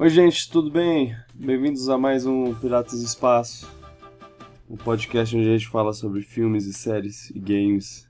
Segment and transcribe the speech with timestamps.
[0.00, 1.14] Oi, gente, tudo bem?
[1.34, 3.70] Bem-vindos a mais um Piratas do Espaço,
[4.66, 8.08] um podcast onde a gente fala sobre filmes e séries e games,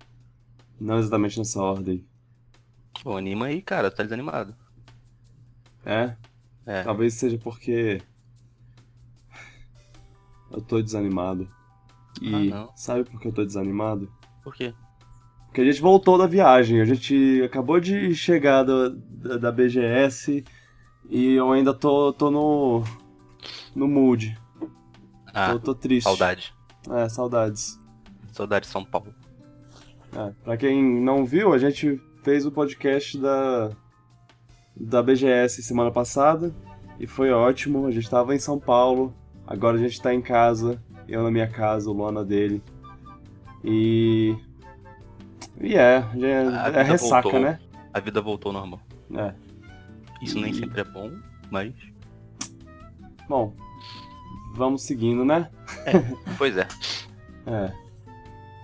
[0.81, 2.07] não exatamente nessa ordem.
[3.03, 4.55] Pô, anima aí, cara, tá desanimado.
[5.85, 6.15] É?
[6.65, 6.85] É.
[6.85, 8.01] Talvez seja porque
[10.53, 11.51] eu tô desanimado.
[12.23, 12.77] E Ah, não.
[12.77, 14.09] sabe por que eu tô desanimado?
[14.45, 14.73] Por quê?
[15.47, 20.45] Porque a gente voltou da viagem, a gente acabou de chegar da, da, da BGS
[21.11, 22.85] e eu ainda tô, tô no,
[23.75, 24.39] no mood.
[25.35, 26.05] Ah, tô, tô triste.
[26.05, 26.55] saudade.
[26.89, 27.79] É, saudades.
[28.33, 29.13] Saudade de São Paulo.
[30.17, 33.71] É, pra quem não viu, a gente fez o podcast da,
[34.77, 36.55] da BGS semana passada
[36.99, 37.87] e foi ótimo.
[37.87, 39.15] A gente tava em São Paulo,
[39.47, 42.63] agora a gente tá em casa, eu na minha casa, o Luana dele.
[43.65, 44.37] E.
[45.61, 47.41] E é, A é, vida é ressaca, voltou.
[47.41, 47.61] né?
[47.93, 48.81] A vida voltou normal.
[49.15, 49.35] É.
[50.23, 51.11] Isso nem E- sempre é bom,
[51.51, 51.73] mas.
[53.29, 53.55] Bom,
[54.55, 55.49] vamos seguindo, né?
[56.39, 56.67] Pois é.
[57.47, 57.73] É.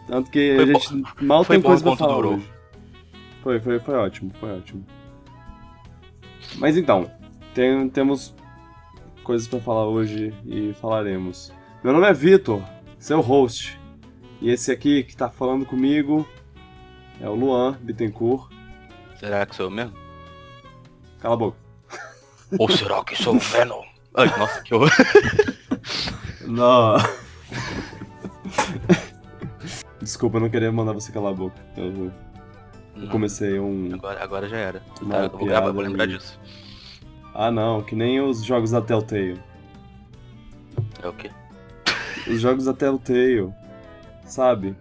[0.07, 2.35] Tanto que Foi a bom- gente mal foi tem bom coisa pra falar durou.
[2.35, 2.53] hoje.
[3.43, 4.85] Foi, foi, foi ótimo, foi ótimo.
[6.59, 7.11] Mas então,
[7.55, 8.35] tem- temos
[9.25, 11.53] coisas pra falar hoje e falaremos.
[11.83, 12.63] Meu nome é Vitor,
[12.99, 13.81] seu host.
[14.41, 16.29] E esse aqui que tá falando comigo
[17.21, 18.53] é o Luan Bittencourt.
[19.17, 19.95] Será que sou eu mesmo?
[21.21, 21.57] Cala a boca.
[22.59, 23.83] Ou será que sou o Venom?
[24.15, 24.91] Ai, nossa, que horror.
[26.47, 26.97] Não.
[30.01, 31.57] Desculpa, eu não queria mandar você calar a boca.
[31.77, 32.13] Eu,
[32.97, 33.93] eu comecei um.
[33.95, 34.81] Agora, agora já era.
[35.11, 36.39] Tá, eu vou gravar, vou lembrar e- disso.
[37.35, 39.41] Ah, não, que nem os jogos da Telltale.
[41.03, 41.31] É o quê?
[42.29, 43.53] Os jogos da Telltale.
[44.25, 44.77] Sabe?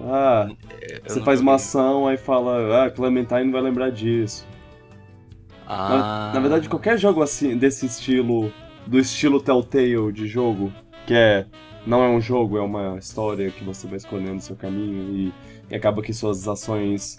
[0.00, 0.48] Ah,
[0.80, 4.46] Eu você faz uma ação, aí fala, ah, Clementine vai lembrar disso.
[5.66, 8.52] Ah, Na, na verdade, qualquer jogo assim, desse estilo,
[8.86, 10.72] do estilo Telltale de jogo,
[11.06, 11.46] que é.
[11.84, 15.32] Não é um jogo, é uma história que você vai escolhendo seu caminho e,
[15.68, 17.18] e acaba que suas ações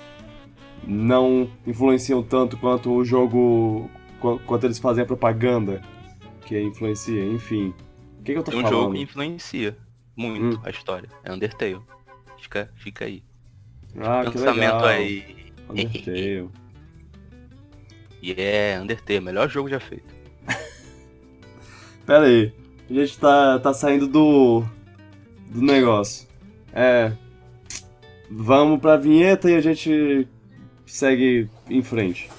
[0.88, 3.90] não influenciam tanto quanto o jogo.
[4.22, 5.82] qu- quanto eles fazem a propaganda
[6.46, 7.74] que influencia, enfim.
[8.20, 8.80] O que, que eu tô Tem um falando?
[8.84, 9.78] jogo que influencia
[10.16, 10.62] muito Hum.
[10.64, 11.10] a história.
[11.26, 11.82] É Undertale.
[12.40, 13.22] Fica, fica aí.
[14.00, 14.86] Ah, que Pensamento legal.
[14.86, 15.26] aí.
[15.70, 16.50] Undertale.
[18.24, 20.16] E é Undertale, melhor jogo já feito.
[22.08, 22.54] Pera aí.
[22.90, 24.64] A gente tá, tá saindo do.
[25.50, 26.26] do negócio.
[26.74, 27.12] É.
[28.32, 30.26] Vamos pra vinheta e a gente
[30.86, 32.30] segue em frente.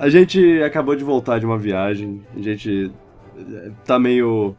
[0.00, 2.22] A gente acabou de voltar de uma viagem.
[2.36, 2.90] A gente
[3.36, 4.56] é, tá meio.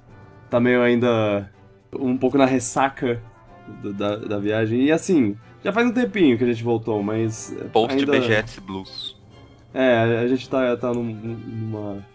[0.50, 1.50] tá meio ainda
[1.94, 3.22] um pouco na ressaca
[3.81, 4.84] do- da, da viagem.
[4.84, 7.56] E assim, já faz um tempinho que a gente voltou, mas.
[7.59, 8.12] é, Post ainda...
[8.12, 9.18] BGS Blues.
[9.74, 12.06] É, a gente tá, tá num- numa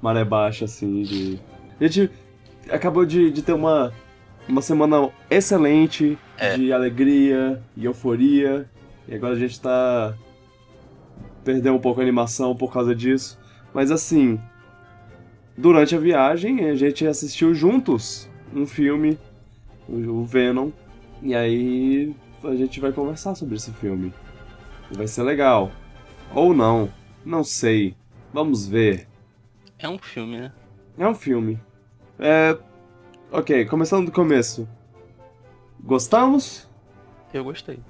[0.00, 1.38] maré baixa, assim, de...
[1.80, 2.10] A gente
[2.70, 3.92] acabou de, de ter uma,
[4.48, 6.56] uma semana excelente, É.
[6.56, 8.68] de alegria e euforia,
[9.08, 10.14] e agora a gente tá...
[11.48, 13.40] Perdeu um pouco a animação por causa disso,
[13.72, 14.38] mas assim...
[15.56, 19.18] Durante a viagem, a gente assistiu juntos um filme,
[19.88, 20.70] o Venom,
[21.22, 22.14] e aí
[22.44, 24.12] a gente vai conversar sobre esse filme.
[24.92, 25.72] Vai ser legal.
[26.34, 26.92] Ou não,
[27.24, 27.96] não sei.
[28.30, 29.08] Vamos ver.
[29.78, 30.52] É um filme, né?
[30.98, 31.58] É um filme.
[32.18, 32.58] É.
[33.32, 34.68] Ok, começando do começo.
[35.80, 36.68] Gostamos?
[37.32, 37.80] Eu gostei.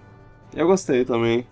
[0.55, 1.45] Eu gostei também.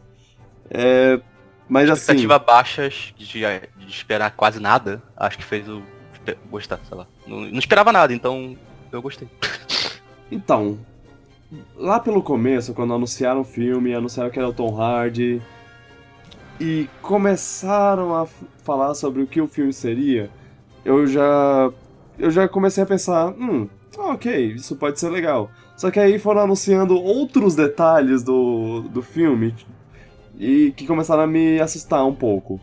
[0.71, 1.21] É.
[1.69, 2.01] Mas assim.
[2.01, 5.83] Expectativa baixas de, de esperar quase nada, acho que fez eu
[6.13, 7.07] espe- gostar, sei lá.
[7.27, 8.57] Não, não esperava nada, então
[8.93, 9.29] eu gostei.
[10.29, 10.79] Então.
[11.77, 15.41] Lá pelo começo, quando anunciaram o filme, anunciaram que era o Tom Hardy.
[16.59, 18.27] E começaram a
[18.65, 20.31] falar sobre o que o filme seria,
[20.85, 21.71] eu já.
[22.19, 25.51] Eu já comecei a pensar, hum, ok, isso pode ser legal.
[25.77, 29.55] Só que aí foram anunciando outros detalhes do, do filme
[30.39, 32.61] e que começaram a me assustar um pouco.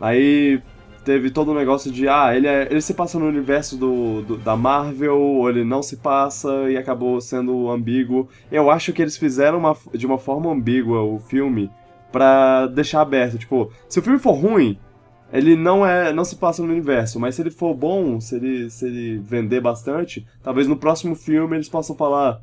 [0.00, 0.60] Aí
[1.04, 4.36] teve todo o negócio de, ah, ele, é- ele se passa no universo do, do-
[4.38, 8.28] da Marvel, ou ele não se passa, e acabou sendo ambíguo.
[8.50, 11.70] Eu acho que eles fizeram uma, de uma forma ambígua o filme
[12.10, 13.36] pra deixar aberto.
[13.38, 14.78] Tipo, se o filme for ruim,
[15.32, 18.70] ele não é não se passa no universo, mas se ele for bom, se ele,
[18.70, 22.40] se ele vender bastante, talvez no próximo filme eles possam falar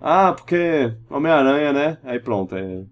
[0.00, 1.98] Ah, porque Homem-Aranha, né?
[2.04, 2.82] Aí pronto, é.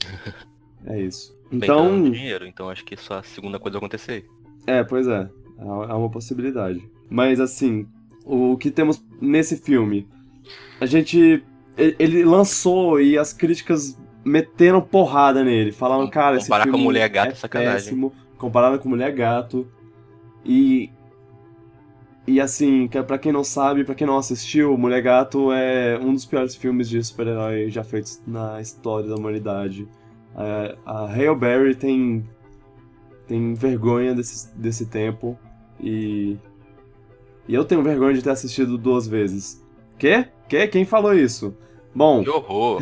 [0.86, 1.38] É isso.
[1.50, 2.10] Bem, Então.
[2.10, 4.24] dinheiro, então acho que só a segunda coisa acontecer.
[4.66, 5.28] É, pois é.
[5.58, 6.88] É é uma possibilidade.
[7.08, 7.86] Mas assim,
[8.24, 10.08] o que temos nesse filme?
[10.80, 11.42] A gente.
[11.76, 15.72] Ele lançou e as críticas meteram porrada nele.
[15.72, 17.74] Falaram, cara, esse comparar com filme Mulher Gato é é sacanagem.
[17.74, 18.12] péssimo.
[18.38, 19.66] Comparado com Mulher Gato.
[20.44, 20.90] E.
[22.26, 26.12] E assim, que- pra quem não sabe, pra quem não assistiu, Mulher Gato é um
[26.14, 29.88] dos piores filmes de super-herói já feitos na história da humanidade.
[30.36, 32.28] É, a Hail Berry tem
[33.26, 35.38] tem vergonha desse, desse tempo
[35.80, 36.36] e
[37.48, 39.64] e eu tenho vergonha de ter assistido duas vezes.
[39.98, 40.26] Quê?
[40.48, 40.66] Quê?
[40.68, 41.56] Quem falou isso?
[41.94, 42.80] Bom, Que horror!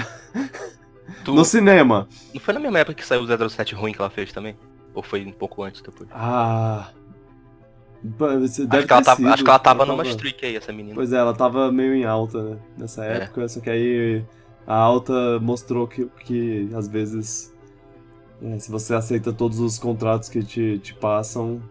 [1.25, 2.07] tu, no cinema.
[2.35, 4.57] Não foi na mesma época que saiu o 007 ruim que ela fez também?
[4.95, 6.09] Ou foi um pouco antes depois?
[6.13, 6.91] Ah,
[8.71, 10.95] Acho que, ela tava, acho que ela tava Ela numa streak aí, essa menina.
[10.95, 13.23] Pois é, ela tava meio em alta né, nessa É.
[13.25, 14.23] época, só que aí
[14.69, 17.57] a alta mostrou que, que às vezes,
[18.43, 21.63] é, se você aceita todos os contratos que te, te passam,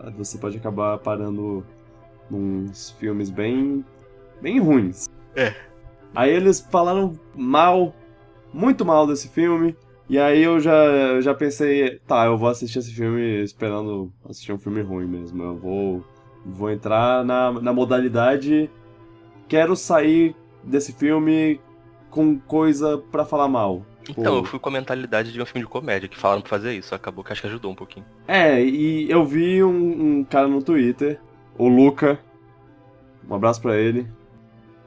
[0.00, 1.64] eh, você pode acabar parando
[2.28, 3.84] nos filmes bem,
[4.40, 5.08] bem ruins.
[5.36, 5.54] É.
[6.12, 7.94] Aí eles falaram mal,
[8.52, 9.76] muito mal desse filme,
[10.08, 14.52] e aí eu já, eu já pensei, tá, eu vou assistir esse filme esperando assistir
[14.52, 15.44] um filme ruim mesmo.
[15.44, 16.04] Eu vou,
[16.44, 18.68] vou entrar na, na modalidade.
[19.46, 20.34] Quero sair
[20.64, 21.60] desse filme
[22.12, 23.84] com coisa pra falar mal.
[24.04, 26.50] Tipo, Então, eu fui com a mentalidade de um filme de comédia, que falaram pra
[26.50, 28.04] fazer isso, acabou que acho que ajudou um pouquinho.
[28.28, 31.18] É, e eu vi um, um cara no Twitter,
[31.56, 32.20] o Luca,
[33.28, 34.06] um abraço pra ele.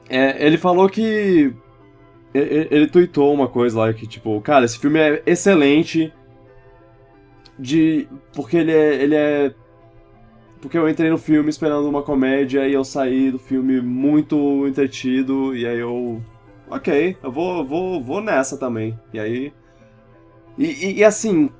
[0.08, 1.52] É, ele falou que.
[2.32, 6.12] Ele, ele tweetou uma coisa lá que, tipo, cara, esse filme é excelente.
[7.58, 8.06] De.
[8.34, 8.94] Porque ele é.
[9.02, 9.54] Ele é.
[10.60, 15.56] Porque eu entrei no filme esperando uma comédia e eu saí do filme muito entretido,
[15.56, 16.22] e aí eu.
[16.70, 18.98] Ok, eu vou, vou, vou nessa também.
[19.12, 19.52] E aí.
[20.58, 21.50] E, e- e assim,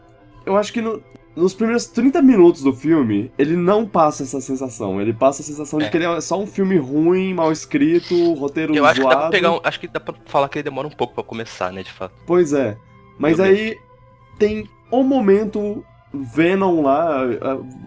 [0.45, 1.01] eu acho que no,
[1.37, 5.01] nos primeiros 30 minutos do filme, ele não passa essa sensação.
[5.01, 5.89] Ele passa a sensação de É.
[5.89, 9.29] que ele é só um filme ruim, mal escrito, roteiro Eu acho que dá pra
[9.31, 11.83] pegar um, Acho que dá pra falar que ele demora um pouco pra começar, né,
[11.83, 12.15] de fato.
[12.27, 12.77] Pois é.
[13.19, 13.77] Mas Meu aí
[14.39, 17.21] tem o momento Venom lá,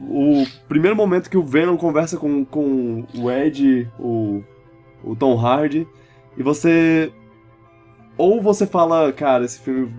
[0.10, 4.44] o primeiro momento que o Venom conversa com, com o Ed, o,
[5.04, 5.88] o Tom Hardy,
[6.40, 7.12] e você.
[8.18, 9.94] Ou você fala, cara, esse filme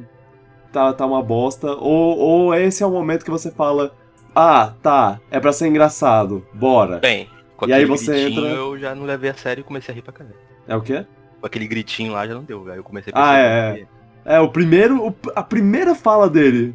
[0.73, 3.95] tá, tá uma bosta, ou, ou esse é o momento que você fala,
[4.35, 6.99] ah, tá, é pra ser engraçado, bora.
[6.99, 9.95] Bem, com E aí você entra- eu já não levei a sério e comecei a
[9.95, 10.37] rir pra caralho.
[10.69, 11.07] É o quê?
[11.41, 14.01] Com aquele gritinho lá já não deu, aí eu comecei a Ah, perceber é, que-
[14.33, 15.07] É, o primeiro.
[15.09, 16.75] o- a primeira fala dele.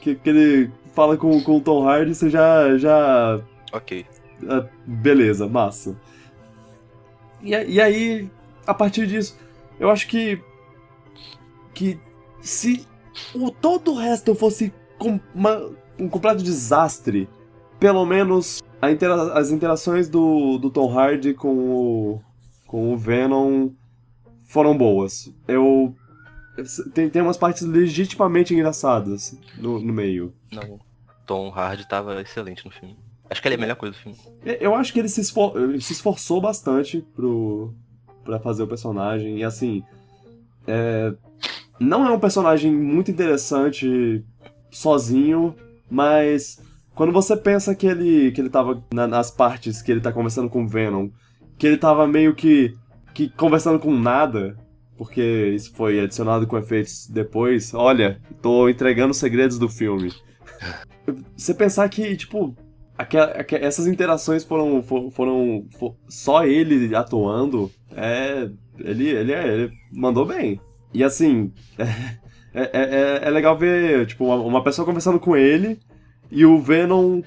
[0.00, 2.78] Que, que ele fala com, com o Tom Hardy, você já.
[2.78, 3.40] já
[3.72, 4.06] Ok.
[4.48, 5.96] ah, beleza, massa.
[7.42, 8.30] E, e aí,
[8.66, 9.38] a partir disso,
[9.78, 10.40] eu acho que.
[11.72, 11.98] Que
[12.40, 12.86] se
[13.34, 17.28] o, todo o resto fosse com uma- um completo desastre,
[17.80, 22.20] pelo menos intera- as interações do, do Tom Hardy com o,
[22.66, 23.70] com o Venom
[24.46, 25.32] foram boas.
[25.48, 25.94] Eu.
[26.92, 30.32] Tem, tem umas partes legitimamente engraçadas no, no meio.
[30.52, 30.78] Não.
[31.26, 32.96] Tom Hardy tava excelente no filme.
[33.28, 34.16] Acho que ele é a melhor coisa do filme.
[34.60, 37.74] Eu acho que ele se, esfor- ele se esforçou bastante pro,
[38.24, 39.38] pra fazer o personagem.
[39.38, 39.82] E assim.
[40.66, 41.12] é,
[41.78, 44.24] não é um personagem muito interessante
[44.70, 45.54] sozinho,
[45.90, 46.60] mas
[46.94, 50.48] quando você pensa que ele, que ele tava na- nas partes que ele tá conversando
[50.48, 51.08] com o Venom,
[51.58, 52.74] que ele tava meio que,
[53.12, 54.56] que conversando com nada,
[54.96, 60.12] porque isso foi adicionado com efeitos depois, olha, tô entregando segredos do filme.
[61.36, 62.56] Você pensar que, tipo,
[62.96, 68.48] aquela- aque- essas interações foram, fo- foram, fo- só ele atuando, é.
[68.78, 70.60] Ele, ele, é- ele mandou bem.
[70.92, 71.84] E assim, é,
[72.54, 75.78] é, é- é legal ver, tipo, uma, uma pessoa conversando com ele
[76.30, 77.20] e o Venom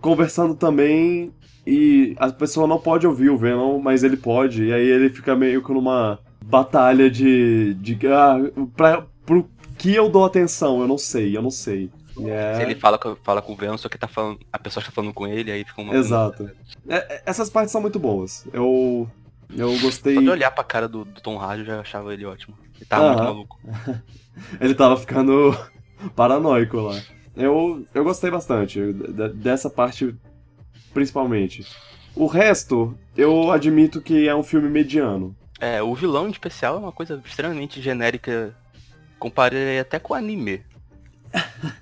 [0.00, 1.32] conversando também.
[1.66, 4.64] E a pessoa não pode ouvir o Venom, mas ele pode.
[4.64, 7.74] E aí ele fica meio que numa batalha de.
[7.74, 8.36] de ah,
[8.76, 9.46] pra, pro
[9.78, 10.80] que eu dou atenção?
[10.80, 11.90] Eu não sei, eu não sei.
[12.26, 14.58] E é- Se ele fala, com- fala com o Venom, só que tá falando, a
[14.58, 15.94] pessoa está falando com ele, aí fica uma.
[15.94, 16.50] Exato.
[16.88, 18.46] É, é, essas partes são muito boas.
[18.52, 19.08] Eu.
[19.56, 20.14] Eu gostei.
[20.14, 22.56] Só de olhar pra cara do, do Tom Hardy eu já achava ele ótimo.
[22.76, 23.28] Ele tava muito Aham.
[23.32, 23.60] maluco.
[24.60, 25.54] Ele tava ficando
[26.16, 26.98] paranoico lá.
[27.36, 30.14] Eu, eu gostei bastante de- dessa parte,
[30.94, 31.66] principalmente.
[32.14, 35.36] O resto, eu admito que é um filme mediano.
[35.60, 38.54] É, o vilão em especial é uma coisa extremamente genérica.
[39.18, 40.62] Comparei até com o anime.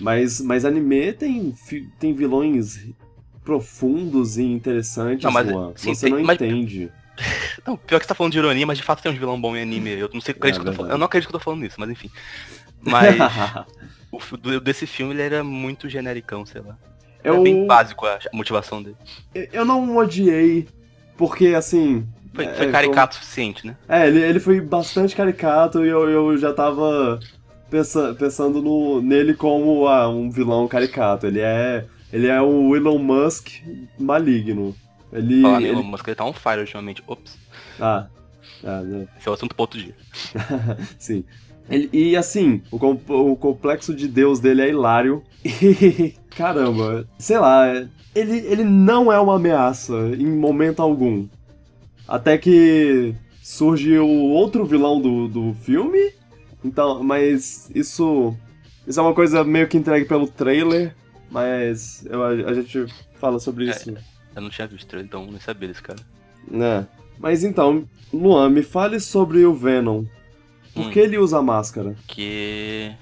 [0.00, 1.54] Mas, mas anime tem,
[1.98, 2.86] tem vilões
[3.44, 5.72] profundos e interessantes, Não, mas- Juan.
[5.76, 6.90] sim, Você tem- não mas- entende.
[7.66, 9.56] Não, pior que você tá falando de ironia, mas de fato tem um vilão bom
[9.56, 9.90] em anime.
[9.90, 10.92] Eu não sei É, acredito que eu tô falando.
[10.92, 12.10] Eu não acredito que eu tô falando isso, mas enfim.
[12.82, 13.16] Mas
[14.12, 16.76] o desse filme ele era muito genericão, sei lá.
[17.24, 18.96] Era eu, bem básico a motivação dele.
[19.34, 20.68] eu não odiei,
[21.16, 22.06] porque assim.
[22.34, 23.76] Foi, é, foi caricato o suficiente, né?
[23.88, 27.18] É, ele, ele foi bastante caricato e eu, eu já tava
[27.70, 31.26] pensa, pensando no, nele como ah, um vilão caricato.
[31.26, 31.86] Ele é.
[32.12, 33.48] Ele é o Elon Musk
[33.98, 34.74] maligno.
[35.12, 35.42] Ele.
[35.42, 37.02] Falar ele- mas que ele tá on fire ultimamente.
[37.06, 37.36] Ops,
[37.80, 38.06] Ah.
[38.64, 39.06] ah, né.
[39.18, 39.94] esse é o assunto pro outro dia.
[40.98, 41.24] Sim.
[41.68, 42.76] Ele- e assim, o,
[43.32, 45.22] o complexo de Deus dele é hilário.
[45.44, 47.66] E caramba, sei lá,
[48.14, 51.26] ele, ele não é uma ameaça em momento algum.
[52.06, 56.12] Até que surge o outro vilão do, do filme.
[56.66, 58.36] Então, mas isso.
[58.86, 60.94] Isso é uma coisa meio que entregue pelo trailer.
[61.30, 62.86] Mas eu- a, a gente
[63.20, 63.70] fala sobre É.
[63.70, 63.94] isso.
[64.34, 65.98] Eu não tinha visto ele, então nem sabia desse cara.
[66.48, 66.86] né?
[67.18, 70.04] Mas então, Luan, me fale sobre o Venom.
[70.74, 70.90] Por Hum.
[70.90, 71.96] que ele usa máscara?
[72.06, 72.92] Que.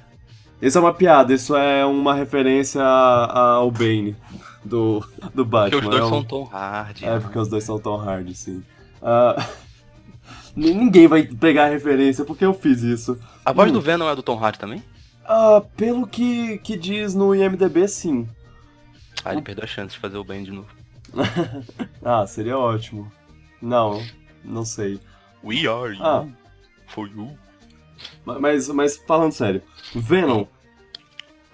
[0.62, 4.16] Isso é uma piada, isso é uma referência ao Bane
[4.64, 5.00] do,
[5.34, 5.78] do Porque Batman.
[5.80, 7.04] os dois é, um- são Tom Hardy.
[7.04, 8.62] é, porque os dois são tão hard, sim.
[10.56, 13.18] Ni- ninguém vai pegar a referência, porque eu fiz isso.
[13.44, 13.74] A voz Hum.
[13.74, 14.82] do Venom é do Tom Hardy também?
[15.24, 18.28] Ah, pelo que, que diz no IMDB, sim.
[19.24, 20.68] Ah, ele perdeu a chance de fazer o bem de novo.
[22.04, 23.10] Ah, seria ótimo.
[23.62, 24.02] Não,
[24.44, 25.00] não sei.
[25.42, 26.02] We are you.
[26.04, 26.26] Ah.
[26.88, 27.30] For you.
[28.26, 29.62] Ma- Mas, mas falando sério,
[29.94, 30.44] Venom,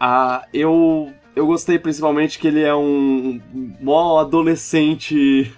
[0.01, 3.41] ah, eu, eu gostei principalmente que ele é um
[3.81, 5.53] mó adolescente.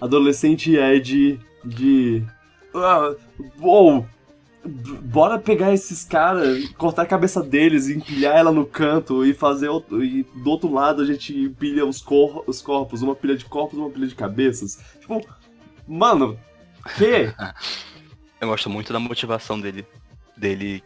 [0.00, 2.22] Adolescente Ed de.
[2.74, 3.14] Ah,
[3.60, 4.06] uou!
[4.68, 9.68] Bora pegar esses caras, cortar a cabeça deles, empilhar ela no canto e fazer.
[9.68, 13.44] outro- E do outro lado a gente empilha os, cor, os corpos, uma pilha de
[13.44, 14.78] corpos uma pilha de cabeças.
[15.00, 15.26] Tipo,
[15.86, 16.38] mano,
[16.96, 17.32] que?
[18.40, 19.84] Eu gosto muito da motivação dele.
[20.36, 20.82] Dele.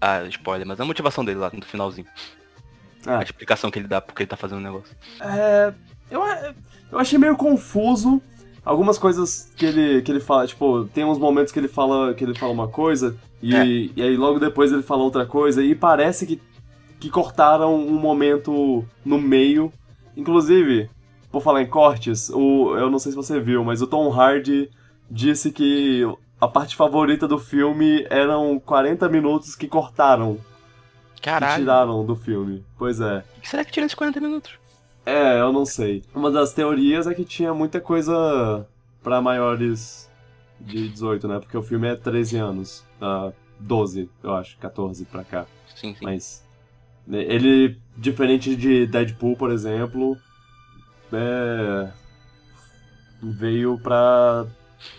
[0.00, 2.06] Ah, spoiler, mas a motivação dele lá no finalzinho.
[3.06, 3.18] Ah.
[3.20, 4.94] A explicação que ele dá porque ele tá fazendo o negócio.
[5.20, 5.72] É,
[6.10, 6.20] eu,
[6.92, 8.20] eu achei meio confuso
[8.64, 10.46] algumas coisas que ele, que ele fala.
[10.46, 13.64] Tipo, tem uns momentos que ele fala que ele fala uma coisa e, É.
[13.66, 16.40] e aí logo depois ele fala outra coisa e parece que,
[16.98, 19.72] que cortaram um momento no meio.
[20.16, 20.88] Inclusive,
[21.30, 24.70] por falar em cortes, o, eu não sei se você viu, mas o Tom Hardy
[25.10, 26.02] disse que
[26.40, 30.38] a parte favorita do filme eram 40 minutos que cortaram,
[31.16, 31.58] que Caralho.
[31.62, 32.64] tiraram do filme.
[32.78, 33.24] Pois é.
[33.38, 34.52] O que será que tira esses 40 minutos?
[35.06, 36.02] É, eu não sei.
[36.14, 38.66] Uma das teorias é que tinha muita coisa
[39.02, 40.10] pra maiores
[40.60, 41.38] de 18, né?
[41.38, 42.84] Porque o filme é 13 anos.
[43.00, 45.46] Ah, 12, eu acho, 14 pra cá.
[45.74, 46.04] Sim, sim.
[46.04, 46.44] Mas
[47.06, 50.16] né, ele, diferente de Deadpool, por exemplo,
[51.12, 51.90] é,
[53.22, 54.46] veio pra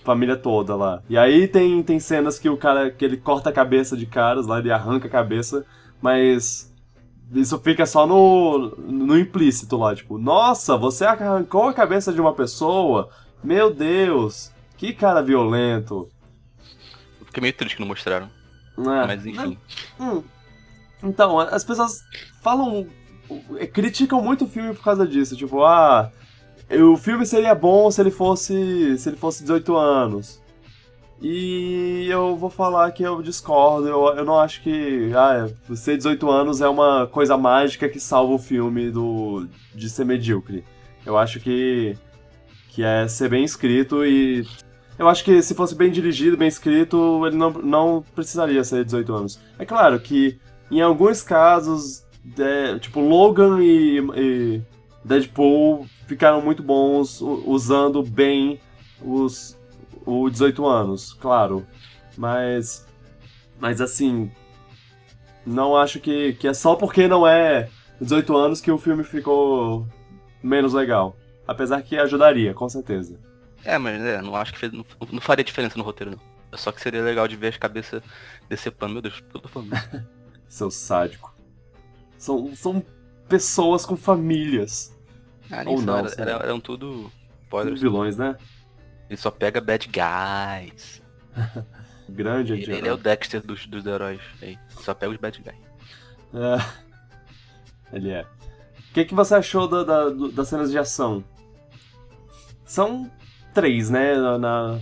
[0.04, 1.02] família toda lá.
[1.10, 4.48] E aí tem, tem cenas que o cara que ele corta a cabeça de caras
[4.48, 5.66] lá, ele arranca a cabeça,
[6.02, 6.74] mas
[7.34, 12.34] isso fica só no, no implícito lá, tipo, nossa, você arrancou a cabeça de uma
[12.34, 13.10] pessoa?
[13.44, 16.10] Meu Deus, que cara violento.
[17.20, 18.30] Eu fiquei meio triste que não mostraram.
[18.78, 19.58] É, Mas enfim.
[20.00, 20.24] Hum.
[21.04, 22.04] Então, as pessoas
[22.42, 22.88] falam.
[23.58, 25.36] eh, criticam muito o filme por causa disso.
[25.36, 26.12] Tipo, ah.
[26.70, 28.98] O filme seria bom se ele fosse.
[28.98, 30.42] se ele fosse 18 anos.
[31.22, 33.88] E eu vou falar que eu discordo.
[33.88, 35.12] Eu, eu não acho que.
[35.16, 40.06] Ah, ser 18 anos é uma coisa mágica que salva o filme do, de ser
[40.06, 40.64] medíocre.
[41.06, 41.98] Eu acho que.
[42.70, 44.46] que é ser bem escrito e
[44.98, 49.14] eu acho que se fosse bem dirigido, bem escrito, ele não, não precisaria ser 18
[49.14, 49.40] anos.
[49.60, 50.40] É claro que
[50.72, 52.06] em alguns casos,
[52.40, 54.62] é, tipo Logan e, e
[55.04, 58.60] Deadpool ficaram muito bons usando bem
[59.02, 59.58] os
[60.06, 61.66] o 18 anos, claro.
[62.18, 62.86] Mas
[63.60, 64.32] mas assim,
[65.46, 67.70] não acho que, que é só porque não é
[68.02, 69.88] 18 anos que o filme ficou
[70.44, 71.16] menos legal.
[71.48, 73.20] Apesar que ajudaria, com certeza.
[73.64, 76.20] É, mas é, não acho que fez, não, não faria diferença no roteiro, não.
[76.52, 78.02] É Só que seria legal de ver as cabeças
[78.50, 78.94] decepando.
[78.94, 79.72] Meu Deus, por que eu tô falando?
[80.48, 81.34] Seu sádico.
[82.18, 82.84] São, são
[83.28, 84.96] pessoas com famílias.
[85.52, 87.12] Ah, Ou não, era- era- eram tudo
[87.50, 88.36] Tudo vilões, né?
[89.10, 91.02] Ele só pega bad guys.
[92.10, 94.22] Grande Ele, ele é o Dexter dos, dos heróis.
[94.42, 94.58] Aí.
[94.70, 95.58] Só pega os bad guys.
[96.34, 97.96] É.
[97.96, 98.22] Ele é.
[98.22, 101.24] O que, que você achou da, da- das cenas de ação?
[102.64, 103.10] São
[103.54, 104.16] três, né?
[104.16, 104.80] Na, na-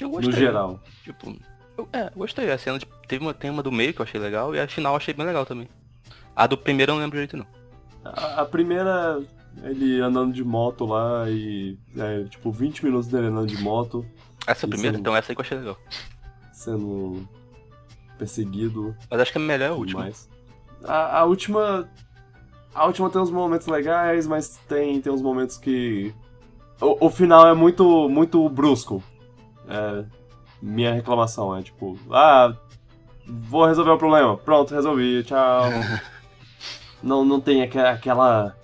[0.00, 0.80] no geral.
[1.02, 1.36] Tipo,
[1.78, 2.50] eu, é, gostei.
[2.50, 4.68] A cena de, teve uma, tem uma do meio que eu achei legal e a
[4.68, 5.68] final eu achei bem legal também.
[6.34, 7.46] A do primeiro eu não lembro direito não.
[8.04, 9.22] A, a primeira
[9.62, 11.78] Ele andando de moto lá e.
[11.96, 14.04] É, tipo, 20 minutos dele andando de moto.
[14.46, 15.78] Essa é a primeira, é- então essa aí que eu achei legal.
[16.52, 17.26] Sendo
[18.18, 20.00] perseguido Mas acho que a melhor é a última.
[20.02, 20.28] mais.
[20.84, 21.88] A, a última.
[22.74, 26.12] A última tem uns momentos legais, mas tem, tem uns momentos que.
[26.80, 29.02] O, o final é muito, muito brusco.
[29.68, 30.04] É,
[30.60, 32.54] minha reclamação é tipo, ah,
[33.26, 34.36] vou resolver o problema.
[34.36, 35.62] Pronto, resolvi, tchau.
[37.02, 38.56] não, não tem aqua- aquela.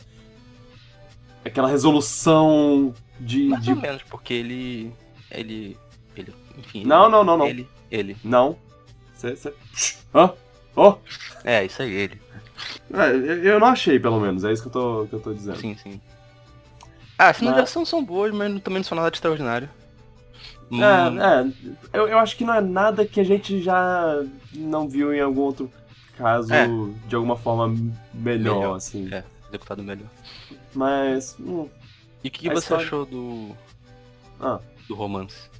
[1.44, 3.44] Aquela resolução de.
[3.48, 3.70] Mais de...
[3.70, 4.92] ou menos, porque ele.
[5.30, 5.76] Ele.
[6.16, 6.34] Ele.
[6.58, 6.84] Enfim.
[6.84, 7.46] Não, ele- não, não, não.
[7.46, 7.68] Ele.
[7.90, 8.16] Ele.
[8.22, 8.56] Não.
[9.14, 9.52] Cê, cê...
[10.14, 10.32] Hã?
[10.76, 10.96] Ó!
[11.44, 12.20] É, isso aí, ele.
[12.92, 15.56] É, eu não achei, pelo menos, é isso que eu tô, que eu tô dizendo.
[15.58, 16.00] Sim, sim.
[17.18, 19.68] Ah, as cenas Mas- são boas, mas também não são nada de extraordinário.
[20.70, 21.52] Hum, É, é.
[21.92, 24.22] Eu, eu acho que não é nada que a gente já
[24.54, 25.70] não viu em algum outro
[26.16, 26.66] caso É.
[27.08, 27.68] de alguma forma
[28.14, 29.08] melhor, Melhor, assim.
[29.12, 30.06] É, executado melhor.
[30.74, 31.36] Mas.
[31.38, 31.68] hum,
[32.24, 33.50] E o que, que você história- achou do.
[34.40, 34.58] Ah.
[34.88, 35.50] do romance?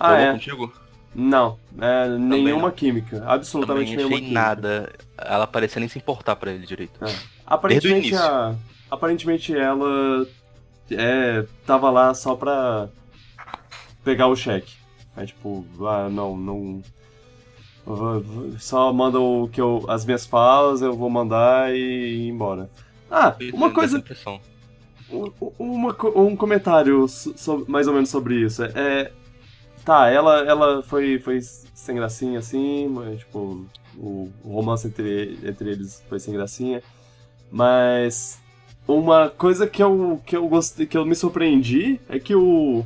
[0.00, 0.32] Ah, Colou é.
[0.32, 0.72] contigo?
[1.14, 1.58] não.
[1.80, 2.70] É, nenhuma não.
[2.72, 3.22] química.
[3.26, 4.40] Absolutamente Também nenhuma achei química.
[4.40, 4.92] nada.
[5.16, 6.98] Ela parecia nem se importar pra ele direito.
[7.46, 8.24] Aparentemente, início.
[8.24, 8.54] a,
[8.90, 10.26] aparentemente ela
[10.90, 12.88] é, tava lá só pra
[14.02, 14.74] pegar o cheque.
[15.16, 16.82] É tipo, ah, não, não.
[18.58, 22.68] Só manda o que eu, as minhas falas, eu vou mandar e ir embora.
[23.10, 24.04] Ah, uma dá coisa,
[25.10, 28.64] um, uma um comentário so- mais ou menos sobre isso.
[28.64, 29.10] É,
[29.84, 35.70] tá, ela, ela foi, foi sem gracinha assim, mas, tipo, o, o romance entre, entre
[35.70, 36.82] eles foi sem gracinha.
[37.50, 38.40] Mas
[38.88, 42.84] uma coisa que eu, que eu gostei, que eu me surpreendi é que o,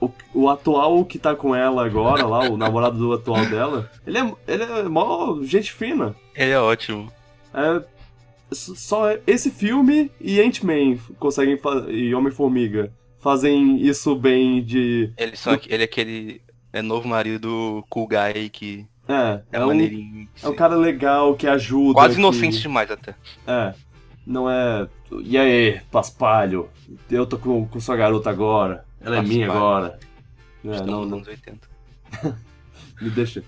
[0.00, 4.18] o, o atual que tá com ela agora, lá, o namorado do atual dela, ele
[4.18, 6.14] é, ele é mó gente fina.
[6.36, 7.10] Ele é ótimo.
[7.52, 7.82] É,
[8.52, 15.12] só esse filme e Ant-Man conseguem e Homem-Formiga fazem isso bem de.
[15.34, 16.40] São, aqu- ele é aquele
[16.72, 19.12] é novo marido cool guy que É,
[19.52, 20.28] é, é, um, maneirinho.
[20.42, 21.94] é um cara legal que ajuda.
[21.94, 23.14] Quase que- inocente demais até.
[23.46, 23.74] É.
[24.26, 24.88] Não é.
[25.24, 26.68] E aí, paspalho?
[27.10, 28.84] Eu tô com, com sua garota agora.
[29.00, 29.66] Ela é minha Paspalho.
[29.86, 29.98] agora.
[30.62, 31.68] É, não, nos não, anos 80.
[33.00, 33.42] me deixa.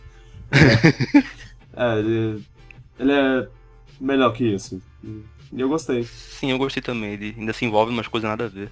[1.75, 2.45] É, ele,
[2.99, 3.49] ele é
[4.03, 4.81] melhor que isso.
[5.05, 6.05] E eu gostei.
[6.05, 7.13] Sim, eu gostei também.
[7.13, 8.71] Ele ainda se envolve em umas coisas nada a ver.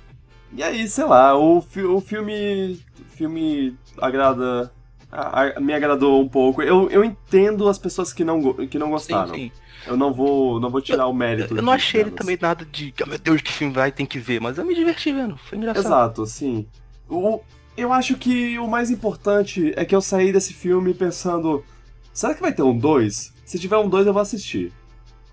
[0.56, 2.80] E aí, sei lá, o, fi- o filme.
[3.00, 4.72] O filme agrada.
[5.12, 6.62] a- a- me agradou um pouco.
[6.62, 9.34] Eu, eu entendo as pessoas que não, que não gostaram.
[9.34, 9.52] Sim, sim.
[9.86, 11.56] Eu não vou, não vou tirar o mérito.
[11.56, 12.92] Eu não achei ele também nada de.
[13.02, 14.40] "Ah, Meu Deus, que filme vai, tem que ver.
[14.40, 15.36] Mas eu me diverti vendo.
[15.36, 15.84] Foi engraçado.
[15.86, 16.66] Exato, sim.
[17.08, 17.40] O,
[17.76, 21.64] eu acho que o mais importante é que eu saí desse filme pensando:
[22.12, 23.32] será que vai ter um 2?
[23.44, 24.72] Se tiver um 2, eu vou assistir.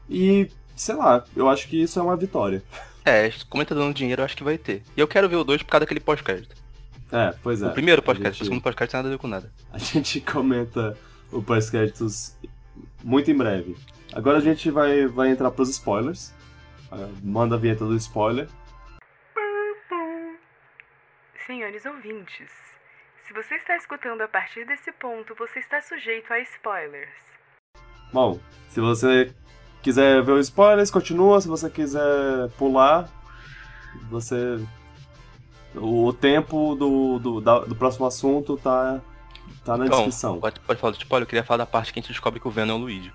[0.09, 2.63] E, sei lá, eu acho que isso é uma vitória.
[3.05, 4.83] É, como ele tá dando dinheiro, eu acho que vai ter.
[4.95, 6.55] E eu quero ver o 2 por causa daquele pós-crédito.
[7.11, 7.67] É, pois é.
[7.67, 9.51] o primeiro a pós-crédito, gente- o segundo pós-crédito tem nada a ver com nada.
[9.71, 10.97] A gente comenta
[11.31, 12.35] o pós-créditos
[13.03, 13.77] muito em breve.
[14.13, 16.33] Agora a gente vai, vai entrar pros spoilers.
[16.91, 18.47] Ah, Manda a vinheta do spoiler.
[21.45, 22.49] Senhores ouvintes,
[23.25, 27.09] se você está escutando a partir desse ponto, você está sujeito a spoilers.
[28.11, 28.37] Bom,
[28.69, 29.33] se você
[29.87, 31.39] quiser ver os spoilers, continua.
[31.39, 33.09] Se você quiser pular,
[34.09, 34.59] você.
[35.75, 38.99] O tempo do, do, da- do próximo assunto tá,
[39.63, 40.39] tá na Então, descrição.
[40.39, 42.47] pode, pode falar do spoiler, eu queria falar da parte que a gente descobre que
[42.47, 43.13] o Venom é o Luigi.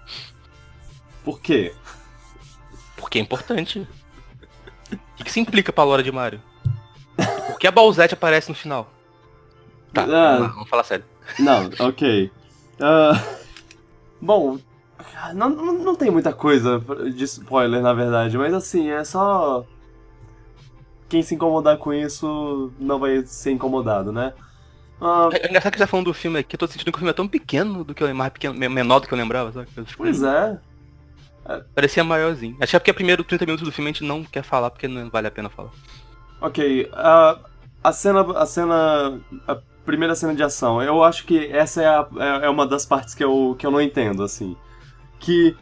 [1.25, 1.75] Por quê?
[2.97, 3.87] Porque é importante.
[4.93, 6.41] O que, que se implica pra lore de Mario?
[7.49, 8.91] Por que a Bowsette aparece no final?
[9.93, 10.07] Tá, Ah.
[10.07, 11.05] vamos, lá, vamos falar sério.
[11.39, 12.31] Não, ok.
[12.81, 13.21] Ah,
[14.21, 14.59] bom,
[15.35, 16.79] não, não, não tem muita coisa
[17.15, 19.65] de spoiler, na verdade, mas assim, é só.
[21.09, 24.33] Quem se incomodar com isso não vai ser incomodado, né?
[25.01, 26.97] Ah, É, é engraçado que você tá falando do filme aqui, eu tô sentindo que
[26.97, 29.53] o filme é tão pequeno do que eu mais pequeno, menor do que eu lembrava,
[29.53, 29.69] sabe?
[29.97, 30.61] Pois é.
[31.75, 32.57] Parecia maiorzinho.
[32.61, 34.71] Acho que é porque é primeiro 30 minutos do filme a gente não quer falar
[34.71, 35.71] porque não vale a pena falar.
[36.41, 37.39] Ok, a,
[37.83, 38.21] a cena.
[38.39, 39.21] A cena.
[39.47, 42.09] A primeira cena de ação, eu acho que essa é, a-
[42.43, 44.57] é- é uma das partes que eu, que eu não entendo, assim.
[45.23, 45.57] Que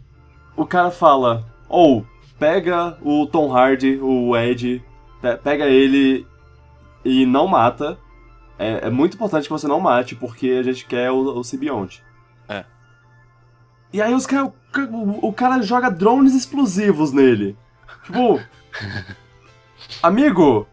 [0.57, 2.05] o cara fala, ou
[2.38, 4.83] pega o Tom Hardy, o Ed,
[5.20, 6.27] pe- pega ele
[7.05, 7.99] e não mata.
[8.59, 12.03] É, é muito importante que você não mate, porque a gente quer o, o simbionte.
[12.49, 12.64] É.
[13.92, 17.57] E aí os cara, o, ca- o- o cara joga drones explosivos nele.
[18.05, 18.40] Tipo.
[20.03, 20.66] Amigo,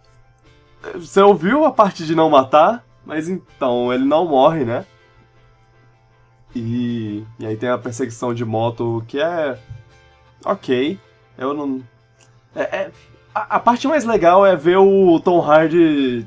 [0.95, 2.83] você ouviu a parte de não matar?
[3.05, 4.85] Mas então, ele não morre, né?
[6.55, 9.57] E, e aí tem a perseguição de moto que é.
[10.45, 10.99] Ok.
[11.37, 11.81] Eu não.
[12.55, 12.91] É, é-
[13.35, 16.25] A, a parte mais legal é ver o Tom Hardy.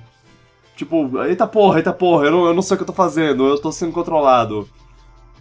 [0.77, 3.47] Tipo, eita porra, eita porra, eu não, eu não sei o que eu tô fazendo,
[3.47, 4.69] eu tô sendo controlado.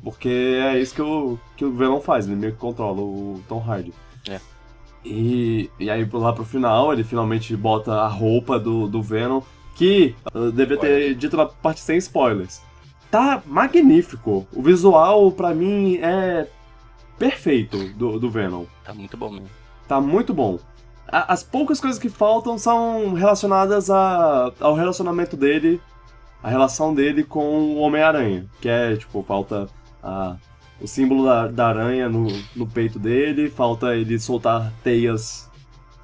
[0.03, 3.59] Porque é isso que o, que o Venom faz, ele meio que controla o Tom
[3.65, 3.93] Hardy.
[4.27, 4.39] É.
[5.05, 9.41] E, e aí lá pro final ele finalmente bota a roupa do, do Venom,
[9.75, 12.61] que eu devia ter dito na parte sem spoilers.
[13.11, 14.47] Tá magnífico.
[14.53, 16.47] O visual, pra mim, é
[17.17, 18.65] perfeito do, do Venom.
[18.83, 19.49] Tá muito bom mesmo.
[19.87, 20.59] Tá muito bom.
[21.07, 25.81] A- As poucas coisas que faltam são relacionadas a, ao relacionamento dele,
[26.43, 27.43] a relação dele com
[27.73, 29.67] o Homem-Aranha, que é, tipo, falta
[30.03, 30.37] a-
[30.79, 35.49] o símbolo da, da aranha no, no peito dele, falta ele soltar teias,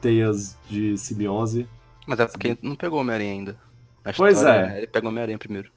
[0.01, 1.65] teias de simbiose.
[2.07, 3.57] Mas é porque não pegou o Homem-Aranha ainda.
[4.03, 4.77] Na Pois história, é.
[4.79, 5.69] Ele pega o Homem-Aranha primeiro.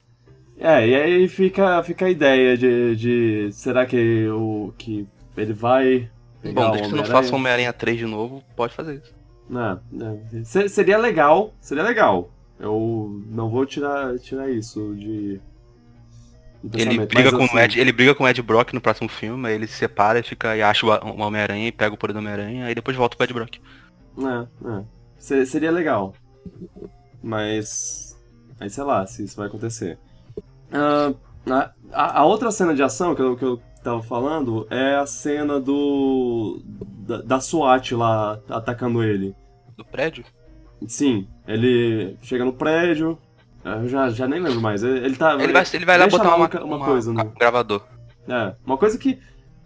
[0.59, 6.09] É, e aí fica, fica a ideia de, de será que, o, que ele vai
[6.41, 9.15] pegar Bom, desde que não faça o Homem-Aranha 3 de novo, pode fazer isso.
[10.43, 12.29] Se- seria legal, seria legal.
[12.59, 15.39] Eu não vou tirar, tirar isso de.
[16.73, 19.47] Ele briga, com assim, o Ed, ele briga com o Ed Brock no próximo filme,
[19.47, 22.19] aí ele se separa e fica e acha o Homem-Aranha e pega o poder do
[22.19, 23.55] Homem-Aranha, aí depois volta pro Ed Brock.
[24.17, 24.83] É, é.
[25.17, 26.13] Se- seria legal.
[27.23, 28.17] Mas.
[28.59, 29.97] Aí sei lá se isso vai acontecer.
[30.71, 31.13] Ah,
[31.91, 35.59] a, a- outra cena de ação que eu, que eu tava falando é a cena
[35.59, 36.61] do.
[37.07, 39.35] da, da SWAT lá atacando ele.
[39.77, 40.23] No prédio?
[40.87, 43.17] Sim, ele chega no prédio.
[43.63, 44.83] Eu já, já nem lembro mais.
[44.83, 45.33] Ele, ele tá.
[45.35, 47.21] Ele vai, ele vai lá botar uma, uma, uma- coisa no.
[47.21, 47.81] um gravador.
[48.27, 49.19] É, uma coisa que,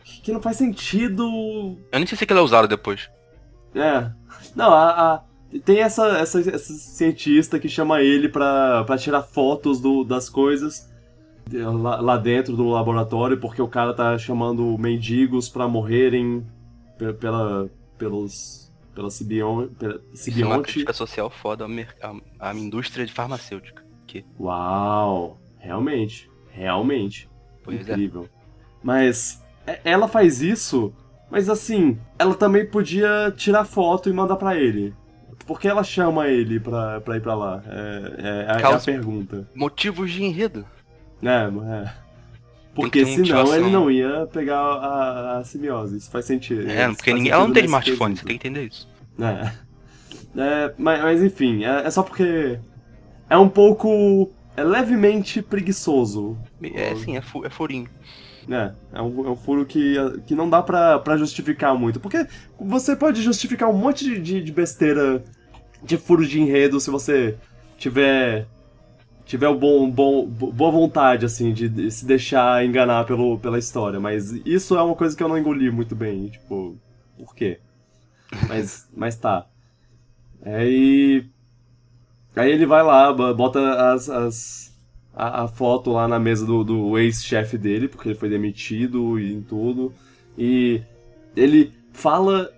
[0.04, 1.24] que não faz sentido.
[1.92, 3.10] Eu nem sei se aquilo é usado depois.
[3.76, 4.10] É.
[4.56, 5.22] Não, a, a-
[5.66, 10.92] tem essa, essa, essa cientista que chama ele pra, pra tirar fotos do, das coisas
[11.51, 16.45] lá, lá dentro do laboratório, porque o cara tá chamando mendigos pra morrerem
[16.97, 18.71] pe- pela, pelos.
[18.95, 21.65] pela Sibion, pela Isso é uma crítica social foda
[22.01, 23.84] à, à indústria de farmacêutica.
[24.39, 25.39] Uau!
[25.60, 27.29] Realmente, realmente.
[27.63, 27.93] Pois é.
[27.93, 28.27] Incrível.
[28.84, 30.93] Mas é- ela faz isso,
[31.32, 34.93] mas assim, ela também podia tirar foto e mandar pra ele.
[35.47, 37.63] Por que ela chama ele pra, pra ir pra lá?
[37.65, 39.49] É, é- é a- a pergunta.
[39.56, 40.65] Motivos de enredo.
[41.24, 41.94] É, é.
[42.76, 43.56] Porque senão motivação.
[43.56, 45.98] ele não ia pegar a, a simbiose.
[45.98, 46.70] Isso faz sentido.
[46.70, 48.90] É, porque ninguém, ela não sentido tem smartphone, você tem que entender isso.
[49.20, 49.52] É.
[50.36, 52.60] É, mas, mas enfim, é, é só porque
[53.30, 54.32] é um pouco.
[54.56, 56.38] É levemente preguiçoso.
[56.62, 57.90] É sim, é, fu é furinho.
[58.50, 59.96] É, é um, é um furo que,
[60.28, 62.00] que não dá pra, pra justificar muito.
[62.00, 62.28] Porque
[62.60, 65.24] você pode justificar um monte de, de, de besteira
[65.82, 67.36] de furo de enredo se você
[67.78, 68.48] tiver.
[69.26, 74.00] Tiver bom, bom, bo- boa vontade, assim, de, de se deixar enganar pelo, pela história.
[74.00, 76.30] Mas isso é uma coisa que eu não engoli muito bem.
[76.30, 76.78] Tipo,
[77.18, 77.60] por quê?
[78.48, 79.48] Mas, mas tá.
[80.46, 81.26] Aí.
[82.36, 84.74] Aí ele vai lá, bo- bota as, as,
[85.14, 89.34] a, a foto lá na mesa do, do ex-chefe dele, porque ele foi demitido e
[89.34, 89.94] em tudo.
[90.38, 90.82] E
[91.36, 92.52] ele fala.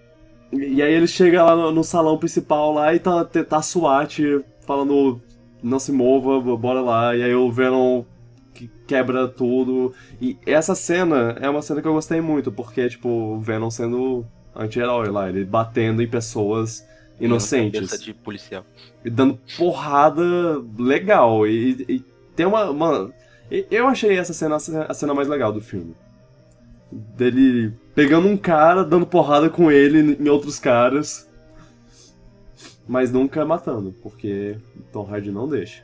[0.54, 4.20] E aí ele chega lá no, no salão principal lá e tá, tá SWAT
[4.66, 5.22] falando
[5.66, 7.16] não se mova, bo- bora lá.
[7.16, 8.04] E aí o Venom
[8.54, 9.94] que quebra tudo.
[10.22, 14.26] E essa cena é uma cena que eu gostei muito, porque, tipo, o Venom sendo
[14.56, 16.88] anti-herói lá, ele batendo em pessoas
[17.20, 18.64] inocentes Cabeça de policial.
[19.04, 20.24] e dando porrada
[20.78, 21.46] legal.
[21.48, 22.04] E, e
[22.36, 23.12] tem uma, uma-
[23.70, 25.94] Eu achei essa cena a cena mais legal do filme.
[26.92, 31.30] Dele pegando um cara, dando porrada com ele em outros caras.
[32.88, 34.58] Mas nunca matando, porque
[34.92, 35.84] Tom Hardy não deixa.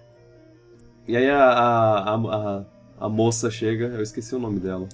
[1.07, 2.65] E aí a, a, a,
[2.99, 4.87] a, moça chega, eu esqueci o nome dela.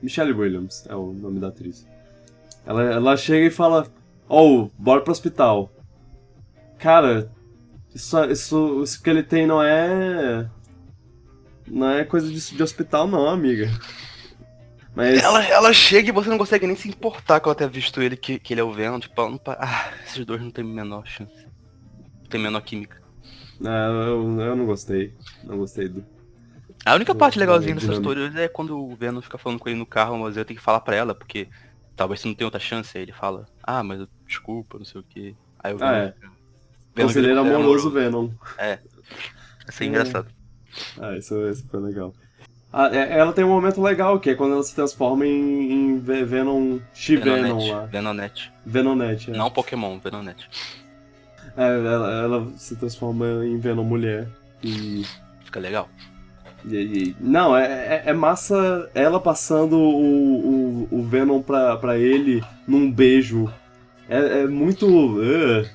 [0.00, 1.86] Michelle Williams é o nome da atriz.
[2.64, 3.86] Ela, ela chega e fala:
[4.28, 5.70] Oh, bora pro hospital.
[6.78, 7.30] Cara,
[7.94, 10.48] isso, isso, isso que ele tem não é.
[11.66, 13.68] Não é coisa de, de hospital, não, amiga.
[14.96, 15.22] Mas.
[15.22, 18.16] Ela, ela chega e você não consegue nem se importar com ela ter visto ele,
[18.16, 18.98] que, que ele é o Venom.
[18.98, 21.46] Tipo, não pa- ah, esses dois não tem menor chance.
[22.22, 23.00] Não tem menor química.
[23.60, 25.14] Não, eu, eu não gostei.
[25.44, 26.04] Não gostei do.
[26.84, 28.12] A única parte legalzinha é dessas dinâmico.
[28.12, 30.64] histórias é quando o Venom fica falando com ele no carro, mas eu tenho que
[30.64, 31.48] falar pra ela, porque
[31.94, 32.96] talvez você não tenha outra chance.
[32.96, 35.36] Aí ele fala, ah, mas eu- desculpa, não sei o que.
[35.58, 36.14] Aí o Venom Ah, é.
[36.94, 38.30] Venom conselheiro amoroso Venom.
[39.68, 40.28] Isso é engraçado.
[41.00, 42.14] Ah, isso, isso foi legal.
[42.78, 45.98] Ah, é- ela tem um momento legal, que é quando ela se transforma em, em
[45.98, 46.78] Ve- Venom.
[46.92, 47.70] X-Venom Venonete.
[47.72, 47.84] lá.
[47.86, 48.52] Venonete.
[48.66, 49.30] Venomnet.
[49.30, 49.34] É.
[49.36, 50.46] Não Pokémon, Venonete.
[51.56, 54.28] É, ela, ela se transforma em Venom mulher.
[54.62, 55.04] E.
[55.42, 55.88] Fica legal.
[56.66, 61.96] e- e- não, é, é- é massa ela passando o, o, o Venom pra, pra
[61.96, 63.50] ele num beijo.
[64.08, 64.86] É, é muito.
[64.86, 65.66] uh,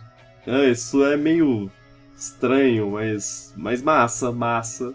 [0.46, 1.72] É, isso é meio
[2.16, 4.94] estranho, mas, mas massa, massa.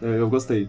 [0.00, 0.68] Eu, eu gostei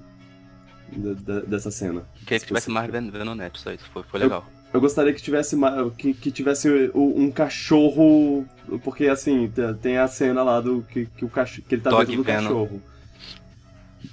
[0.92, 2.04] de- de- dessa cena.
[2.26, 3.86] Queria que tivesse mais Ven- Venonete, só isso.
[3.94, 4.46] Foi, foi legal.
[4.74, 5.58] Eu gostaria que tivesse
[5.98, 8.46] que, que tivesse um cachorro,
[8.84, 11.90] porque assim te- tem a cena lá do que, que o cachorro, que ele tá
[11.90, 12.42] Dog dentro do Venom.
[12.44, 12.82] cachorro.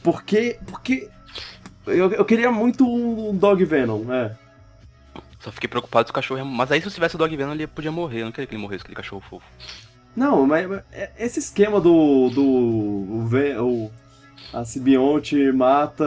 [0.02, 1.08] Porque porque
[1.86, 4.36] eu, eu queria muito um Dog Venom, é.
[5.40, 6.44] Só fiquei preocupado se o cachorro.
[6.44, 8.20] Mas aí se eu tivesse o Dog Venom, ele podia morrer.
[8.20, 9.46] Eu não queria que ele morresse, aquele cachorro fofo.
[10.16, 12.28] Não, mas, mas é- esse esquema do.
[12.30, 12.42] do.
[12.42, 13.28] O,
[13.60, 13.90] o-
[14.52, 16.04] a Sibionte mata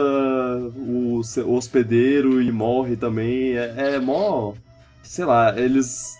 [0.76, 3.56] o, hospedeiro e morre também.
[3.56, 4.54] É, é mó.
[5.02, 6.18] Sei lá, eles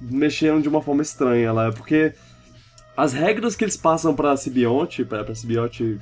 [0.00, 1.72] mexeram de uma forma estranha lá.
[1.72, 2.12] Porque
[2.96, 5.98] as regras que eles passam pra Sibionte, pra, pra Sibionte.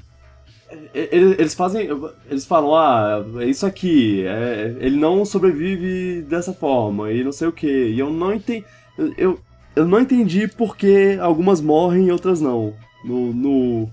[0.93, 1.89] Eles, fazem.
[2.29, 7.47] Eles falam, ah, é isso aqui, é, ele não sobrevive dessa forma, e não sei
[7.47, 7.69] o que.
[7.69, 8.65] E eu não entendi.
[9.17, 9.39] Eu,
[9.77, 12.75] eu não entendi por que algumas morrem e outras não.
[13.05, 13.91] No, no,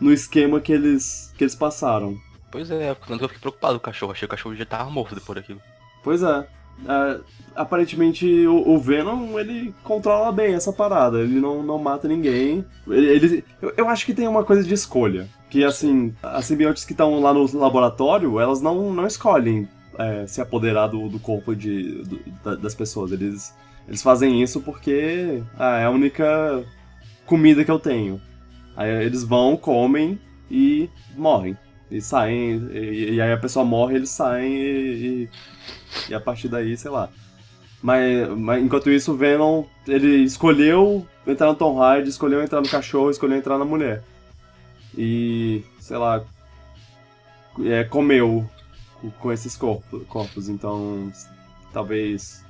[0.00, 2.16] no esquema que eles, que eles passaram.
[2.50, 4.12] Pois é, tanto que eu fiquei preocupado com o cachorro.
[4.12, 5.60] Achei que o cachorro já tava morto depois daquilo.
[6.02, 6.46] Pois é.
[6.88, 7.18] Ah,
[7.54, 11.20] aparentemente o, o Venom ele controla bem essa parada.
[11.20, 12.64] Ele não, não mata ninguém.
[12.86, 15.28] Ele, ele- eu, eu acho que tem uma coisa de escolha.
[15.50, 20.40] Que assim, as simbiontes que estão lá no laboratório, elas não, não escolhem é, se
[20.40, 23.12] apoderar do, do corpo de, do- da- das pessoas.
[23.12, 23.54] Eles,
[23.88, 26.64] eles fazem isso porque ah, é a única
[27.26, 28.20] comida que eu tenho.
[28.76, 30.18] Aí eles vão, comem
[30.50, 31.56] e morrem.
[31.90, 35.28] E saem, e, e aí a pessoa morre, eles saem e,
[36.06, 37.08] e, e a partir daí, sei lá.
[37.82, 42.68] Mas, mas enquanto isso, o Venom, ele escolheu entrar no Tom Hardy, escolheu entrar no
[42.68, 44.02] cachorro, escolheu entrar na mulher.
[44.96, 46.24] E, sei lá,
[47.64, 48.48] é, comeu
[49.20, 51.12] com- esses corpo- corpos, então
[51.72, 52.44] talvez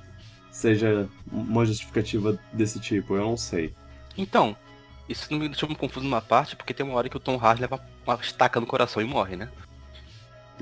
[0.51, 3.73] seja uma justificativa desse tipo, eu não sei.
[4.17, 4.55] Então,
[5.07, 7.61] isso me deixou me confuso numa parte, porque tem uma hora que o Tom Hardy
[7.61, 9.49] leva uma estaca no coração e morre, né?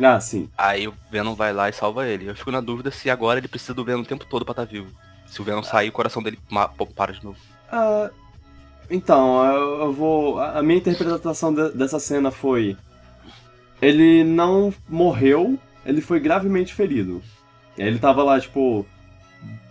[0.02, 0.50] Ah, sim.
[0.58, 2.28] Aí o Venom vai lá e salva ele.
[2.30, 4.66] Eu fico na dúvida se agora ele precisa do Venom o tempo todo pra estar
[4.66, 4.92] vivo.
[5.28, 6.40] Se o Venom sair, o coração dele
[6.96, 7.38] para de novo.
[7.72, 8.10] Ah,
[8.90, 10.40] então, eu, eu vou.
[10.40, 12.76] A minha interpretação de- dessa cena foi.
[13.82, 17.22] Ele não morreu, ele foi gravemente ferido.
[17.78, 18.86] Ele tava lá, tipo,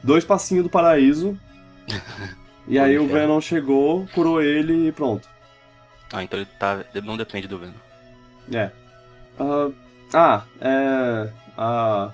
[0.03, 1.39] dois passinhos do paraíso.
[2.69, 3.07] e aí o.
[3.07, 5.29] Venom chegou, curou ele e pronto.
[6.13, 6.85] Ah, então ele tá.
[7.03, 7.73] Não depende do Venom.
[8.53, 8.71] É.
[9.39, 9.71] Ah,
[10.15, 11.33] ah, é.
[11.57, 12.13] A.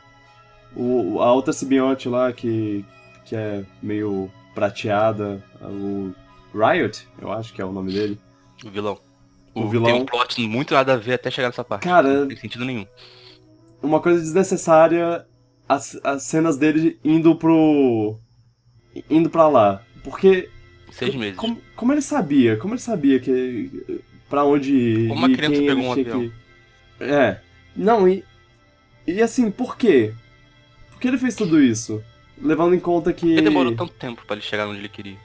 [0.76, 2.84] O, a outra simbionte lá que.
[3.24, 6.12] que é meio prateada, o
[6.52, 8.18] Riot, eu acho que é o nome dele.
[8.64, 8.98] O vilão.
[9.54, 9.96] O Tem vilão.
[9.98, 11.84] um plot muito nada a ver até chegar nessa parte.
[11.84, 12.86] Cara- Não tem sentido nenhum.
[13.82, 15.24] uma coisa desnecessária
[15.68, 18.18] as, as cenas dele indo pro.
[19.08, 19.82] indo pra lá.
[20.02, 20.48] Porque.
[20.90, 21.36] Seis meses.
[21.36, 22.56] Como, como ele sabia?
[22.56, 24.00] Como ele sabia que.
[24.28, 25.06] pra onde?
[25.08, 26.20] Como uma criança pegou ele um avião.
[26.20, 27.40] que- É.
[27.76, 28.24] Não, e.
[29.06, 30.12] E assim, por quê?
[30.90, 32.02] Por que ele fez tudo isso?
[32.40, 33.26] Levando em conta que.
[33.26, 35.16] Por que demorou tanto tempo pra ele chegar onde ele queria?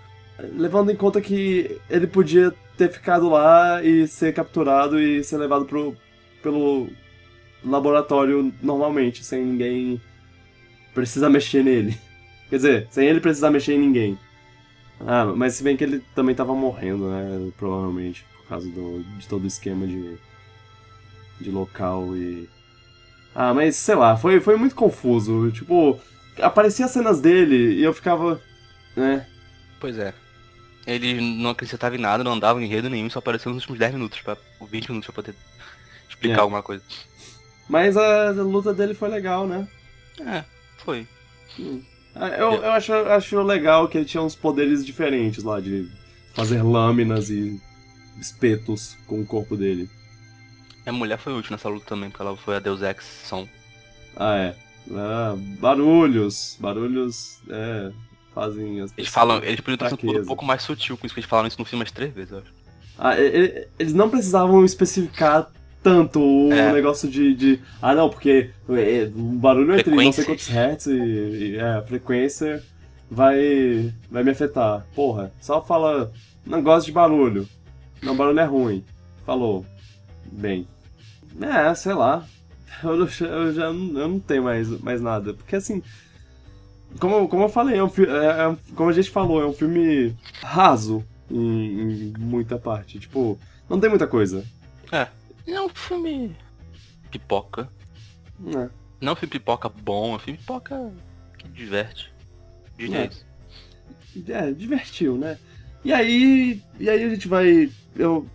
[0.56, 5.66] Levando em conta que ele podia ter ficado lá e ser capturado e ser levado
[5.66, 5.96] pro,
[6.42, 6.90] pelo
[7.64, 10.02] laboratório normalmente, sem ninguém
[10.94, 11.96] precisar mexer nele.
[12.50, 14.18] Quer dizer, sem ele precisar mexer em ninguém.
[15.06, 17.52] Ah, mas se bem que ele também tava morrendo, né?
[17.58, 20.18] Provavelmente, por causa do, de todo o esquema de,
[21.40, 22.50] de local e.
[23.36, 25.52] Ah, mas sei lá, foi, foi muito confuso.
[25.52, 26.00] Tipo,
[26.42, 28.42] aparecia as cenas dele e eu ficava.
[28.96, 29.28] né?
[29.80, 30.14] Pois é.
[30.86, 33.94] Ele não acrescentava em nada, não andava em enredo nenhum, só apareceu nos últimos 10
[33.94, 35.36] minutos, pra, ou 20 minutos pra poder
[36.10, 36.42] explicar É.
[36.42, 36.84] alguma coisa.
[37.70, 39.68] Mas a, a luta dele foi legal, né?
[40.20, 40.44] É,
[40.78, 41.08] foi.
[41.60, 41.80] Ah,
[42.16, 45.90] Eu, eu acho, acho legal que ele tinha uns poderes diferentes lá, de
[46.34, 47.60] fazer lâminas e
[48.20, 49.90] espetos com o corpo dele.
[50.86, 53.48] A mulher foi útil nessa luta também, porque ela foi a Deus Ex som.
[54.16, 54.56] Ah, é.
[54.92, 56.58] Ah, barulhos.
[56.60, 57.92] Barulhos, é,
[58.34, 61.20] fazem as Eles falam, eles podiam ter sido um pouco mais sutil com isso, que
[61.22, 62.54] eles falaram isso no filme umas três vezes, eu acho.
[62.98, 65.50] Ah, e- e- eles não precisavam especificar
[65.84, 66.72] tanto o É.
[66.72, 70.94] negócio de, de- Ah, não, porque é, o barulho entre não sei quantos hertz e,
[70.94, 72.64] e é, a frequência
[73.12, 74.86] vai, vai me afetar.
[74.96, 76.12] Porra, só fala.
[76.46, 77.48] Não gosto de barulho.
[78.02, 78.84] Não, barulho é ruim.
[79.26, 79.66] Falou.
[80.32, 80.68] Bem.
[81.42, 82.26] É, sei lá.
[82.84, 82.96] Eu,
[83.28, 85.34] eu já não, eu não tenho mais, mais nada.
[85.34, 85.82] Porque assim.
[87.00, 90.16] Como, como eu falei, é um, é- é como a gente falou, é um filme
[90.42, 93.00] raso em, em muita parte.
[93.00, 93.38] Tipo,
[93.70, 94.44] não tem muita coisa.
[94.92, 95.08] É
[95.48, 96.36] um filme
[97.12, 97.70] pipoca.
[98.48, 98.70] É.
[99.02, 100.94] Não é um filme pipoca bom, é um filme pipoca
[101.38, 102.14] que diverte.
[102.78, 103.10] Diria É.
[104.28, 105.38] É, divertiu, né?
[105.84, 106.62] E aí.
[106.80, 107.70] E aí a gente vai.
[107.96, 108.28] Eu.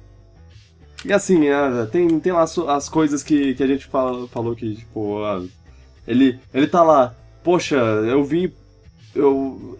[1.04, 4.56] E assim, é, tem, tem lá as, as coisas que, que a gente fala, falou
[4.56, 5.46] que, tipo, ah,
[6.06, 8.52] ele, ele tá lá, poxa, eu vim.
[9.14, 9.78] Eu.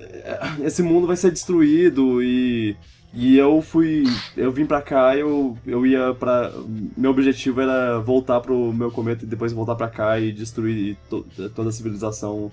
[0.64, 2.76] Esse mundo vai ser destruído e.
[3.12, 4.04] E eu fui.
[4.36, 6.52] Eu vim pra cá eu, eu ia pra.
[6.96, 11.26] Meu objetivo era voltar pro meu cometa e depois voltar pra cá e destruir to,
[11.54, 12.52] toda a civilização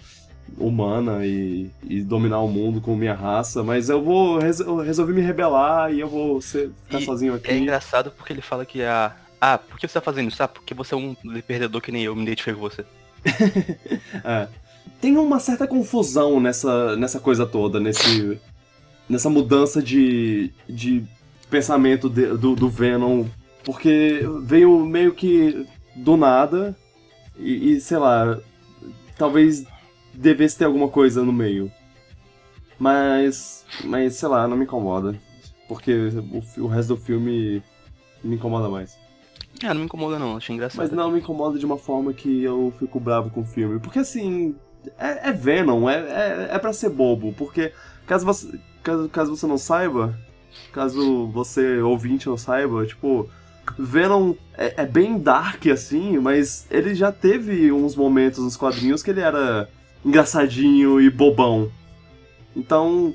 [0.58, 5.22] humana e, e, dominar o mundo com minha raça, mas eu vou eu resolvi me
[5.22, 7.52] rebelar e eu vou ser, ficar E sozinho aqui.
[7.52, 9.15] É engraçado porque ele fala que a.
[9.41, 10.41] Ah, por que você tá fazendo isso?
[10.41, 11.15] Ah, porque você é um
[11.46, 12.86] perdedor que nem eu, me identifiquei com você.
[14.24, 14.48] É.
[15.02, 18.39] Tem uma certa confusão nessa, nessa coisa toda, nesse,
[19.10, 21.04] nessa mudança de, de
[21.50, 23.26] pensamento de- do, do Venom,
[23.63, 25.65] porque veio meio que
[25.96, 26.76] do nada
[27.38, 28.38] e, e, sei lá,
[29.18, 29.65] talvez
[30.13, 31.72] devesse ter alguma coisa no meio.
[32.78, 35.15] Mas, mas sei lá, não me incomoda,
[35.68, 35.94] porque
[36.58, 37.63] o, o resto do filme
[38.24, 38.98] me incomoda mais.
[39.63, 40.78] Ah, não me incomoda não, achei engraçado.
[40.80, 43.80] Mas não me incomoda de uma forma que eu fico bravo com o filme.
[43.80, 44.54] Porque assim,
[44.98, 47.34] é, é Venom, é, é, é pra ser bobo.
[47.34, 47.71] Porque
[48.06, 50.17] caso você, caso, caso você não saiba,
[50.71, 53.30] caso você ouvinte não saiba, tipo,
[53.78, 59.10] Venom é, é bem dark assim, mas ele já teve uns momentos nos quadrinhos que
[59.10, 59.69] ele era
[60.04, 61.71] engraçadinho e bobão.
[62.56, 63.13] Então,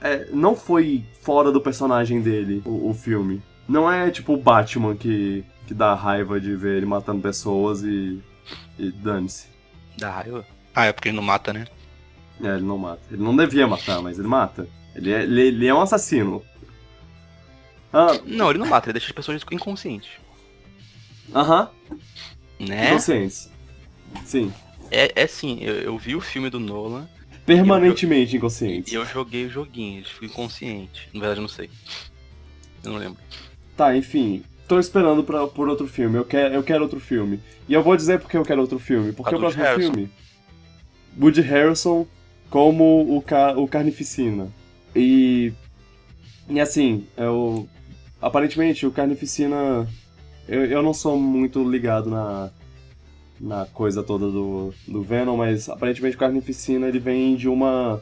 [0.00, 3.42] é, não foi fora do personagem dele o, o filme.
[3.66, 8.22] Não é tipo o Batman que, que dá raiva de ver ele matando pessoas e,
[8.78, 9.46] e dane-se.
[9.98, 10.44] Dá raiva.
[10.74, 11.66] Ah, é porque ele não mata, né?
[12.42, 13.00] É, ele não mata.
[13.10, 14.66] Ele não devia matar, mas ele mata.
[14.94, 16.42] Ele é, ele, ele é um assassino.
[17.92, 20.10] Ah, Não, ele não mata, ele deixa as pessoas inconscientes.
[21.34, 21.70] Aham,
[22.58, 22.88] Né?
[22.88, 23.50] inconscientes.
[24.24, 24.52] Sim.
[24.90, 27.08] É, é sim, eu, eu vi o filme do Nolan
[27.46, 28.92] Permanentemente inconscientes.
[28.92, 31.02] e eu joguei o joguinho, eles ficam inconscientes.
[31.12, 31.70] Na verdade, eu não sei.
[32.82, 33.18] Eu não lembro.
[33.76, 34.42] Tá, enfim.
[34.66, 36.16] Tô esperando pra, por outro filme.
[36.16, 37.38] Eu quero, eu quero outro filme.
[37.68, 39.12] E eu vou dizer porque eu quero outro filme.
[39.12, 39.92] Porque o próximo Harrelson.
[39.92, 40.10] filme.
[41.20, 42.06] Woody Harrelson
[42.50, 44.48] como o, ca, o Carnificina.
[44.94, 45.52] E.
[46.48, 47.68] E assim, eu.
[48.20, 49.88] Aparentemente, o Carnificina.
[50.46, 52.50] Eu, eu não sou muito ligado na.
[53.40, 58.00] Na coisa toda do, do Venom, mas aparentemente o Carnificina ele vem de uma.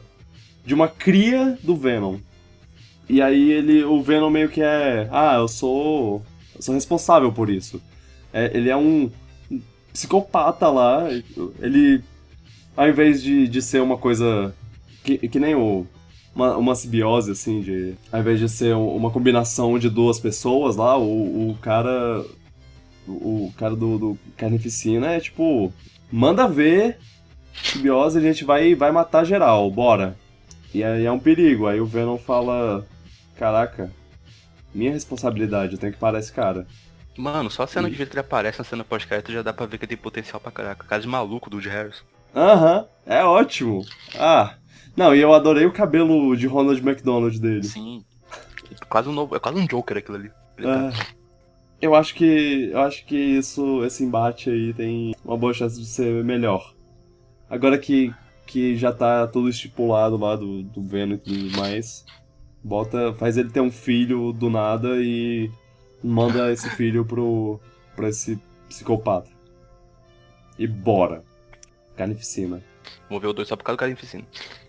[0.63, 2.19] De uma cria do Venom.
[3.09, 6.21] E aí ele, o Venom meio que é, ah, eu sou,
[6.55, 7.81] eu sou responsável por isso.
[8.31, 9.11] É, ele é um
[9.91, 11.07] psicopata lá,
[11.59, 12.01] ele,
[12.75, 14.53] ao invés de, de ser uma coisa
[15.03, 15.85] que, que nem o,
[16.35, 20.75] uma, uma simbiose, assim, de, ao invés de ser um- uma combinação de duas pessoas
[20.75, 22.25] lá, o, o cara,
[23.07, 25.73] o, o cara do, do Carnificina é tipo,
[26.11, 26.97] manda ver,
[27.53, 30.17] simbiose, a gente vai, vai matar geral, bora.
[30.73, 32.85] E aí é um perigo, aí o Venom fala,
[33.37, 33.91] Caraca,
[34.73, 36.67] minha responsabilidade, eu tenho que parar esse cara.
[37.17, 39.65] Mano, só a cena de jeito que ele aparece na cena pós-crédito já dá pra
[39.67, 40.85] ver que ele tem potencial pra caraca.
[40.87, 42.03] Cara de maluco do Woody Harrison.
[42.35, 43.85] Aham, é ótimo.
[44.17, 44.55] Ah,
[44.95, 47.63] não, e eu adorei o cabelo de Ronald McDonald dele.
[47.63, 48.03] Sim.
[48.71, 49.35] É quase um novo.
[49.35, 50.29] É quase um Joker aquilo ali.
[50.29, 51.05] Tá- Ah,
[51.81, 55.85] eu acho que eu acho que isso, esse embate aí tem uma boa chance de
[55.85, 56.73] ser melhor.
[57.49, 58.13] Agora que,
[58.47, 62.03] que já tá tudo estipulado lá do, do Venom e tudo mais,
[62.63, 65.51] bota, faz ele ter um filho do nada e
[66.03, 67.59] manda esse filho pro
[67.95, 69.29] pra esse psicopata.
[70.57, 71.23] E bora.
[71.95, 72.61] Carnificina.
[73.09, 74.23] Vou ver o dois só por causa do Carnificina.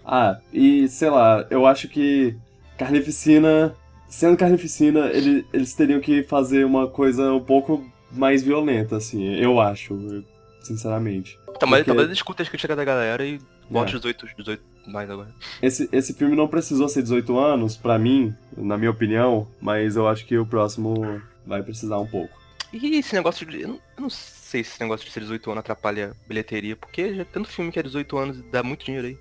[0.05, 2.37] Ah, e sei lá, eu acho que
[2.79, 3.75] Carnificina,
[4.09, 9.61] sendo Carnificina, ele- eles teriam que fazer uma coisa um pouco mais violenta, assim, eu
[9.61, 10.23] acho,
[10.63, 11.39] sinceramente.
[11.57, 13.39] Então, mas Porque- talvez escuta as críticas da galera e
[13.71, 13.97] bote É.
[13.99, 15.31] 18, 18 mais agora.
[15.63, 20.07] Esse, esse filme não precisou ser 18 anos, pra mim, na minha opinião, mas eu
[20.07, 22.35] acho que o próximo vai precisar um pouco.
[22.75, 23.61] E esse negócio de.
[23.61, 27.25] Eu não, sei se esse negócio de ser 18 anos atrapalha a bilheteria, porque já
[27.25, 29.19] tanto filme que é 18 anos e dá muito dinheiro aí.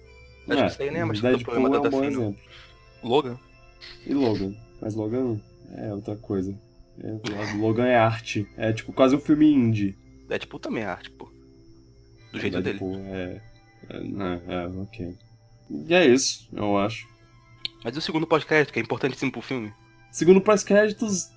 [0.50, 2.16] Acho que isso aí nem é mais tanto Deadpool problema é da um bom DC,
[2.16, 2.24] não.
[2.24, 2.44] exemplo.
[3.04, 3.40] Logan?
[4.08, 4.56] E Logan?
[4.82, 5.40] Mas Logan
[5.78, 6.58] é outra coisa.
[7.00, 9.96] É, Logan é arte, é tipo quase um filme indie.
[10.28, 11.32] Deadpool também é arte, pô.
[12.32, 12.80] Do jeito dele.
[12.80, 13.42] Deadpool, É,
[13.90, 15.16] é, é, é, ok.
[15.70, 17.08] E é isso, eu acho.
[17.84, 19.72] Mas e o segundo pós-crédito, que é importantíssimo pro filme?
[20.12, 21.30] Segundo pós-créditos,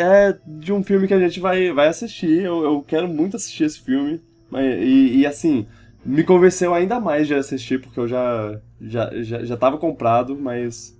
[0.00, 2.42] é de um filme que a gente vai, vai assistir.
[2.42, 4.20] Eu, eu quero muito assistir esse filme.
[4.52, 5.66] E, e, assim,
[6.04, 10.96] me convenceu ainda mais de assistir, porque eu já, já, já, já tava comprado, mas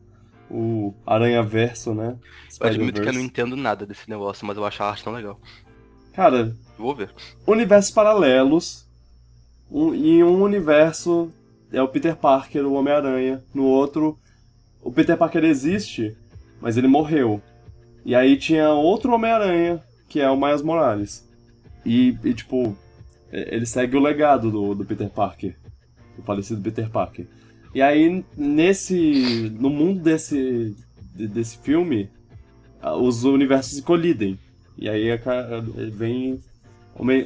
[0.51, 2.17] o Aranha Verso, né?
[2.61, 5.13] Eu admito que eu não entendo nada desse negócio, mas eu acho a arte tão
[5.13, 5.41] legal.
[6.13, 7.11] Cara, vou ver.
[7.47, 8.87] universos paralelos.
[9.71, 11.31] Um, em um universo
[11.71, 13.43] é o Peter Parker, o Homem-Aranha.
[13.55, 14.19] No outro
[14.83, 16.17] o Peter Parker existe,
[16.61, 17.43] mas ele morreu.
[18.09, 21.29] E aí tinha outro Homem-Aranha, que é o Miles Morales.
[21.85, 22.75] E, e, tipo,
[23.31, 25.55] ele segue o legado do, do Peter Parker.
[26.17, 27.27] Do falecido Peter Parker.
[27.75, 29.53] E aí, nesse.
[29.61, 30.75] No mundo desse.
[31.15, 32.09] desse filme,
[32.99, 34.39] os universos se colidem.
[34.79, 35.09] E aí
[35.93, 36.41] vem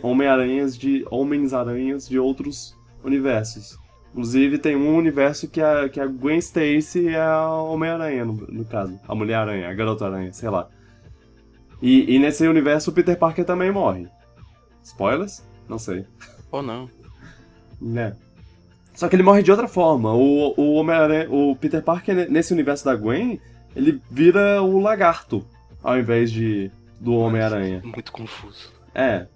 [0.03, 1.07] Homem-Aranhas de.
[1.13, 3.79] Homens-Aranhas de outros universos.
[4.13, 8.65] Inclusive, tem um universo que a, que a Gwen Stacy é a Homem-Aranha, no, no,
[8.65, 9.01] caso.
[9.09, 10.69] A Mulher-Aranha, a Garota-Aranha, sei lá.
[11.81, 14.07] E, e, nesse universo, o Peter Parker também morre.
[14.83, 15.43] Spoilers?
[15.67, 16.05] Não sei.
[16.51, 16.91] Ou não.
[17.81, 18.15] Né.
[18.95, 20.13] Só que ele morre de outra forma.
[20.13, 20.95] O, o, Homem
[21.31, 23.41] o Peter Parker, nesse universo da Gwen,
[23.75, 25.43] ele vira o lagarto,
[25.83, 27.81] ao invés de do Homem-Aranha.
[27.83, 28.71] Muito confuso.
[28.95, 29.27] É.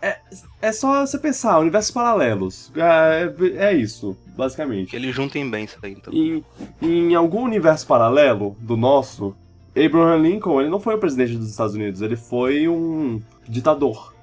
[0.00, 0.18] É,
[0.60, 2.72] é só você pensar, universos paralelos.
[2.76, 3.32] É,
[3.70, 4.94] é isso, basicamente.
[4.94, 6.12] Eles juntem bem isso aí, então.
[6.12, 6.44] Em,
[6.82, 9.34] em algum universo paralelo do nosso,
[9.76, 14.14] Abraham Lincoln, ele não foi o presidente dos Estados Unidos, ele foi um ditador.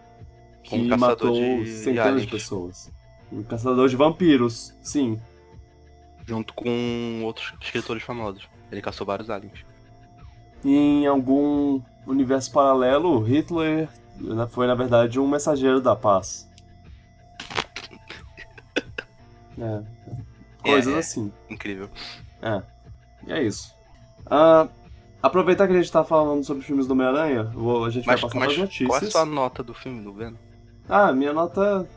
[0.63, 2.91] Que um matou de centenas de pessoas.
[3.31, 5.19] Um caçador de vampiros, sim.
[6.27, 8.47] Junto com outros escritores famosos.
[8.71, 9.63] Ele caçou vários aliens.
[10.63, 13.87] Em algum universo paralelo, Hitler
[14.49, 16.49] foi, na verdade, um mensageiro da paz.
[19.57, 19.81] É.
[20.61, 20.99] Coisas é, é.
[20.99, 21.31] assim.
[21.49, 21.89] Incrível.
[22.41, 22.61] É.
[23.25, 23.73] E é isso.
[24.25, 24.69] Uh,
[25.21, 28.47] aproveitar que a gente tá falando sobre filmes do Homem-Aranha, a gente mas, vai passar
[28.49, 28.89] as notícias.
[28.89, 30.35] Qual é a sua nota do filme do Venom?
[30.89, 31.87] Ah, minha nota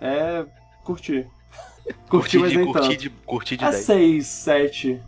[0.00, 0.44] é
[0.84, 1.26] curtir.
[2.08, 2.98] curtir, mas nem curtir tanto.
[2.98, 3.84] De, curtir de é 10.
[3.84, 5.02] 6, 7.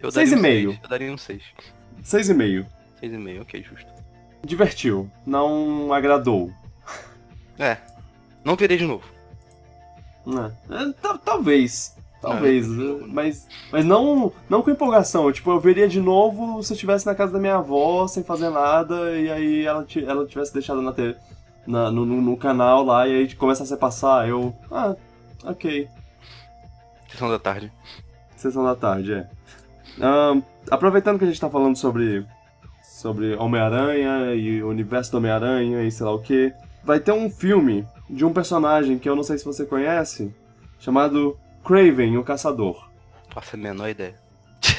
[0.00, 0.78] Eu 6,5.
[0.82, 1.42] Eu daria um 6.
[2.02, 2.66] 6,5.
[3.02, 3.97] 6,5, ok, justo.
[4.48, 6.50] Divertiu, não agradou.
[7.58, 7.76] É,
[8.42, 9.04] não verei de novo.
[10.26, 10.92] É,
[11.22, 11.96] talvez.
[12.20, 15.30] Talvez, não, mas, mas não, não com empolgação.
[15.30, 18.48] Tipo, eu veria de novo se eu estivesse na casa da minha avó, sem fazer
[18.50, 21.14] nada, e aí ela, ela tivesse deixado na, te,
[21.66, 24.28] na no, no, canal lá, e aí começasse a passar.
[24.28, 24.96] Eu, ah,
[25.44, 25.88] ok.
[27.08, 27.70] Sessão da tarde.
[28.34, 29.28] Sessão da tarde, é.
[30.00, 32.26] Um, aproveitando que a gente tá falando sobre,
[32.98, 37.30] sobre Homem-Aranha e o universo do Homem-Aranha e sei lá o que, vai ter um
[37.30, 40.34] filme de um personagem que eu não sei se você conhece,
[40.80, 42.88] chamado Craven, o Caçador.
[43.30, 44.14] Faço a menor ideia.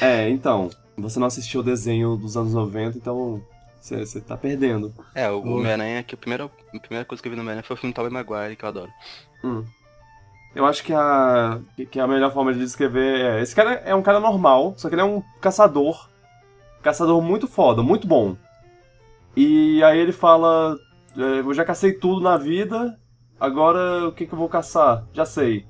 [0.02, 3.42] É, então, você não assistiu o desenho dos anos 90, então
[3.80, 4.94] você tá perdendo.
[5.14, 7.74] É, o Homem-Aranha, que a primeira, a primeira coisa que eu vi no Homem-Aranha foi
[7.74, 8.90] o filme Tobey Maguire, que eu adoro.
[9.42, 9.64] Hum.
[10.54, 11.60] Eu acho que a,
[11.90, 13.42] que a melhor forma de descrever é.
[13.42, 16.09] Esse cara é um cara normal, só que ele é um caçador.
[16.82, 18.36] Caçador muito foda, muito bom.
[19.36, 20.76] E aí ele fala:
[21.16, 22.98] é, Eu já cacei tudo na vida,
[23.38, 25.04] agora o que, que eu vou caçar?
[25.12, 25.66] Já sei.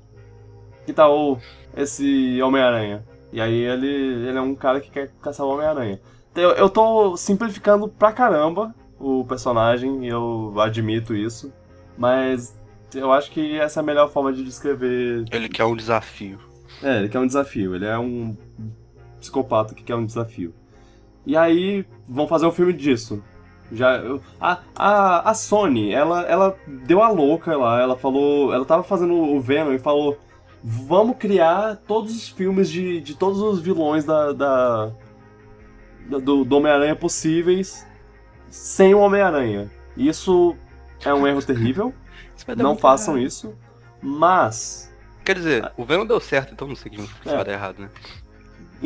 [0.85, 1.39] Que tal
[1.75, 3.05] esse Homem-Aranha?
[3.31, 5.99] E aí ele, ele é um cara que quer caçar o Homem-Aranha.
[6.35, 11.51] Eu, eu tô simplificando pra caramba o personagem, eu admito isso.
[11.97, 12.55] Mas
[12.93, 15.25] eu acho que essa é a melhor forma de descrever.
[15.31, 16.39] Ele quer um desafio.
[16.81, 17.75] É, ele quer um desafio.
[17.75, 18.35] Ele é um
[19.19, 20.53] psicopata que quer um desafio.
[21.25, 23.23] E aí vão fazer um filme disso.
[23.71, 24.01] Já
[24.39, 29.13] a, a, a Sony, ela, ela deu a louca lá, ela falou, ela tava fazendo
[29.13, 30.17] o Venom e falou:
[30.61, 34.91] "Vamos criar todos os filmes de, de todos os vilões da, da
[36.19, 37.87] do, do Homem-Aranha possíveis
[38.49, 39.71] sem o Homem-Aranha".
[39.95, 40.55] Isso
[41.05, 41.93] é um erro terrível.
[42.57, 43.27] Não façam errado.
[43.27, 43.55] isso.
[44.01, 44.91] Mas.
[45.23, 47.35] Quer dizer, o Venom deu certo, então não sei o que é.
[47.35, 47.89] vai dar errado, né?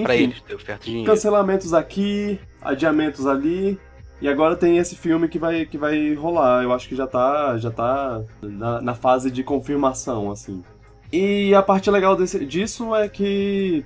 [0.04, 1.12] Pra eles deu certo dinheiro.
[1.12, 3.80] Cancelamentos aqui, adiamentos ali.
[4.22, 6.64] E agora tem esse filme que vai, que vai rolar.
[6.64, 10.64] Eu acho que já tá, já tá na, na fase de confirmação, assim.
[11.12, 13.86] E a parte legal desse, disso é que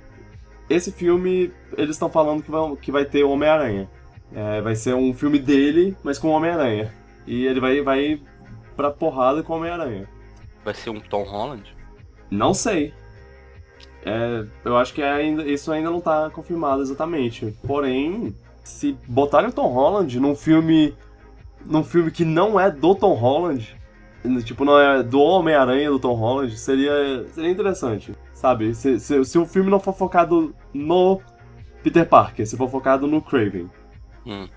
[0.68, 3.90] esse filme, eles estão falando que vai, que vai ter o Homem-Aranha.
[4.32, 6.92] É, vai ser um filme dele, mas com o Homem-Aranha.
[7.26, 8.20] E ele vai, vai
[8.76, 10.08] pra porrada com o Homem-Aranha.
[10.64, 11.76] Vai ser um Tom Holland?
[12.30, 12.94] Não sei.
[14.04, 17.54] É, eu acho que ainda, isso ainda não tá confirmado exatamente.
[17.66, 18.34] Porém,
[18.64, 20.94] se botarem o Tom Holland num filme.
[21.64, 23.76] num filme que não é do Tom Holland,
[24.44, 28.14] tipo, não é do Homem-Aranha do Tom Holland, seria, seria interessante.
[28.32, 28.74] Sabe?
[28.74, 31.20] Se, se, se o filme não for focado no
[31.82, 33.70] Peter Parker, se for focado no Craven.
[34.26, 34.48] Hum.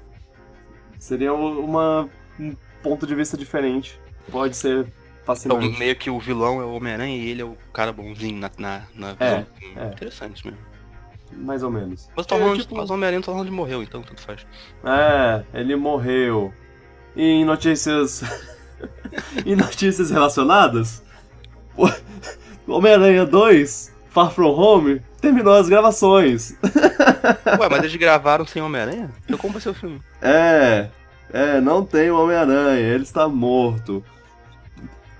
[0.97, 4.87] Seria uma, um ponto de vista diferente pode ser
[5.25, 5.65] fascinante.
[5.65, 8.51] Então, meio que o vilão é o Homem-Aranha e ele é o cara bonzinho na,
[8.57, 9.45] na, na é,
[9.75, 9.87] é.
[9.87, 10.59] Interessante mesmo.
[11.31, 12.09] Mais ou menos.
[12.15, 12.75] Mas, tá é, tipo...
[12.75, 14.45] o Homem-Aranha tá falando de morreu, então tanto faz.
[14.83, 16.53] É, ele morreu.
[17.15, 18.23] E em notícias.
[19.45, 21.03] em notícias relacionadas,
[21.77, 21.87] o
[22.67, 26.55] Homem-Aranha 2 Far From Home terminou as gravações.
[27.59, 29.09] Ué, mas eles gravaram sem Homem-Aranha?
[29.25, 29.99] Então como vai ser o filme?
[30.21, 30.89] É,
[31.31, 34.03] é, não tem o Homem-Aranha, ele está morto.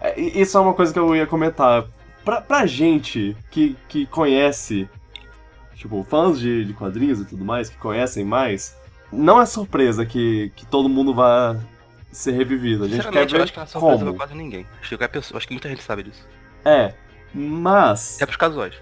[0.04, 1.86] É, isso é uma coisa que eu ia comentar.
[2.26, 4.88] Pra, pra gente que, que conhece,
[5.76, 8.78] tipo, fãs de, de quadrinhos e tudo mais, que conhecem mais,
[9.12, 11.56] não é surpresa que, que todo mundo vá
[12.12, 12.84] ser revivido.
[12.86, 14.14] A gente quer ver eu acho que não é surpresa como.
[14.18, 14.66] pra quase ninguém.
[14.82, 16.26] Acho que, pessoa, acho que muita gente sabe disso.
[16.64, 16.94] É,
[17.34, 18.22] mas...
[18.22, 18.76] É pros casuais.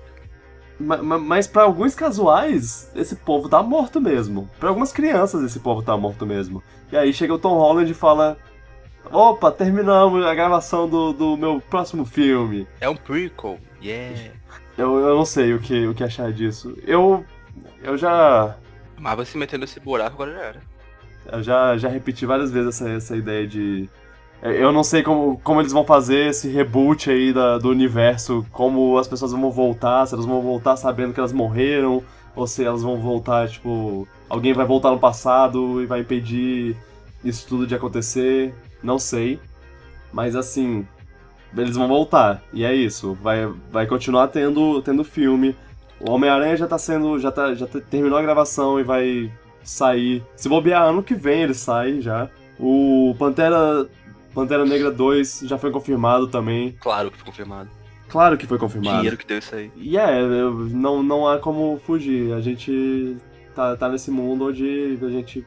[0.80, 4.50] Ma- ma- Mas pra alguns casuais, esse povo tá morto mesmo.
[4.60, 6.62] Pra algumas crianças, esse povo tá morto mesmo.
[6.92, 8.38] E aí chega o Tom Holland e fala:
[9.10, 12.68] Opa, terminamos a gravação do, do meu próximo filme.
[12.80, 13.58] É um prequel.
[13.82, 14.32] Yeah.
[14.78, 16.78] Eu, eu não sei o que, o que achar disso.
[16.86, 17.26] Eu.
[17.84, 18.56] Eu já.
[18.98, 20.62] Marvel se metendo nesse buraco agora já era.
[21.32, 23.90] Eu já, já repeti várias vezes essa, essa ideia de.
[24.42, 28.98] Eu não sei como, como eles vão fazer esse reboot aí da, do universo, como
[28.98, 32.04] as pessoas vão voltar, se elas vão voltar sabendo que elas morreram,
[32.36, 36.76] ou se elas vão voltar, tipo, alguém vai voltar no passado e vai impedir
[37.24, 38.52] isso tudo de acontecer.
[38.84, 39.40] Não sei.
[40.12, 40.86] Mas assim,
[41.56, 42.42] eles vão voltar.
[42.54, 43.18] E é isso.
[43.22, 45.56] Vai, vai continuar tendo, tendo filme.
[46.00, 47.18] O Homem-Aranha já tá sendo.
[47.20, 49.32] Já, tá, já te- terminou a gravação e vai
[49.64, 50.24] sair.
[50.36, 52.30] Se bobear ano que vem ele sai já.
[52.60, 53.88] O Pantera.
[54.34, 56.76] Pantera Negra 2 já foi confirmado também.
[56.80, 57.70] Claro que foi confirmado.
[58.08, 58.96] Claro que foi confirmado.
[58.98, 59.70] Dinheiro que deu isso aí.
[59.76, 62.34] E é, eu- não, não há como fugir.
[62.34, 63.18] A gente
[63.56, 65.46] tá, tá nesse mundo onde a gente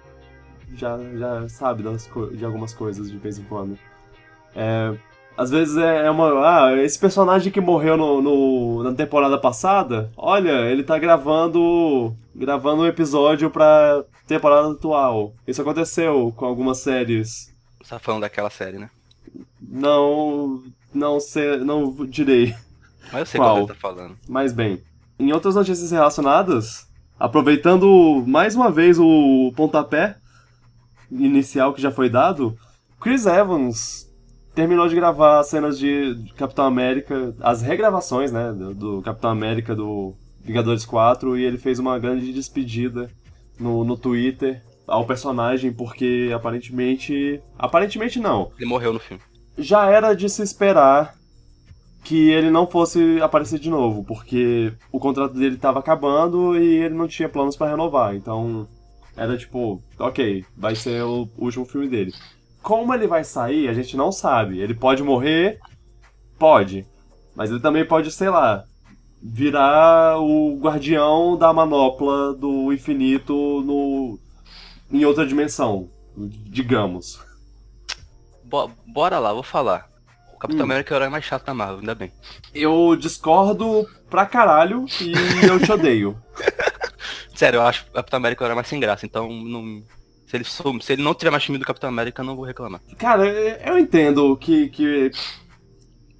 [0.75, 3.79] já, já sabe das de algumas coisas de vez em quando.
[4.55, 4.95] É,
[5.37, 6.29] às vezes é, é uma.
[6.69, 12.15] Ah, esse personagem que morreu no, no- na temporada passada, olha, ele tá gravando.
[12.35, 15.35] gravando um episódio pra temporada atual.
[15.47, 17.53] Isso aconteceu com algumas séries.
[17.83, 18.89] Você tá falando daquela série, né?
[19.61, 20.63] Não.
[20.93, 21.57] Não sei.
[21.59, 22.55] Não direi.
[23.13, 24.17] Mas eu sei qual você tá falando.
[24.29, 24.81] Mas bem,
[25.19, 26.89] em outras notícias relacionadas,
[27.19, 30.17] aproveitando mais uma vez o pontapé
[31.11, 32.57] inicial que já foi dado,
[33.01, 34.07] Chris Evans
[34.55, 39.31] terminou de gravar as cenas de de Capitão América, as regravações, né, do, do Capitão
[39.31, 43.11] América do Vingadores 4, e ele fez uma grande despedida
[43.59, 47.41] no, no Twitter ao personagem, porque aparentemente.
[47.59, 49.23] Aparentemente não Ele morreu no filme.
[49.57, 51.15] já era de se esperar
[52.05, 56.95] que ele não fosse aparecer de novo, porque o contrato dele estava acabando e ele
[56.95, 58.15] não tinha planos para renovar.
[58.15, 58.69] Então,
[59.17, 62.13] era tipo, ok, vai ser o último filme dele.
[62.63, 64.59] Como ele vai sair, a gente não sabe.
[64.59, 65.59] Ele pode morrer,
[66.39, 66.87] pode,
[67.35, 68.65] mas ele também pode, sei lá,
[69.23, 74.19] virar o guardião da manopla do infinito no
[74.93, 77.21] em outra dimensão, digamos.
[78.45, 79.89] Bo- bora lá, vou falar.
[80.35, 80.65] O Capitão Hum.
[80.71, 82.13] América é o herói mais chato da Marvel, ainda bem.
[82.55, 85.13] Eu discordo pra caralho e
[85.49, 86.17] eu te odeio.
[87.35, 89.83] Sério, eu acho o Capitão América herói mais sem graça, então não.
[90.27, 92.45] Se ele, sou- se ele não tiver mais time do Capitão América, eu não vou
[92.45, 92.81] reclamar.
[92.99, 94.69] Cara, eu entendo que.
[94.69, 95.11] que.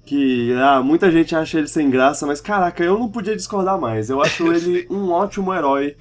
[0.05, 4.09] que ah, muita gente acha ele sem graça, mas caraca, eu não podia discordar mais.
[4.09, 5.97] Eu acho ele um ótimo herói,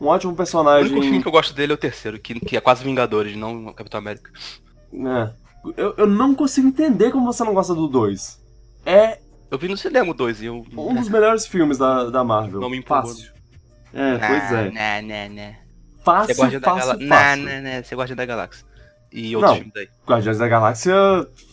[0.00, 0.90] um ótimo O único personagem.
[1.00, 3.74] filme que eu gosto dele é o terceiro, que, que é quase Vingadores, não o
[3.74, 4.30] Capitão América.
[4.92, 5.32] né?
[5.76, 8.40] Eu, eu não consigo entender como você não gosta do 2.
[8.84, 9.18] É
[9.50, 10.64] Eu vi no cinema o 2 e eu.
[10.76, 12.60] um dos melhores filmes da, da Marvel.
[12.60, 13.10] Não me empolgou.
[13.10, 13.32] Fácil.
[13.94, 14.70] É, pois é.
[14.70, 15.56] Né, né, né.
[16.04, 17.08] Você é Fácil, da fácil, Galáxia.
[17.08, 17.42] fácil.
[17.44, 17.82] Né, né, né.
[17.82, 18.66] Você é Guardião da Galáxia.
[19.12, 19.58] E outros Não.
[19.58, 19.88] filmes aí.
[20.06, 20.94] Guardiões da Galáxia,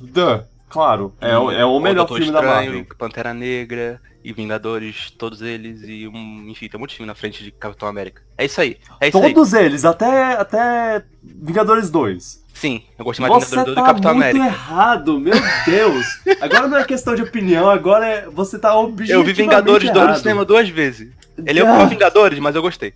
[0.01, 1.13] duh, claro.
[1.21, 2.95] É, o- é o melhor Doutor filme da Estranho, Marvel.
[2.97, 6.45] Pantera Negra e Vingadores, todos eles, e um.
[6.49, 8.21] Enfim, tem um monte de filme na frente de Capitão América.
[8.37, 8.77] É isso aí.
[8.99, 9.33] É isso aí.
[9.33, 12.43] Todos eles, até, até Vingadores 2.
[12.53, 14.45] Sim, eu gostei mais de Você Vingadores 2 tá do que Capitão muito América.
[14.45, 15.33] errado, meu
[15.65, 16.05] Deus.
[16.41, 20.07] Agora não é questão de opinião, agora é, você tá objetivamente Eu vi Vingadores 2
[20.09, 21.11] no cinema duas vezes.
[21.45, 22.93] Ele é Ah, um Vingadores, mas eu gostei.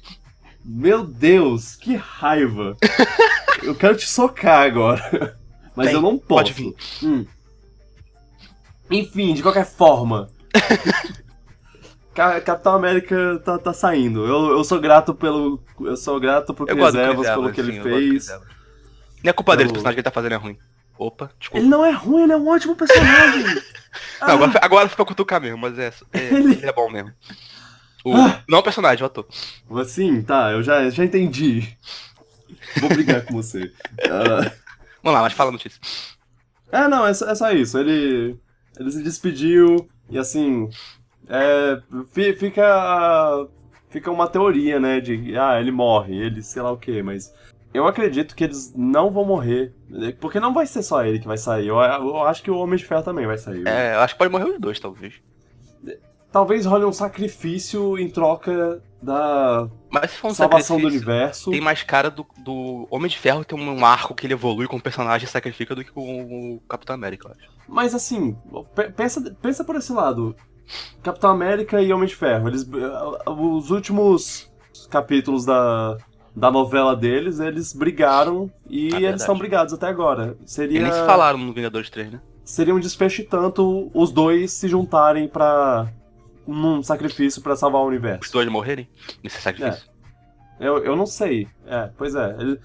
[0.64, 2.76] Meu Deus, que raiva.
[3.64, 5.38] eu quero te socar agora.
[5.76, 6.28] Mas Vem, eu não posso.
[6.28, 6.76] pode vir.
[7.04, 7.26] Hum.
[8.90, 10.30] Enfim, de qualquer forma.
[12.14, 14.26] Ca- Capitão América tá, tá saindo.
[14.26, 15.62] Eu, eu sou grato pelo.
[15.80, 18.28] Eu sou grato pro Chris Evans, pelo que ele fez.
[19.24, 20.58] Não é culpa dele, Eu- o personagem que ele tá fazendo é ruim.
[20.98, 21.60] Opa, desculpa.
[21.62, 23.44] Ele não é ruim, ele é um ótimo personagem.
[24.22, 26.66] Não, agora, foi- agora foi pra cutucar mesmo, mas é, é- Ele- ele...
[26.66, 27.12] é bom mesmo.
[28.10, 28.42] O, Ah.
[28.48, 29.26] Não o personagem, o ator.
[29.72, 31.76] Assim, tá, eu já, já entendi.
[32.80, 33.72] Vou brigar com você.
[34.04, 34.52] Ah,
[35.04, 35.80] Vamos lá, mas fala a notícia.
[36.72, 37.78] É, não, é, só- é só isso.
[37.78, 38.38] Ele,
[38.80, 40.70] ele se despediu e assim.
[41.30, 41.82] É,
[42.12, 43.48] fi- fica.
[43.90, 45.00] Fica uma teoria, né?
[45.00, 47.34] De ah, ele morre, ele sei lá o que, mas.
[47.74, 49.74] Eu acredito que eles não vão morrer.
[50.20, 51.68] Porque não vai ser só ele que vai sair.
[51.68, 53.66] Eu, eu acho que o Homem de Ferro também vai sair.
[53.68, 55.16] É, eu acho que pode morrer os dois, talvez.
[56.38, 61.50] Talvez role um sacrifício em troca da Mas se for um salvação do universo.
[61.50, 64.78] tem mais cara do, do Homem de Ferro ter um arco que ele evolui com
[64.78, 67.50] o personagem e sacrifica do que com o Capitão América, eu acho.
[67.68, 68.38] Mas assim,
[68.76, 70.36] pe- pensa, pensa por esse lado.
[71.02, 74.52] Capitão América e Homem de Ferro, eles eh, os últimos
[74.92, 75.98] capítulos da,
[76.36, 80.38] da novela deles, eles brigaram e Ah, eles estão brigados até agora.
[80.46, 82.22] Seria se falaram no Vingadores 3, né?
[82.44, 85.88] seria um desfecho e tanto os dois se juntarem pra
[86.48, 88.32] num sacrifício pra salvar o Os universo.
[88.32, 88.88] dois morrerem
[89.24, 89.90] nesse sacrifício.
[90.60, 91.48] Eu, eu não sei.
[91.66, 92.36] É, pois é.
[92.40, 92.60] Eles,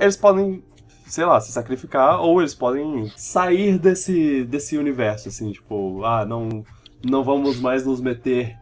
[0.00, 0.62] eles- podem,
[1.06, 6.64] sei lá, se sacrificar ou eles podem sair desse, desse universo, assim, tipo, ah, não,
[7.04, 8.56] não vamos mais nos meter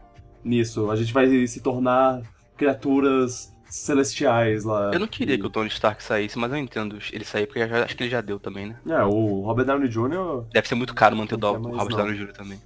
[0.44, 0.90] nisso.
[0.90, 2.20] A gente vai se tornar
[2.56, 4.90] criaturas celestiais lá.
[4.92, 7.66] Eu não queria E- que o Tony Stark saísse, mas eu entendo ele sair, porque
[7.66, 8.76] já- acho que ele já deu também, né?
[8.86, 11.60] É, o Robert Downey Jr., Deve ser muito caro manter o Robert
[11.90, 11.96] não.
[11.96, 12.32] Downey Jr.
[12.32, 12.60] também.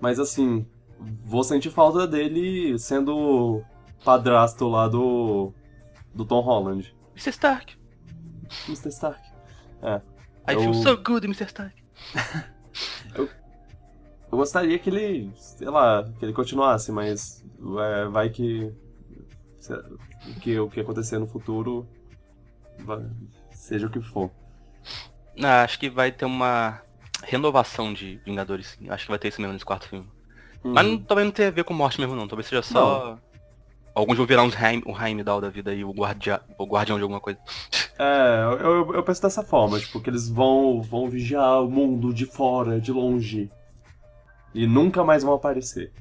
[0.00, 0.66] mas assim,
[1.24, 3.62] vou sentir falta dele sendo
[4.04, 5.52] padrasto lá do,
[6.14, 6.94] do Tom Holland.
[7.14, 7.30] Mr.
[7.30, 7.76] Stark.
[8.68, 8.88] Mr.
[8.88, 9.20] Stark.
[10.48, 11.44] I Eu- feel so good, Mr.
[11.46, 11.74] Stark.
[13.16, 17.44] Eu gostaria que ele, sei lá, que ele continuasse, mas
[17.80, 18.72] é, vai que
[20.40, 21.88] que o que acontecer no futuro
[22.80, 23.06] vai-
[23.52, 24.30] seja o que for.
[25.36, 26.82] Não, acho que vai ter uma
[27.22, 28.88] renovação de Vingadores, sim.
[28.90, 30.08] Acho que vai ter isso mesmo nesse quarto filme.
[30.64, 32.26] Mas não, talvez não tenha a ver com morte mesmo, não.
[32.26, 33.18] Talvez seja só.
[33.94, 37.02] Alguns vão virar uns Heim, o Heimdall da vida aí, o, guardia, o guardião de
[37.02, 37.38] alguma coisa.
[37.96, 42.26] É, eu, eu, penso dessa forma, tipo, que eles vão, vão vigiar o mundo de
[42.26, 43.48] fora, de longe.
[44.52, 45.92] E nunca mais vão aparecer.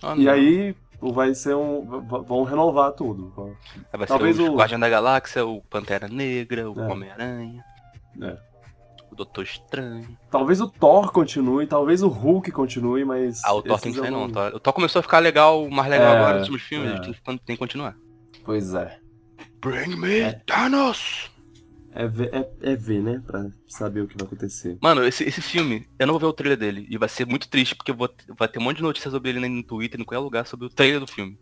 [0.00, 0.32] Ah, E não.
[0.32, 1.84] aí vai ser um.
[2.06, 3.32] vão renovar tudo.
[3.92, 6.86] Aí vai talvez ser o o- Guardião da Galáxia, o Pantera Negra, o É.
[6.86, 7.64] Homem-Aranha.
[8.22, 8.36] É.
[9.20, 10.08] Doutor Estranho.
[10.30, 13.42] Talvez o Thor continue, talvez o Hulk continue, mas.
[13.44, 14.24] Ah, o Thor tem que sair não.
[14.24, 16.90] O Thor, o Thor começou a ficar legal, mais legal É, agora nos últimos filmes,
[16.92, 16.98] é.
[17.00, 17.94] tem, que- tem que continuar.
[18.44, 18.98] Pois é.
[19.60, 20.32] Bring me É.
[20.46, 21.30] Thanos!
[21.92, 23.22] É ver, é, é ver, né?
[23.26, 24.78] Pra saber o que vai acontecer.
[24.80, 26.86] Mano, esse, esse filme, eu não vou ver o trailer dele.
[26.88, 28.08] E vai ser muito triste, porque eu vou,
[28.38, 30.70] vai ter um monte de notícias sobre ele no Twitter, em qualquer lugar, sobre o
[30.70, 31.36] trailer do filme.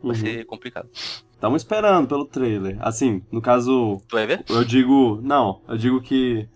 [0.00, 0.14] Vai Uhum.
[0.22, 0.88] ser complicado.
[1.32, 2.76] Estamos esperando pelo trailer.
[2.80, 4.44] Assim, no caso, Tu vai ver?
[4.48, 5.18] eu digo.
[5.22, 6.46] Não, eu digo que.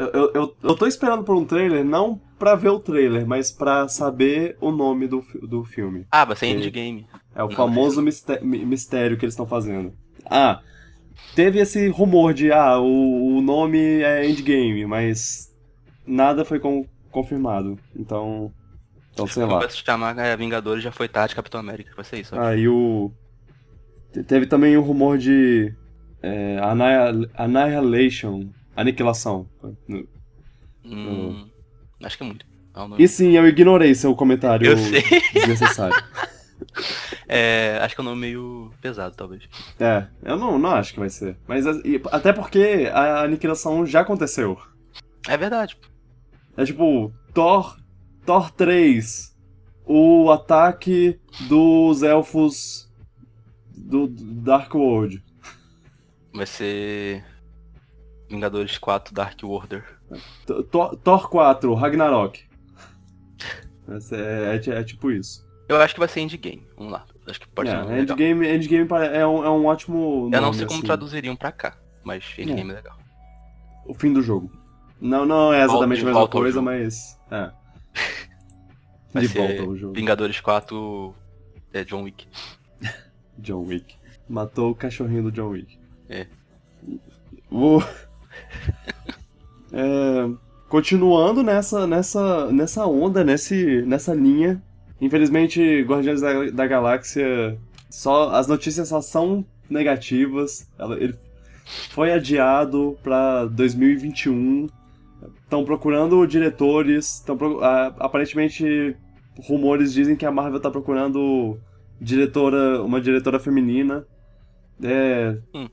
[0.00, 3.88] Eu, eu, eu, tô esperando por um trailer, não pra ver o trailer, mas pra
[3.88, 6.06] saber o nome do, do filme.
[6.10, 7.06] Ah, vai ser endgame.
[7.34, 9.92] É o Não, famoso misté- mi- mistério que eles estão fazendo.
[10.24, 10.60] Ah,
[11.34, 15.52] teve esse rumor de, ah, o, o nome é Endgame, mas
[16.06, 17.78] nada foi con- confirmado.
[17.96, 18.52] Então.
[19.12, 19.58] Então, sei lá.
[19.58, 21.92] vai se chamar é, Vingadores, já foi tarde, Capitão América.
[21.96, 22.36] Vai ser isso.
[22.36, 22.40] ó.
[22.40, 23.10] Ah, e o.
[24.12, 25.74] te- Teve também o rumor de.
[26.22, 28.48] É, Annihil- Annihilation.
[28.80, 29.48] Aniquilação.
[30.84, 31.48] Hum,
[32.02, 32.46] acho que é muito.
[32.46, 35.02] É E sim, eu ignorei seu comentário Eu sei.
[35.34, 35.96] desnecessário.
[37.28, 39.48] É, acho que é um nome meio pesado, talvez.
[39.78, 41.36] É, eu não, não acho que vai ser.
[41.46, 41.64] Mas
[42.10, 44.58] até porque a aniquilação já aconteceu.
[45.28, 45.78] É verdade.
[46.56, 47.76] É tipo, Thor.
[48.26, 49.36] Thor 3.
[49.84, 52.90] O ataque dos elfos
[53.76, 55.22] do do Dark World.
[56.32, 57.24] Vai ser.
[58.28, 59.84] Vingadores 4 Dark Order.
[60.70, 62.44] Thor, Thor 4, Ragnarok.
[63.88, 65.46] É, é, é tipo isso.
[65.68, 66.66] Eu acho que vai ser Endgame.
[66.76, 67.04] Vamos lá.
[67.26, 68.16] Acho que pode É, ser nome legal.
[68.16, 70.26] Endgame, Endgame é um, é um ótimo.
[70.26, 70.86] Eu não nome, sei como assim.
[70.86, 72.96] traduziriam pra cá, mas Endgame é legal.
[73.86, 74.50] O fim do jogo.
[75.00, 77.18] Não, não é exatamente De a mesma volta coisa, mas.
[77.30, 77.50] É.
[79.12, 79.94] Vai De volta ao jogo.
[79.94, 81.14] Vingadores 4
[81.72, 82.26] é John Wick.
[83.38, 83.96] John Wick.
[84.28, 85.78] Matou o cachorrinho do John Wick.
[86.08, 86.26] É.
[87.50, 87.80] O...
[89.72, 90.30] É,
[90.68, 94.62] continuando nessa, nessa, nessa onda, nesse, nessa linha.
[95.00, 97.58] Infelizmente, Guardiões da, da Galáxia,
[97.90, 100.68] só as notícias só são negativas.
[100.78, 101.14] Ela- ele
[101.90, 104.68] foi adiado para 2021.
[105.44, 107.20] Estão procurando diretores.
[107.20, 107.36] Tão,
[107.98, 108.96] aparentemente,
[109.46, 111.58] rumores dizem que a Marvel está procurando
[112.00, 114.04] diretora, uma diretora feminina.
[114.82, 115.68] É, Hum.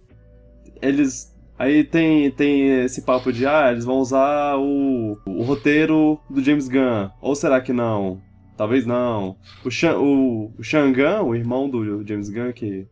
[0.81, 1.33] Eles.
[1.57, 6.67] Aí tem, tem esse papo de, ah, eles vão usar o, o roteiro do James
[6.67, 7.09] Gunn.
[7.21, 8.21] Ou será que não?
[8.57, 9.37] Talvez não.
[9.63, 12.85] O, Shan, o, o Shangan, o irmão do James Gunn, que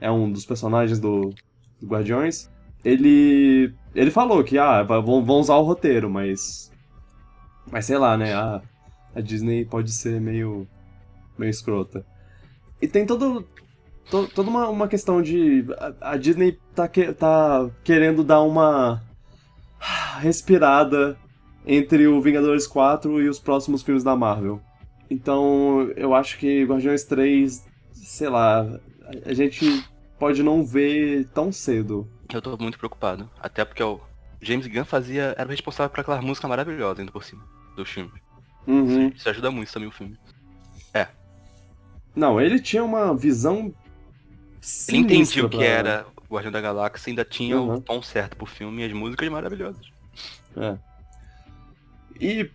[0.00, 1.32] é um dos personagens do,
[1.80, 2.50] do Guardiões,
[2.84, 3.72] ele.
[3.94, 6.72] Ele falou que, ah, vão, vão usar o roteiro, mas.
[7.70, 8.34] Mas sei lá, né?
[8.34, 8.62] A,
[9.14, 10.66] a Disney pode ser meio.
[11.36, 12.04] meio escrota.
[12.80, 13.46] E tem todo.
[14.10, 15.64] To- toda uma, uma questão de.
[16.00, 19.02] A, a Disney tá, que, tá querendo dar uma.
[20.20, 21.16] respirada
[21.66, 24.60] entre o Vingadores 4 e os próximos filmes da Marvel.
[25.10, 28.66] Então, eu acho que Guardiões 3, sei lá,
[29.24, 29.84] a gente
[30.18, 32.08] pode não ver tão cedo.
[32.32, 33.28] Eu tô muito preocupado.
[33.40, 34.00] Até porque o
[34.40, 35.34] James Gunn fazia.
[35.38, 37.42] era o responsável por aquela música maravilhosa ainda por cima
[37.76, 38.12] do filme.
[38.66, 39.08] Uhum.
[39.08, 40.18] Isso, isso ajuda muito também o filme.
[42.16, 43.72] Não, ele tinha uma visão.
[44.88, 47.74] Ele entendia o que pra- era o Guardião da Galáxia, ainda tinha Uhum.
[47.74, 49.86] o tom certo pro filme e as músicas maravilhosas.
[50.56, 50.76] É.
[52.20, 52.50] E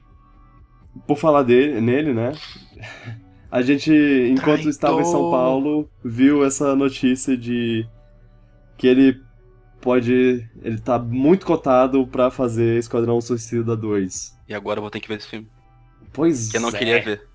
[1.08, 2.34] por falar dele, nele, né?
[3.52, 4.70] A gente, enquanto Traidor.
[4.70, 7.88] estava em São Paulo, viu essa notícia de
[8.78, 9.22] que ele
[9.80, 10.48] pode.
[10.62, 14.38] Ele tá muito cotado pra fazer Esquadrão Suicida 2.
[14.48, 15.48] E agora eu vou ter que ver esse filme.
[16.12, 16.72] Pois Que eu não é.
[16.74, 17.28] queria ver.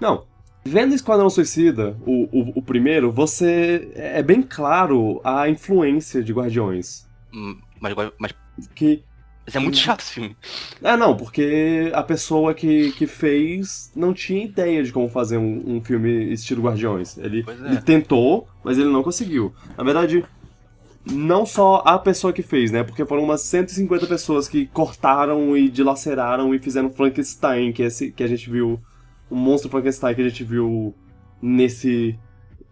[0.00, 0.26] Não.
[0.64, 3.90] Vendo Esquadrão Suicida, o, o, o primeiro, você.
[3.94, 7.06] É bem claro a influência de Guardiões.
[7.34, 8.34] Hum, Mas, mas,
[8.74, 9.02] Que
[9.44, 10.36] mas é muito chato esse filme.
[10.82, 15.62] É, não, porque a pessoa que, que fez não tinha ideia de como fazer um,
[15.66, 17.18] um filme estilo Guardiões.
[17.18, 17.66] Ele, é.
[17.72, 19.52] ele tentou, mas ele não conseguiu.
[19.76, 20.24] Na verdade,
[21.04, 22.84] não só a pessoa que fez, né?
[22.84, 28.12] Porque foram umas 150 pessoas que cortaram e dilaceraram e fizeram Frankenstein, que, é esse,
[28.12, 28.80] que a gente viu.
[29.32, 30.94] O monstro Frankenstein que a gente viu
[31.40, 32.18] nesse.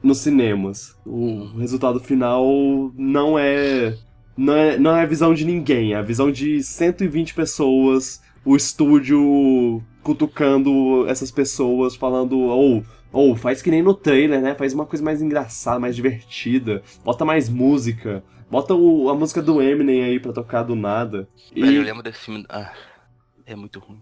[0.03, 0.99] nos cinemas.
[1.07, 2.45] O resultado final
[2.95, 3.97] não é
[4.37, 8.57] não é, não é a visão de ninguém, é a visão de 120 pessoas, o
[8.57, 12.83] estúdio cutucando essas pessoas, falando, ou,
[13.13, 14.55] ou faz que nem no trailer, né?
[14.55, 19.61] Faz uma coisa mais engraçada, mais divertida, bota mais música, bota o- a música do
[19.61, 21.29] Eminem aí pra tocar do nada.
[21.55, 22.45] E Velho, eu lembro desse filme.
[22.49, 22.73] Ah,
[23.45, 24.01] é muito ruim.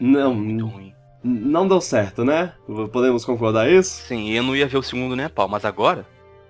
[0.00, 0.92] não, Muito ruim.
[1.22, 2.52] Não deu certo, né?
[2.92, 4.02] Podemos concordar isso?
[4.06, 6.06] Sim, eu não ia ver o segundo nem a pau, mas agora.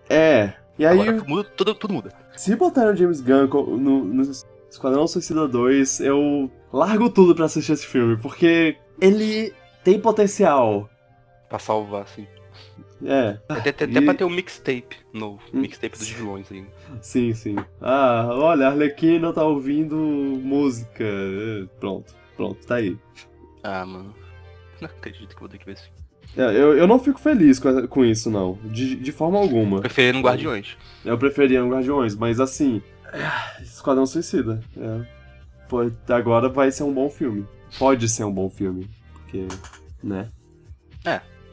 [0.08, 0.52] É.
[0.78, 2.12] E aí, agora muda, tudo, tudo muda.
[2.36, 3.46] Se botaram o James Gunn
[3.78, 4.22] no, no
[4.70, 9.52] Esquadrão Suicida 2, eu largo tudo pra assistir esse filme, porque ele
[9.84, 10.88] tem potencial.
[11.48, 12.26] Pra salvar, assim.
[13.04, 15.40] É, Até, até, e- pra ter um mixtape novo.
[15.52, 15.60] Hum.
[15.60, 16.64] Mixtape dos vilões aí.
[17.02, 17.56] sim, sim.
[17.80, 21.04] Ah, olha, a Arlequina tá ouvindo música.
[21.04, 22.96] É, Pronto, pronto, tá aí.
[23.62, 24.14] Ah, mano.
[24.82, 26.02] Não acredito que vou ter que ver esse filme.
[26.36, 28.58] É, eu, eu não fico feliz com, com isso, não.
[28.64, 29.80] De, de forma alguma.
[29.80, 30.76] Preferindo Guardiões.
[31.04, 32.80] Eu preferia um Guardiões, mas assim.
[33.12, 34.60] é, Esquadrão Suicida.
[34.76, 36.12] É.
[36.12, 37.46] Agora vai ser um bom filme.
[37.78, 38.88] Pode ser um bom filme.
[39.14, 39.46] Porque.
[40.02, 40.28] Né?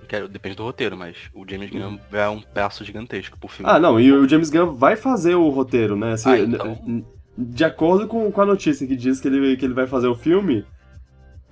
[0.08, 3.72] Quero, depende do roteiro, mas o James Gunn é um pedaço gigantesco pro filme.
[3.72, 6.18] Ah, não, e o James Gunn vai fazer o roteiro, né?
[6.18, 7.06] Se- Ah, então.
[7.38, 10.16] De acordo com, com a notícia que diz que ele, que ele vai fazer o
[10.16, 10.66] filme,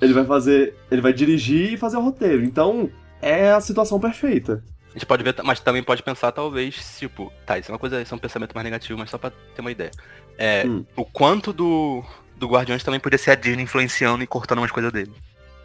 [0.02, 0.76] ele vai fazer.
[0.92, 2.44] Ele vai dirigir e fazer o roteiro.
[2.44, 2.90] Então,
[3.22, 4.64] é a situação perfeita.
[4.90, 8.02] A gente pode ver, mas também pode pensar, talvez, tipo, tá, isso é uma coisa,
[8.02, 9.92] isso é um pensamento mais negativo, mas só pra ter uma ideia.
[10.38, 10.84] É, Hum.
[10.96, 12.04] o quanto do,
[12.36, 15.12] do Guardiões também podia ser a Disney influenciando e cortando umas coisas dele.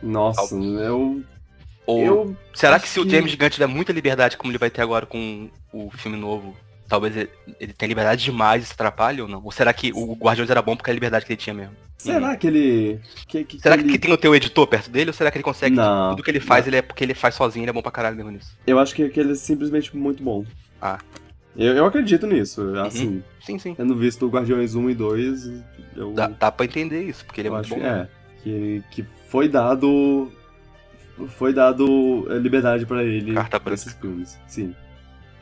[0.03, 1.22] Nossa, eu.
[1.87, 2.37] Ou Eu.
[2.55, 5.07] será que se o que- James Gunn tiver muita liberdade, como ele vai ter agora
[5.07, 6.55] com o filme novo,
[6.93, 9.43] talvez ele, ele tenha liberdade demais e se atrapalhe ou não?
[9.43, 11.74] Ou será que o Guardiões era bom porque a liberdade que ele tinha mesmo?
[11.97, 13.01] Será que ele.
[13.26, 13.99] Que, que, Será que que, ele...
[13.99, 16.40] tem o teu editor perto dele ou será que ele consegue Não, tudo que ele
[16.40, 18.59] faz, ele é porque ele faz sozinho, ele é bom pra caralho mesmo nisso?
[18.66, 20.45] Eu acho que, que ele é simplesmente muito bom.
[20.82, 20.99] Ah.
[21.57, 22.76] Eu, eu acredito nisso.
[22.78, 23.74] Assim, Sim, sim.
[23.74, 25.51] tendo visto o Guardiões 1 e 2,
[25.97, 26.12] eu.
[26.12, 27.80] Dá, dá pra entender isso, porque ele é eu muito acho bom.
[27.80, 28.09] que é.
[28.43, 30.30] Que, que foi dado.
[31.38, 33.90] Foi dado eh, liberdade pra ele Carta branca.
[34.01, 34.38] filmes.
[34.47, 34.74] Sim.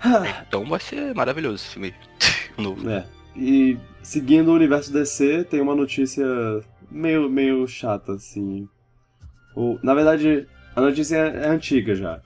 [0.48, 1.94] Então vai ser maravilhoso esse filme
[2.58, 2.88] novo.
[2.88, 3.04] É.
[3.36, 6.24] E seguindo o universo DC, tem uma notícia
[6.90, 8.68] meio, meio chata, assim.
[9.54, 12.20] O, na verdade, a notícia é, é antiga já.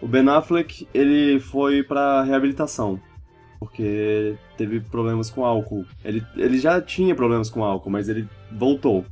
[0.00, 3.00] O Ben Affleck, ele foi pra reabilitação.
[3.58, 5.86] Porque teve problemas com álcool.
[6.04, 9.04] Ele, ele já tinha problemas com álcool, mas ele voltou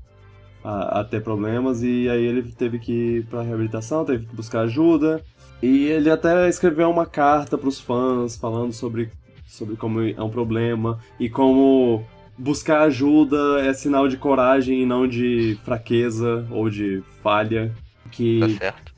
[0.63, 4.61] a, a ter problemas e aí ele teve que ir pra reabilitação, teve que buscar
[4.61, 5.25] ajuda.
[5.63, 9.11] E ele até escreveu uma carta pros fãs falando sobre,
[9.47, 12.05] sobre como é um problema e como
[12.37, 17.73] buscar ajuda é sinal de coragem e não de fraqueza ou de falha.
[18.11, 18.93] Que Tá certo.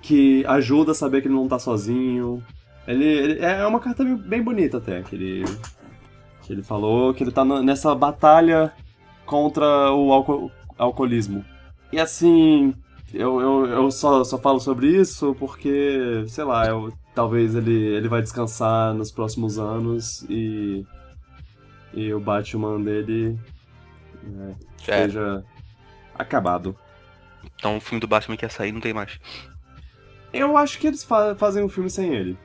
[0.00, 2.42] que ajuda a saber que ele não tá sozinho.
[2.86, 5.44] Ele, ele- é uma carta bem- bonita até, que ele,
[6.42, 8.72] que ele falou que ele tá nessa batalha
[9.26, 11.44] contra o alco- alcoolismo.
[11.92, 12.74] E assim,
[13.14, 18.08] eu, eu, eu só, só falo sobre isso porque, sei lá, eu, talvez ele, ele
[18.08, 20.84] vai descansar nos próximos anos e,
[21.92, 23.38] e o Batman dele
[24.22, 24.54] né,
[24.88, 25.44] É, esteja
[26.14, 26.76] acabado.
[27.56, 29.18] então o filme do Batman que ia sair não tem mais.
[30.32, 32.36] Eu acho que eles fa- fazem um filme sem ele.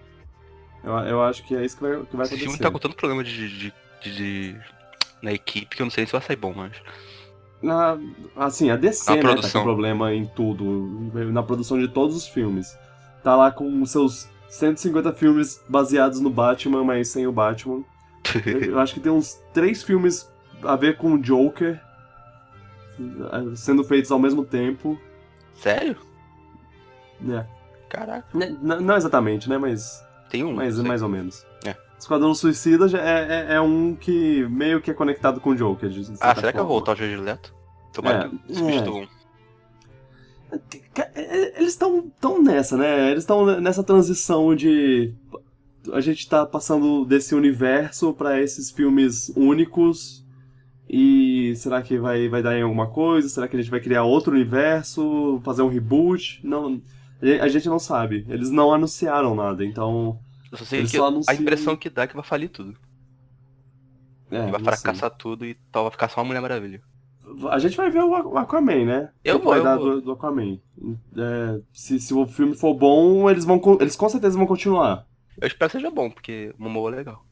[0.84, 2.38] Eu, eu acho que é isso que vai, que vai Esse acontecer.
[2.40, 4.60] filme tá com tanto problema de, de, de- de-
[5.22, 6.72] na equipe que eu não sei se vai sair bom, mas.
[7.62, 7.98] Na,
[8.36, 12.28] assim, a DC, A né, tá com problema em tudo, na produção de todos os
[12.28, 12.78] filmes.
[13.22, 17.84] Tá lá com seus 150 filmes baseados no Batman, mas sem o Batman.
[18.46, 20.32] Eu, acho que tem uns três filmes
[20.64, 21.80] a ver com o Joker,
[23.56, 25.00] sendo feitos ao mesmo tempo.
[25.56, 25.98] Sério?
[27.20, 27.46] né?
[27.90, 28.26] Caraca.
[28.38, 30.54] Né, n- não exatamente, né, mas, Tem um.
[30.54, 30.88] mas não sei.
[30.88, 31.46] mais ou menos.
[31.66, 31.76] É.
[32.00, 35.90] Esquadrão Suicida já é, é, é um que meio que é conectado com o Joker.
[35.90, 36.64] de Ah, será que eu forma.
[36.64, 37.54] vou voltar ao Jared Leto?
[37.94, 39.08] Tomara É, que substituam.
[40.94, 43.12] Ca- é, Eles estão tão nessa, né?
[43.12, 45.14] Eles estão nessa transição de.
[45.94, 50.26] A gente tá passando desse universo pra esses filmes únicos.
[50.90, 53.30] E será que vai, vai dar em alguma coisa?
[53.30, 55.40] Será que a gente vai criar outro universo?
[55.44, 56.40] Fazer um reboot?
[56.44, 56.82] Não.
[57.42, 58.26] A gente não sabe.
[58.28, 60.18] Eles não anunciaram nada, então.
[60.52, 62.78] Eu só sei Eles que só a impressão que dá é que vai falir tudo.
[64.32, 64.74] É, vai não sei.
[64.78, 66.82] fracassar tudo e tal, vai ficar só uma Mulher Maravilha.
[67.52, 69.12] A gente vai ver o Aqu- o Aquaman, né?
[69.24, 69.96] Eu que vou, vai eu dar vou.
[69.96, 70.60] do, do Aquaman.
[71.16, 75.06] É, se, se o filme for bom, eles vão eles com certeza vão continuar.
[75.40, 77.26] Eu espero que seja bom, porque o Momoa é legal.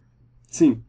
[0.50, 0.84] Sim.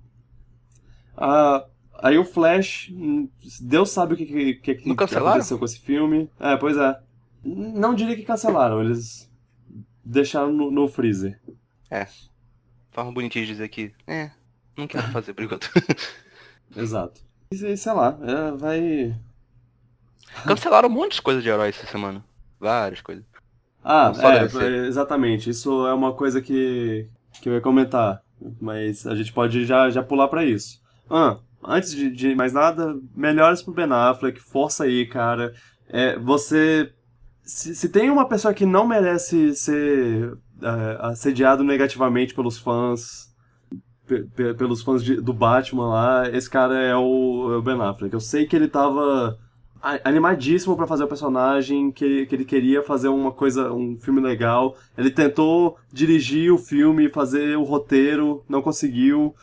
[1.16, 1.66] Ah,
[2.02, 3.28] aí o Flash, hum,
[3.60, 6.30] Deus sabe o que, que, que, que aconteceu com esse filme.
[6.38, 7.00] É, pois é.
[7.44, 9.30] Não diria que cancelaram, eles
[10.04, 11.40] deixaram no, no freezer.
[12.90, 14.30] Forma bonitinha de dizer que, é,
[14.76, 15.70] não quero fazer por enquanto.
[16.76, 17.20] Exato.
[17.50, 19.14] E, sei lá, é, vai.
[20.46, 22.22] Cancelaram um monte de coisa de herói essa semana.
[22.60, 23.24] Várias coisas.
[23.82, 25.48] Ah, é, é, exatamente.
[25.48, 27.08] Isso é uma coisa que,
[27.40, 28.22] que eu ia comentar.
[28.60, 30.80] Mas a gente pode já, já pular pra isso.
[31.10, 35.54] Ah, antes de, de mais nada, melhores pro Ben Affleck, força aí, cara.
[35.88, 36.92] É, você.
[37.42, 43.28] Se, se tem uma pessoa que não merece ser é, assediado negativamente pelos fãs,
[44.06, 47.80] pe- pe- pelos fãs de- do Batman lá, esse cara é o, é o Ben
[47.80, 48.12] Affleck.
[48.14, 49.38] Eu sei que ele tava
[50.04, 54.76] animadíssimo pra fazer o personagem, que, que ele queria fazer uma coisa, um filme legal.
[54.96, 59.34] Ele tentou dirigir o filme, fazer o roteiro, não conseguiu.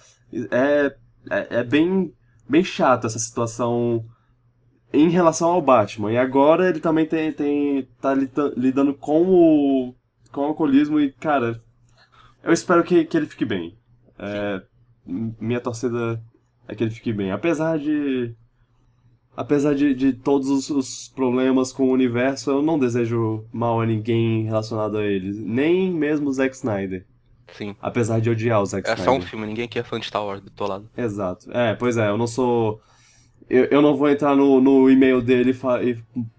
[0.51, 0.93] É,
[1.29, 2.13] é, é bem,
[2.49, 4.03] bem chato essa situação
[4.93, 6.11] em relação ao Batman.
[6.11, 9.95] E agora ele também tem, tem tá lida- lidando com o,
[10.35, 11.61] com o alcoolismo e, cara,
[12.43, 13.75] eu espero que, que ele fique bem.
[14.19, 14.61] É,
[15.05, 16.21] minha torcida
[16.67, 17.31] é que ele fique bem.
[17.31, 18.35] Apesar de.
[19.37, 23.85] Apesar de, de todos os, os problemas com o universo, eu não desejo mal a
[23.85, 25.37] ninguém relacionado a eles.
[25.37, 27.05] Nem mesmo o Zack Snyder.
[27.51, 27.75] Sim.
[27.81, 29.13] Apesar de odiar o Zack É Snyder.
[29.13, 30.89] só um filme, ninguém aqui é fã de Star Wars do teu lado.
[30.97, 31.51] Exato.
[31.51, 32.79] É, pois é, eu não sou.
[33.49, 35.79] Eu, eu não vou entrar no, no e-mail dele, fa-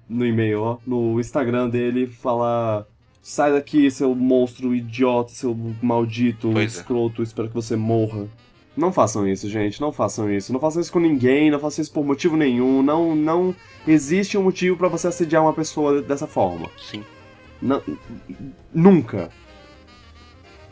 [0.08, 2.86] no e-mail, ó, no Instagram dele e falar.
[3.28, 5.52] Sai daqui, seu monstro idiota, seu
[5.82, 6.78] maldito, Pois é.
[6.80, 8.28] escroto, espero que você morra.
[8.76, 10.52] Não façam isso, gente, não façam isso.
[10.52, 12.84] Não façam isso com ninguém, não façam isso por motivo nenhum.
[12.84, 13.52] Não, não
[13.84, 16.70] existe um motivo pra você assediar uma pessoa dessa forma.
[16.80, 17.02] Sim.
[17.60, 17.82] Não-
[18.72, 19.28] nunca.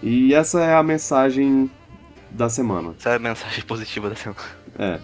[0.00, 1.68] E essa é a mensagem
[2.30, 2.94] da semana.
[3.00, 4.40] Essa é a mensagem positiva da semana.
[4.78, 5.00] É.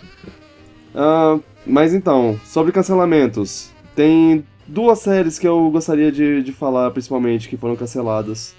[0.95, 1.37] Ah,
[1.67, 3.73] mas então, sobre cancelamentos.
[3.97, 8.55] Tem duas séries que eu gostaria de, de falar, principalmente, que foram canceladas.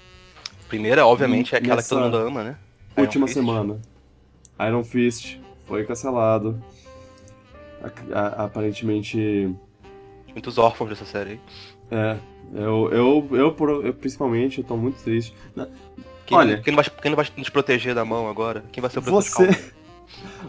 [0.68, 2.56] Primeira, obviamente, é aquela Nessa que todo mundo ama, né?
[2.96, 3.38] Iron última Fist.
[3.38, 3.80] semana.
[4.60, 6.62] Iron Fist foi cancelado.
[7.82, 9.52] A- a- aparentemente.
[10.32, 11.40] Muitos órfãos dessa série aí.
[11.90, 12.16] É.
[12.54, 15.34] Eu, eu, eu, eu, principalmente, eu tô muito triste.
[16.26, 18.64] Quem, Olha- quem, não vai, quem não vai nos proteger da mão agora?
[18.72, 19.72] Quem vai ser o protetor Você.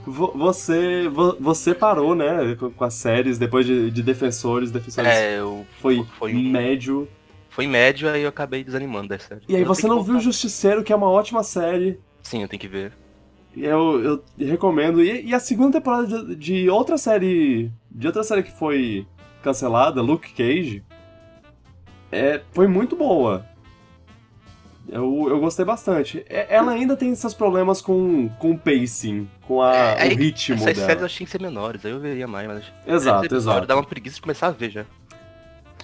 [0.06, 4.72] Você, vo- você parou, né, com, as séries depois de, de Defensores.
[4.72, 7.08] Defensores É, eu, foi, foi médio.
[7.50, 9.42] foi médio, aí eu acabei desanimando da série.
[9.48, 10.20] E aí Eu você não viu.
[10.20, 12.00] Justiceiro, que é uma ótima série.
[12.22, 12.92] Sim, eu tenho que ver.
[13.56, 15.04] Eu, eu recomendo.
[15.04, 17.72] E, e a segunda temporada de, de outra série.
[17.90, 19.06] De outra série que foi
[19.44, 20.84] cancelada, Luke Cage,
[22.12, 23.46] é, foi muito boa.
[24.94, 26.24] Eu, eu gostei bastante.
[26.30, 30.14] É- Ela ainda tem seus problemas com, com o pacing, com a, É, o é-
[30.14, 30.86] ritmo Essas dela.
[30.86, 32.64] séries eu achei que ser menores, aí eu veria mais, mas.
[32.86, 33.66] Exato, exato.
[33.66, 34.86] Dá uma preguiça de começar a ver já.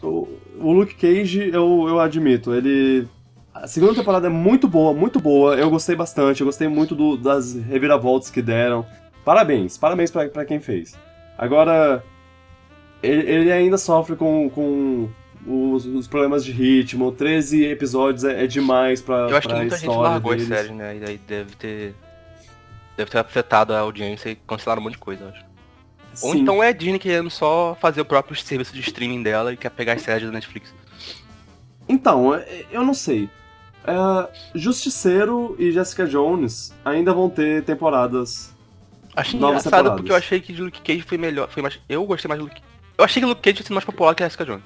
[0.04, 0.28] O,
[0.60, 3.08] o Luke Cage, eu, eu admito, ele.
[3.54, 5.56] A segunda temporada é muito boa, muito boa.
[5.56, 8.86] Eu gostei bastante, eu gostei muito do- das reviravoltas que deram.
[9.26, 10.96] Parabéns, parabéns pra, pra quem fez.
[11.38, 12.04] Agora,
[13.02, 15.10] ele, ele ainda sofre com, com
[15.46, 17.12] os, os problemas de ritmo.
[17.12, 20.52] 13 episódios é, é demais pra, Eu acho que pra muita gente largou deles.
[20.52, 20.98] a série, né?
[20.98, 21.96] E aí deve ter.
[22.98, 25.46] Deve ter afetado a audiência e cancelaram um monte de coisa, eu acho.
[26.22, 26.40] Ou Sim.
[26.42, 29.70] então é a Disney querendo só fazer o próprio serviço de streaming dela e quer
[29.70, 30.74] pegar as séries da Netflix.
[31.88, 33.30] Então, é- eu não sei.
[33.86, 38.54] É, Justiceiro e Jessica Jones ainda vão ter temporadas
[39.16, 39.96] Achei Novas engraçado temporadas.
[40.02, 41.50] porque eu achei que Luke Cage foi melhor.
[41.50, 42.62] Foi mais, eu gostei mais do Luke
[42.98, 44.64] Eu achei que Luke Cage tinha sido mais popular que a Jessica Jones.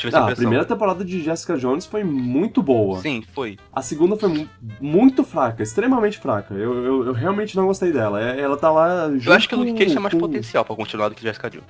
[0.00, 2.98] Tive essa Ah, a primeira temporada de Jessica Jones foi muito boa.
[3.00, 3.58] Sim, foi.
[3.72, 4.48] A segunda foi mu-
[4.80, 6.54] muito fraca, extremamente fraca.
[6.54, 8.18] Eu, eu, eu realmente não gostei dela.
[8.22, 10.64] É- Ela tá lá junto Eu acho que o Luke Cage tinha mais com- potencial
[10.64, 11.66] pra continuar do que Jessica Jones.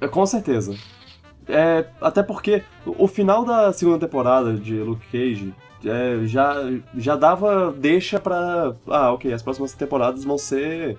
[0.00, 0.74] É, Com certeza.
[1.48, 6.56] É, até porque o final da segunda temporada de Luke Cage é, já,
[6.96, 8.74] já dava deixa pra.
[8.88, 10.98] Ah, ok, as próximas temporadas vão ser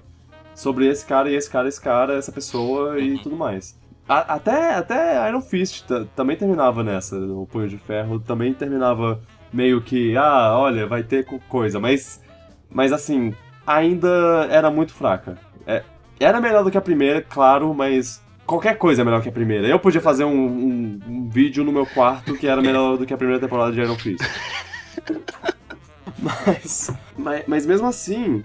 [0.56, 3.18] sobre esse cara e esse cara, esse cara, essa pessoa e Uhum.
[3.18, 3.78] tudo mais.
[4.08, 9.20] Até, até Iron Fist ta- também terminava nessa, o Punho de Ferro também terminava
[9.52, 12.22] meio que, ah, olha, vai ter co- coisa, mas,
[12.70, 13.34] mas assim,
[13.66, 15.38] ainda era muito fraca.
[15.66, 15.84] É,
[16.20, 19.68] era melhor do que a primeira, claro, mas qualquer coisa é melhor que a primeira.
[19.68, 23.14] Eu podia fazer um, um- um vídeo no meu quarto que era melhor do que
[23.14, 24.24] a primeira temporada de Iron Fist.
[26.20, 28.44] mas, mas, mas mesmo assim,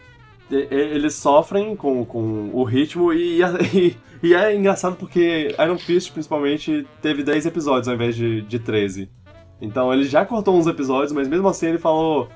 [0.51, 3.41] eles sofrem com, com o ritmo e,
[3.73, 8.59] e, e é engraçado porque Iron Fist, principalmente, teve 10 episódios ao invés de, de
[8.59, 9.11] 13.
[9.61, 12.29] Então ele já cortou uns episódios, mas mesmo assim ele falou.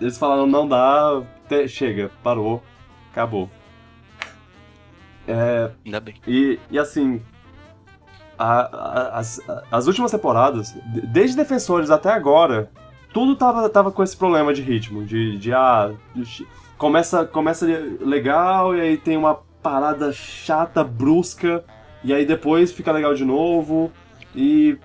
[0.00, 2.62] Eles falaram, não dá, te- chega, parou,
[3.10, 3.50] acabou.
[5.26, 6.14] É, Ainda bem.
[6.26, 7.20] e, e assim,
[8.38, 12.70] a- a- as, as últimas temporadas, de- desde Defensores até agora,
[13.12, 15.92] tudo tava, tava com esse problema de ritmo, de, de ah,
[16.78, 17.66] começa, começa
[18.00, 21.64] legal e aí tem uma parada chata, brusca,
[22.02, 23.92] e aí depois fica legal de novo,
[24.34, 24.78] e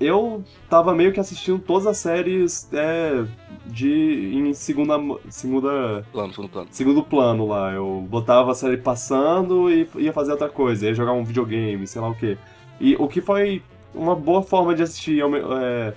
[0.00, 3.24] eu tava meio que assistindo todas as séries é,
[3.66, 6.68] de em segunda, segunda Plano, segundo plano.
[6.70, 7.72] segundo plano lá.
[7.72, 12.00] Eu botava a série passando e ia fazer outra coisa, ia jogar um videogame, sei
[12.00, 12.38] lá o quê.
[12.80, 13.62] E o que foi
[13.94, 15.22] uma boa forma de assistir
[15.60, 15.92] é,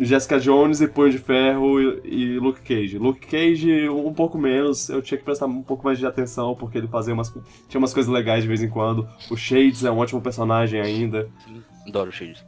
[0.00, 2.98] Jessica Jones e Punho de Ferro e, e Luke Cage.
[2.98, 6.78] Luke Cage um pouco menos, eu tinha que prestar um pouco mais de atenção porque
[6.78, 7.32] ele fazia umas
[7.68, 9.06] tinha umas coisas legais de vez em quando.
[9.30, 11.28] O Shades é um ótimo personagem ainda.
[11.86, 12.44] Adoro o Shades.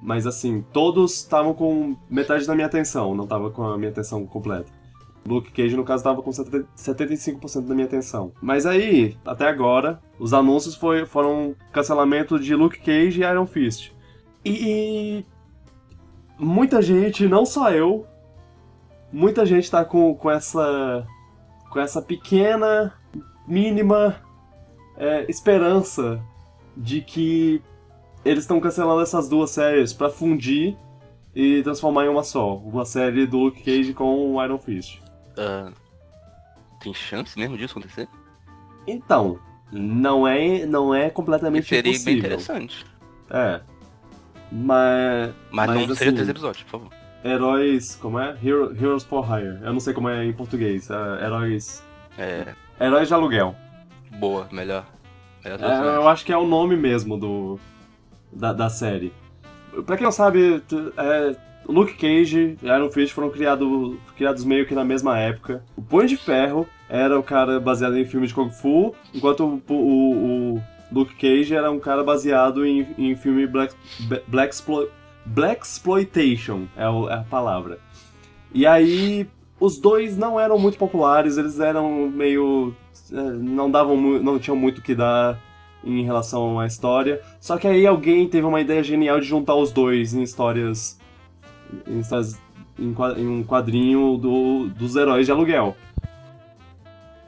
[0.00, 4.24] Mas assim, todos estavam com metade da minha atenção, não tava com a minha atenção
[4.26, 4.80] completa.
[5.26, 8.32] Luke Cage, no caso, tava com 70 75% da minha atenção.
[8.40, 13.92] Mas aí, até agora, os anúncios foi, foram cancelamento de Luke Cage e Iron Fist.
[14.44, 15.24] E
[16.40, 18.06] muita gente, não só eu,
[19.12, 21.06] muita gente tá com, com essa
[21.70, 22.92] com essa pequena,
[23.46, 24.16] mínima
[24.96, 26.20] é, esperança
[26.76, 27.62] de que
[28.24, 30.76] eles estão cancelando essas duas séries pra fundir
[31.34, 32.56] e transformar em uma só.
[32.56, 35.00] Uma série do Luke Cage com o Iron Fist.
[35.38, 35.70] Ah,
[36.80, 38.08] tem chance mesmo disso acontecer?
[38.84, 39.38] Então,
[39.70, 42.18] não é, não é completamente Seria bem impossível.
[42.18, 42.84] interessante.
[43.30, 43.60] É.
[44.52, 45.30] Mas.
[45.50, 46.88] Mas, não assim, seja terceiro episódio, por favor.
[47.24, 47.96] Heróis.
[47.96, 48.36] Como é?
[48.42, 49.58] Hero- Heroes for Hire.
[49.62, 50.88] Eu não sei como é em português.
[50.90, 51.82] É, heróis.
[52.18, 52.54] É.
[52.80, 53.54] Heróis de aluguel.
[54.18, 54.84] Boa, melhor.
[55.44, 57.58] Melhor É, eu acho que é o nome mesmo do
[58.32, 59.12] da, da série.
[59.86, 60.62] Pra quem não sabe,
[60.96, 61.36] é,
[61.68, 65.62] Luke Cage e Iron Fist foram criado, criados meio que na mesma época.
[65.76, 69.72] O Punho de Ferro era o cara baseado em filme de Kung Fu, enquanto o,
[69.72, 70.62] o- o
[70.92, 73.74] Luke Cage era um cara baseado em, em filme Black,
[74.26, 74.56] Black,
[75.26, 77.78] Black Exploitation, é, é a palavra.
[78.52, 79.26] E aí,
[79.60, 82.74] os dois não eram muito populares, eles eram meio.
[83.12, 85.38] é, não davam não tinham muito o que dar
[85.84, 87.20] em relação à história.
[87.40, 90.98] Só que aí alguém teve uma ideia genial de juntar os dois em histórias.
[91.86, 92.38] em, histórias-
[93.18, 95.76] em um quadrinho do, dos heróis de aluguel.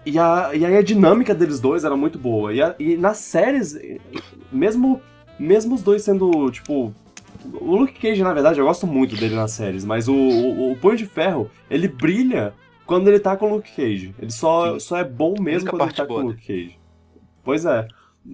[0.04, 2.52] E, a, e aí a dinâmica deles dois era muito boa.
[2.52, 3.78] E, a- e nas séries,
[4.50, 5.00] mesmo,
[5.38, 6.92] mesmo os dois sendo, tipo.
[7.60, 10.76] O Luke Cage, na verdade, eu gosto muito dele nas séries, mas o, o, o
[10.76, 12.54] Punho de Ferro, ele brilha
[12.86, 14.14] quando ele tá com o Luke Cage.
[14.20, 14.80] Ele só, Sim.
[14.80, 16.78] só é bom mesmo quando ele tá com o Luke Cage.
[17.42, 17.88] Pois é.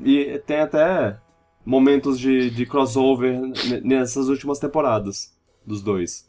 [0.04, 1.16] E tem até
[1.64, 3.38] momentos de, de crossover
[3.82, 5.34] nessas últimas temporadas
[5.66, 6.26] dos dois.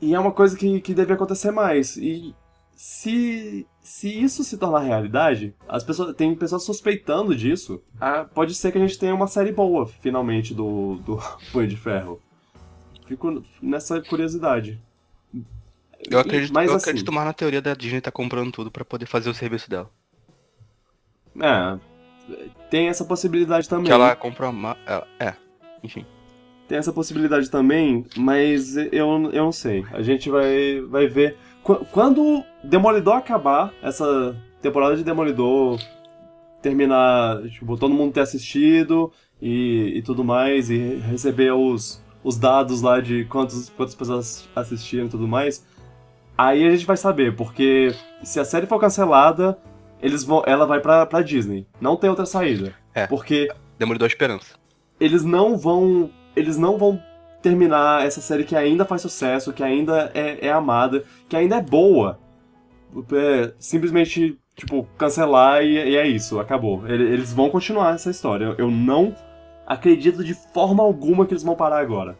[0.00, 1.96] E é uma coisa que, que deve acontecer mais.
[1.96, 2.34] E
[2.74, 7.82] se, se isso se tornar realidade, as pessoas tem pessoas suspeitando disso.
[8.00, 11.18] Ah, pode ser que a gente tenha uma série boa, finalmente, do, do
[11.52, 12.20] Punho de Ferro.
[13.06, 14.80] Fico nessa curiosidade.
[16.10, 18.84] Eu acredito, Mas eu assim- acredito mais na teoria da Disney tá comprando tudo pra
[18.84, 19.88] poder fazer o serviço dela.
[21.40, 21.78] É,
[22.70, 23.86] tem essa possibilidade também.
[23.86, 24.76] Que ela compra uma.
[24.86, 25.34] É, é,
[25.82, 26.04] enfim.
[26.68, 28.90] Tem essa possibilidade também, mas eu,
[29.32, 29.84] eu não sei.
[29.92, 31.36] A gente vai, vai ver.
[31.62, 35.78] Qu- Quando Demolidor acabar, essa temporada de Demolidor
[36.60, 42.82] terminar, tipo, todo mundo ter assistido e, e tudo mais, e receber os, os dados
[42.82, 45.66] lá de quantos, quantas pessoas assistiram e tudo mais,
[46.38, 47.92] aí a gente vai saber, porque
[48.22, 49.58] se a série for cancelada,
[50.00, 51.66] eles vão, ela vai pra, pra Disney.
[51.80, 52.72] Não tem outra saída.
[52.94, 53.06] É.
[53.06, 53.48] Porque
[53.78, 54.54] Demolidor Esperança.
[55.00, 56.10] eles não vão.
[56.34, 57.00] Eles não vão
[57.42, 61.60] terminar essa série que ainda faz sucesso, que ainda é, é amada, que ainda é
[61.60, 62.18] boa.
[63.12, 66.86] É, simplesmente, tipo, cancelar e, e é isso, acabou.
[66.88, 68.54] Eles vão continuar essa história.
[68.56, 69.14] Eu não
[69.66, 72.16] acredito de forma alguma que eles vão parar agora.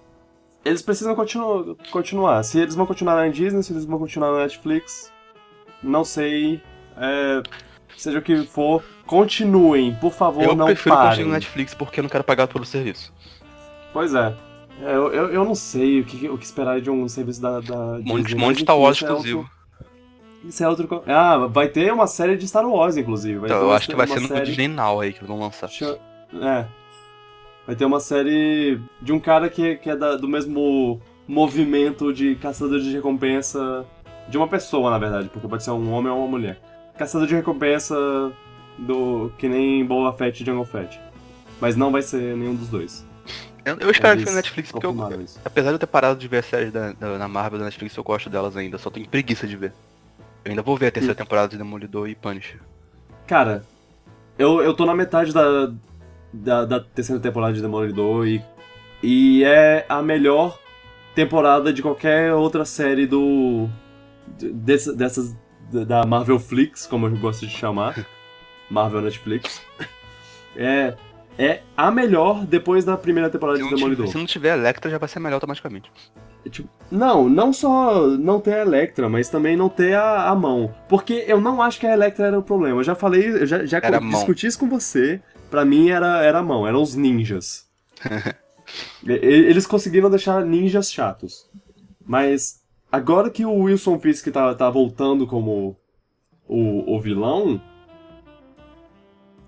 [0.65, 2.43] Eles precisam continu continuar.
[2.43, 5.13] Se eles vão continuar na Disney, se eles vão continuar na Netflix,
[5.83, 6.63] não sei.
[6.97, 7.43] É,
[7.97, 11.11] seja o que for, continuem, por favor, eu não prefiro parem.
[11.11, 13.13] continuar na Netflix porque eu não quero pagar pelo serviço.
[13.93, 14.35] Pois é.
[14.81, 17.61] É, Eu, eu, eu não sei o que, o que esperar de um serviço da,
[17.61, 17.99] da.
[18.05, 19.49] Monte, monte Star Wars é exclusivo.
[20.45, 21.03] Isso é outro.
[21.07, 23.39] Ah, vai ter uma série de Star Wars, inclusive.
[23.39, 25.69] Vai Então, eu acho que vai ser no série- Disney Now aí que vão lançar.
[25.69, 25.97] Cha-
[26.41, 26.67] É.
[27.65, 32.35] Vai ter uma série de um cara que, que é da- do mesmo movimento de
[32.37, 33.85] caçador de recompensa.
[34.29, 36.59] De uma pessoa, na verdade, porque pode ser um homem ou uma mulher.
[36.99, 37.95] Caçador de recompensa
[38.79, 39.31] do.
[39.39, 41.01] que nem Boba Fett e Jungle Fett.
[41.61, 43.07] Mas não vai ser nenhum dos dois.
[43.65, 45.41] Eu, eu espero que seja Netflix porque eu, isso.
[45.45, 47.97] apesar de eu ter parado de ver as séries da, da, na Marvel da Netflix,
[47.97, 49.73] eu gosto delas ainda, só tenho preguiça de ver.
[50.45, 52.59] Eu ainda vou ver a terceira temporada de Demolidor e Punisher.
[53.27, 53.65] Cara,
[54.37, 55.73] eu, eu tô na metade da,
[56.33, 58.43] da, da terceira temporada de Demolidor e,
[59.03, 60.59] e é a melhor
[61.15, 63.69] temporada de qualquer outra série do.
[64.37, 65.37] de- dessa- dessas.
[65.71, 68.05] da Marvel Flix, como eu gosto de chamar.
[68.69, 69.61] Marvel Netflix.
[70.57, 70.95] É.
[71.39, 74.07] É a melhor depois da primeira temporada Se de Demolidor.
[74.07, 75.91] tiver, se não tiver Electra, já vai ser melhor automaticamente.
[76.51, 80.75] Tipo, não, não só não ter a Electra, mas também não ter a, a mão.
[80.89, 82.81] Porque eu não acho que a Electra era o problema.
[82.81, 85.21] Eu já falei, eu já, já discuti isso com você.
[85.51, 87.67] Pra mim era, era a mão, eram os ninjas.
[89.07, 91.47] Eles conseguiram deixar ninjas chatos.
[92.05, 92.61] Mas
[92.91, 95.77] agora que o Wilson Fisk tá, tá voltando como
[96.49, 97.61] o, o vilão,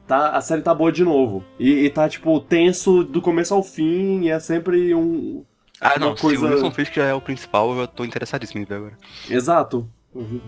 [0.07, 1.45] tá, a série tá boa de novo.
[1.59, 5.45] E, e tá, tipo, tenso do começo ao fim, e é sempre um,
[5.81, 8.65] Ah, não, coisa- se o Wilson Fisk já é o principal, eu tô interessadíssimo em
[8.65, 8.99] ver agora.
[9.29, 9.89] Exato.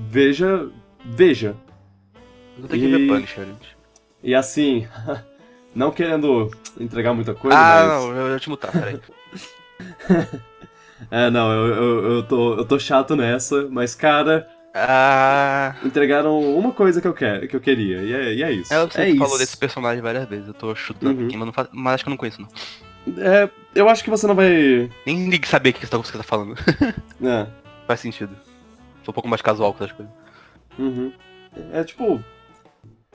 [0.09, 0.69] Veja,
[1.05, 1.57] veja.
[2.69, 3.77] Tenho que E- ver Punisher, gente.
[4.23, 4.87] E assim,
[5.75, 6.51] não querendo
[6.81, 7.89] entregar muita coisa, Ah, mas...
[7.89, 9.01] não, eu já te mutar, peraí.
[11.11, 14.49] É, não, eu, eu, eu, tô, eu tô chato nessa, mas cara,
[14.79, 15.75] Ah.
[15.83, 18.73] entregaram uma coisa que eu, quero, que eu queria, e é, e é isso.
[18.75, 19.39] É, você é falou isso.
[19.39, 21.27] desse personagem várias vezes, eu tô chutando Uhum.
[21.27, 22.49] aqui, mas, mas acho que eu não conheço, não.
[23.19, 24.91] É, eu acho que você não vai...
[25.07, 26.55] Nem ligue saber o que você tá, que você tá falando.
[27.23, 27.47] É,
[27.87, 28.37] Faz sentido.
[29.05, 30.13] Sou um pouco mais casual com essas coisas.
[30.79, 31.13] uhum.
[31.73, 32.23] é tipo...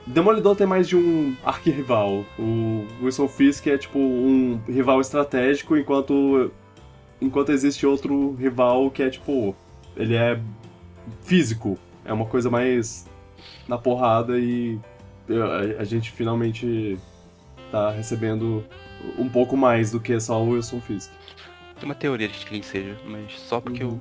[0.04, 2.24] Demolidor tem mais de um arquirrival.
[2.36, 6.50] O Wilson Fisk é tipo um rival estratégico, enquanto
[7.20, 9.54] enquanto existe outro rival que é tipo
[9.96, 10.40] ele é
[11.22, 13.06] físico, é uma coisa mais
[13.68, 14.78] na porrada e
[15.30, 16.98] a, a gente finalmente
[17.70, 18.64] tá recebendo
[19.18, 21.10] um pouco mais do que só o Wilson Fisk.
[21.78, 24.00] Tem uma teoria de quem seja, mas só porque Uhum.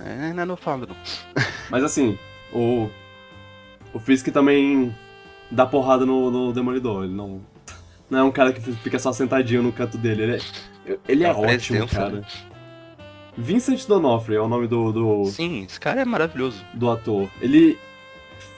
[0.00, 0.06] eu.
[0.06, 0.96] É, não é no falo, não.
[1.70, 2.16] Mas assim,
[2.52, 2.88] o
[3.92, 4.94] o Fisk também
[5.50, 7.40] dá porrada no, no Demolidor, ele não
[8.10, 10.36] não é um cara que fica só sentadinho no canto dele, ele
[10.86, 12.10] é, ele é É ótimo, presença, cara.
[12.10, 12.22] né?
[13.38, 16.64] Vincent D'Onofrio é o nome do, do, Sim, esse cara é maravilhoso.
[16.74, 17.28] do ator.
[17.40, 17.78] Ele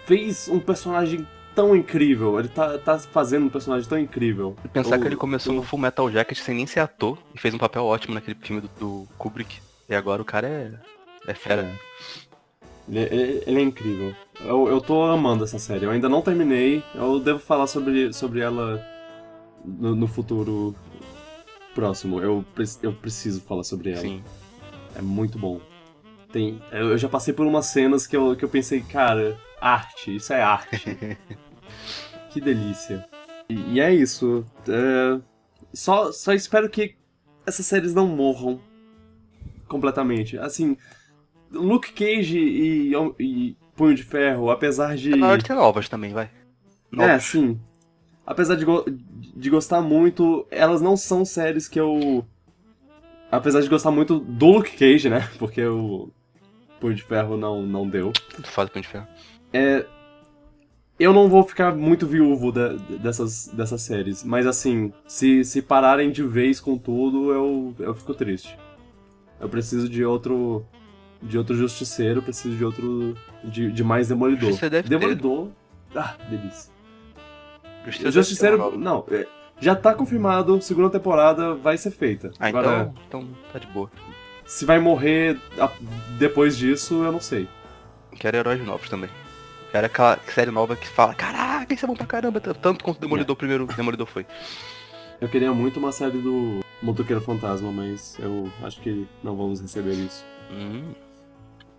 [0.07, 2.39] fez um personagem tão incrível.
[2.39, 4.57] Ele tá, tá fazendo um personagem tão incrível.
[4.72, 7.39] Pensar O- que ele começou o- no Full Metal Jacket sem nem ser ator e
[7.39, 9.59] fez um papel ótimo naquele filme do, do Kubrick.
[9.88, 10.71] E agora o cara é.
[11.26, 11.71] É fera.
[12.88, 14.14] Ele, ele- ele é incrível.
[14.41, 15.84] Eu, eu tô amando essa série.
[15.84, 16.83] Eu ainda não terminei.
[16.95, 18.83] Eu devo falar sobre, sobre ela
[19.63, 20.75] no, no futuro
[21.75, 22.18] próximo.
[22.21, 22.42] Eu,
[22.83, 24.00] eu preciso falar sobre ela.
[24.00, 24.22] Sim.
[24.95, 25.61] É muito bom.
[26.33, 30.33] Tem, eu já passei por umas cenas que eu, que eu pensei, cara, arte, isso
[30.33, 30.96] é arte.
[32.30, 33.04] que delícia.
[33.49, 34.45] E, e é isso.
[34.68, 35.21] É,
[35.72, 36.95] só, só espero que
[37.46, 38.61] essas séries não morram
[39.67, 40.38] completamente.
[40.38, 40.76] Assim,
[41.50, 45.12] Luke Cage e, e Punho de Ferro, apesar de.
[45.12, 46.25] É na hora de ter novas também, vai.
[46.92, 47.25] É, Novas.
[47.25, 47.61] sim.
[48.26, 52.25] Apesar de, go- de gostar muito, elas não são séries que eu.
[53.31, 55.29] Apesar de gostar muito do Luke Cage, né?
[55.39, 56.09] Porque o
[56.81, 58.13] Punho de Ferro não, não deu.
[58.35, 59.07] Tanto faz o Punho de Ferro.
[59.53, 59.87] É.
[60.99, 66.11] Eu não vou ficar muito viúvo da- dessas, dessas séries, mas assim, se, se pararem
[66.11, 68.59] de vez com tudo, eu, eu fico triste.
[69.41, 70.65] Eu preciso de outro.
[71.23, 73.15] De outro justiceiro, preciso de outro.
[73.45, 74.53] De, de mais demolidor.
[74.53, 74.99] Você deve ter.
[74.99, 75.49] demolidor.
[75.95, 76.71] Ah, delícia.
[78.11, 78.59] Justiceiro.
[78.59, 78.77] nova.
[78.77, 79.27] Não, é,
[79.61, 82.30] já tá confirmado, segunda temporada vai ser feita.
[82.38, 83.91] Ah, Agora, então, então tá de boa.
[84.46, 85.70] se vai morrer a-
[86.18, 87.49] depois disso, eu não sei.
[88.18, 89.11] Quero heróis novos também.
[89.70, 93.00] Quero aquela série nova que fala, caraca, isso é bom pra caramba, tanto quanto o
[93.00, 94.26] Demolidor primeiro Demolidor foi.
[95.20, 99.92] Eu queria muito uma série do Motoqueiro Fantasma, mas eu acho que não vamos receber
[99.92, 100.24] isso.
[100.50, 100.92] Hum,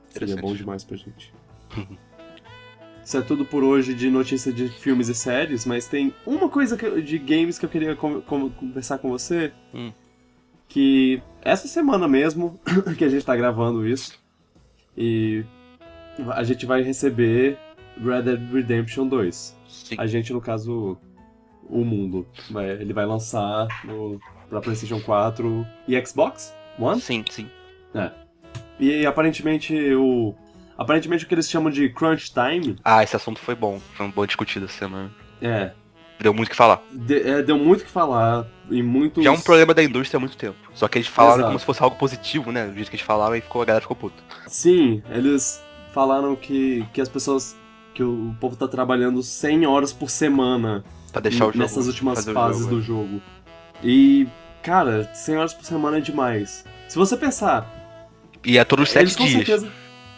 [0.09, 1.33] Seria bom demais pra gente.
[3.03, 6.77] Isso é tudo por hoje de notícia de filmes e séries, mas tem uma coisa
[6.77, 9.51] que de games que eu queria com- com- conversar com você.
[9.73, 9.91] Hum.
[10.67, 12.59] Que essa semana mesmo
[12.97, 14.17] que a gente tá gravando isso,
[14.95, 15.43] e
[16.29, 17.57] a gente vai receber
[17.97, 19.57] Red Dead Redemption 2.
[19.67, 19.95] sim.
[19.97, 20.97] A gente, no caso,
[21.69, 22.25] o mundo.
[22.49, 24.19] Vai- Ele vai lançar no,
[24.49, 27.01] pra PlayStation 4 e Xbox One?
[27.01, 27.49] Sim, sim.
[28.79, 30.33] E aparentemente o.
[30.81, 33.79] Aparentemente o que eles chamam de crunch time Ah, esse assunto foi bom.
[33.95, 35.11] Foi um bom discutido essa semana.
[35.41, 35.71] é,
[36.19, 36.81] Deu muito o que falar.
[36.91, 39.23] de- é, deu muito o que falar e muitos.
[39.23, 40.55] Já é um problema da indústria há muito tempo.
[40.73, 41.47] Só que eles falaram Exato.
[41.49, 42.67] como se fosse algo positivo, né?
[42.67, 44.21] Do jeito que eles falaram e ficou, a galera ficou puta.
[44.47, 45.63] Sim, eles
[45.93, 47.55] falaram que, que as pessoas.
[47.93, 51.57] que o povo tá trabalhando 100 horas por semana Pra deixar o jogo.
[51.59, 53.21] nessas últimas fases jogo, do jogo.
[53.83, 54.27] E,
[54.63, 56.63] cara, 100 horas por semana é demais.
[56.87, 57.67] Se você pensar,
[58.45, 59.45] E é todos os eles sete com dias.
[59.45, 59.71] certeza.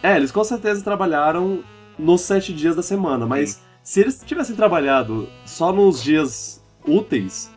[0.04, 1.64] É, eles com certeza trabalharam
[1.98, 7.50] nos sete dias da semana, mas se eles tivessem trabalhado só nos dias úteis,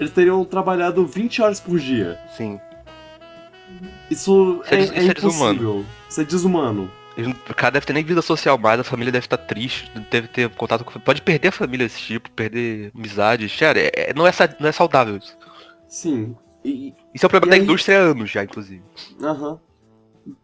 [0.00, 2.18] eles teriam trabalhado 20 horas por dia.
[2.36, 2.58] Sim.
[4.10, 5.52] Isso, Isso é é, é é desumano.
[5.54, 5.84] impossível.
[6.08, 6.90] Isso é desumano.
[7.16, 10.28] Eles O cara deve ter nem vida social mais, a família deve estar triste, deve
[10.28, 10.98] ter contato com.
[11.00, 13.54] Pode perder a família desse tipo, perder amizades.
[13.58, 15.36] Cara, é- é- não, é, não é saudável isso.
[15.88, 16.34] Sim.
[16.64, 16.94] E.
[17.14, 18.82] Isso é um problema da aí- indústria há anos já, inclusive.
[19.22, 19.58] Aham.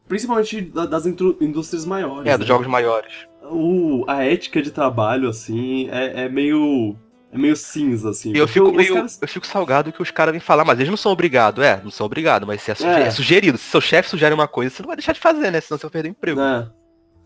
[0.07, 2.27] Principalmente da- das indústrias maiores.
[2.27, 2.53] É, dos né?
[2.55, 3.13] jogos maiores.
[3.51, 6.97] O, a ética de trabalho, assim, é, é meio.
[7.31, 8.33] É meio cinza, assim.
[8.35, 8.95] Eu fico meio.
[8.95, 11.63] caras- Eu fico salgado que os caras vêm falar, mas eles não são obrigados.
[11.63, 13.03] É, não são obrigados, mas se é, suge- É.
[13.03, 13.59] é sugerido.
[13.59, 15.61] Se seu chefe sugere uma coisa, você não vai deixar de fazer, né?
[15.61, 16.41] Senão você vai perder o emprego.
[16.41, 16.71] né?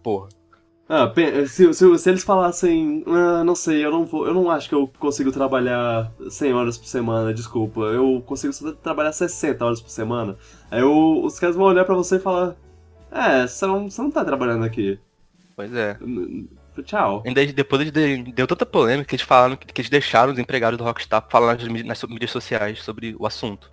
[0.02, 0.28] Porra.
[0.94, 1.10] Ah,
[1.48, 4.74] se, se, se eles falassem, ah, não sei, eu não vou, eu não acho que
[4.74, 9.88] eu consigo trabalhar 100 horas por semana, desculpa, eu consigo só trabalhar 60 horas por
[9.88, 10.36] semana.
[10.70, 12.56] Aí eu- os caras vão olhar pra você e falar,
[13.10, 14.98] é, você não, você não tá trabalhando aqui.
[15.56, 15.96] Pois é.
[16.84, 17.22] Tchau.
[17.26, 20.84] Ainda depois de, deu tanta polêmica que eles falaram que, eles deixaram os empregados do
[20.84, 23.72] Rockstar falar nas, nas mídias sociais sobre o assunto.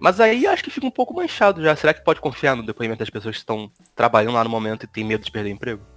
[0.00, 1.76] Mas aí acho que fica um pouco manchado já.
[1.76, 4.86] Será que pode confiar no depoimento das pessoas que estão trabalhando lá no momento e
[4.86, 5.93] tem medo de perder o emprego?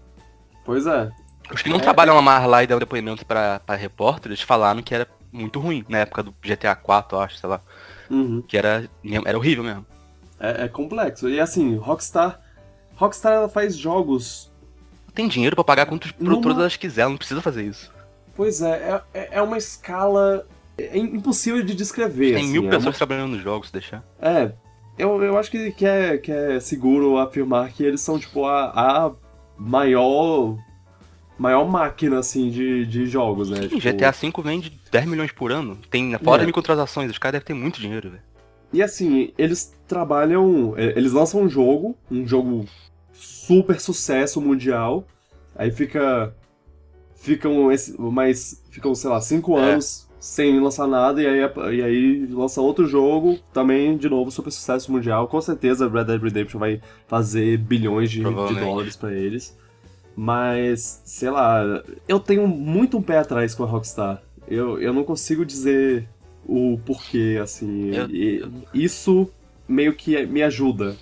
[0.67, 1.09] Pois é.
[1.51, 4.83] Os que não É, trabalham mais lá e dão depoimento pra, pra repórter, eles falaram
[4.83, 7.61] que era muito ruim na época do GTA 4, eu acho, sei lá.
[8.09, 8.43] Uhum.
[8.45, 8.87] Que era,
[9.25, 9.85] era horrível mesmo.
[10.39, 11.29] É, é complexo.
[11.29, 12.39] E assim, Rockstar.
[12.97, 14.51] Rockstar ela faz jogos.
[15.15, 17.91] Tem dinheiro pra pagar quantos Numa- produtores elas quiserem, não precisa fazer isso.
[18.35, 20.45] Pois é, é, é- é uma escala.
[20.77, 22.33] É impossível de descrever.
[22.35, 24.03] Tem assim, mil é pessoas uma- trabalhando nos jogos, se deixar.
[24.21, 24.51] É,
[24.97, 28.65] eu, eu acho que, que, é, que é seguro afirmar que eles são, tipo, a,
[29.07, 29.11] a
[29.57, 30.57] maior.
[31.37, 33.61] maior máquina, assim, de, de jogos, né?
[33.63, 35.77] Sim, Tipo, GTA V vende 10 milhões por ano.
[35.89, 36.45] Tem fora É.
[36.45, 38.23] microtransações, os caras devem ter muito dinheiro, velho.
[38.73, 40.73] E assim, eles trabalham.
[40.77, 42.65] é, Eles lançam um jogo, um jogo
[43.13, 45.05] super sucesso mundial.
[45.55, 46.35] Aí fica.
[47.15, 48.61] Ficam esse, mais.
[48.71, 49.71] Ficam, sei lá, cinco É.
[49.71, 51.39] anos sem lançar nada, e aí,
[51.77, 55.27] e aí lança outro jogo, também, de novo, super sucesso mundial.
[55.27, 59.55] Com certeza Red Dead Redemption vai fazer bilhões de, de dólares pra eles.
[60.15, 64.21] Mas, sei lá, eu tenho muito um pé atrás com a Rockstar.
[64.47, 66.07] Eu, eu não consigo dizer
[66.45, 67.93] o porquê, assim.
[67.93, 69.29] Eu- e eu- Isso
[69.67, 70.95] meio que me ajuda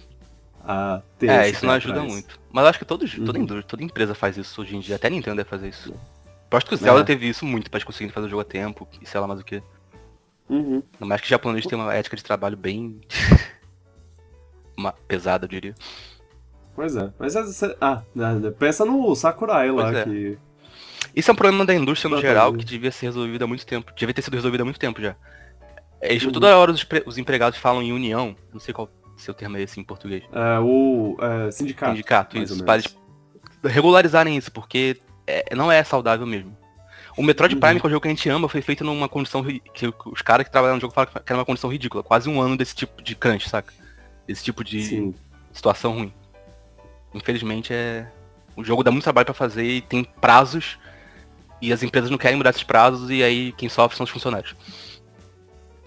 [0.67, 2.37] a ter É, isso não ajuda muito.
[2.51, 3.61] Mas eu acho que todos, toda, Uhum.
[3.61, 4.95] toda empresa faz isso hoje em dia.
[4.95, 5.93] Até a Nintendo deve fazer isso.
[6.51, 7.03] Eu acho que o Zelda É.
[7.03, 9.39] teve isso muito pra eles conseguirem fazer o jogo a tempo, e sei lá mais
[9.39, 9.61] o que.
[10.49, 10.81] Uhum.
[10.99, 13.01] Mais que os japoneses têm uma ética de trabalho bem.
[14.77, 15.75] uma pesada, eu diria.
[16.75, 17.11] Pois é.
[17.17, 20.03] Mas essa- ah, né, pensa no Sakurai lá, é.
[20.03, 20.37] que.
[21.15, 22.33] Isso é um problema da indústria no Exatamente.
[22.37, 23.91] geral que devia ser resolvido há muito tempo.
[23.95, 25.15] Devia ter sido resolvido há muito tempo já.
[26.01, 26.31] É, Uhum.
[26.31, 29.79] Toda hora os, os empregados falam em união, não sei qual seu termo é esse
[29.79, 30.23] em português.
[30.33, 31.91] É, o é, sindicato.
[31.93, 32.63] Sindicato, isso.
[32.65, 32.97] Para eles
[33.63, 34.97] regularizarem isso, porque
[35.27, 36.55] é- não é saudável mesmo.
[37.17, 37.61] O Metroid Uhum.
[37.61, 39.43] Prime, que é o jogo que a gente ama, foi feito numa condição
[39.73, 42.03] que os caras que trabalham no jogo falam que era uma condição ridícula.
[42.03, 43.73] Quase um ano desse tipo de crunch, saca?
[44.27, 45.15] Esse tipo de Sim.
[45.53, 46.13] situação ruim.
[47.13, 48.07] Infelizmente é.
[48.55, 50.77] O jogo dá muito trabalho pra fazer e tem prazos.
[51.61, 54.53] E as empresas não querem mudar esses prazos e aí quem sofre são os funcionários.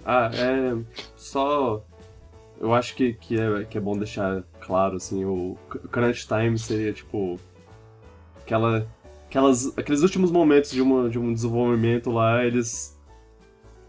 [0.04, 0.74] Ah, é.
[1.16, 1.82] Só.
[2.60, 5.56] Eu acho que, que, é, que é bom deixar claro, assim, o
[5.92, 7.38] crunch time seria tipo.
[8.40, 8.88] Aquela.
[9.28, 12.98] Aquelas, aqueles últimos momentos de, uma, de um desenvolvimento lá, eles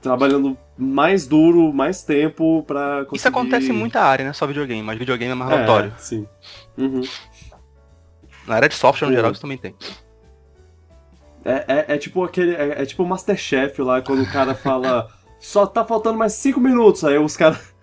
[0.02, 3.18] trabalhando mais duro, mais tempo pra conseguir...
[3.18, 5.94] Isso acontece em muita área, não é só videogame, mas videogame é mais É, notório.
[5.98, 6.28] sim.
[6.78, 7.02] Uhum.
[8.48, 9.18] Na área de software no Pô.
[9.18, 9.76] geral isso também tem.
[11.46, 12.54] É, é, é tipo aquele.
[12.56, 15.08] É, é tipo o Masterchef lá, quando o cara fala.
[15.40, 17.04] só tá faltando mais 5 minutos.
[17.06, 17.74] Aí os caras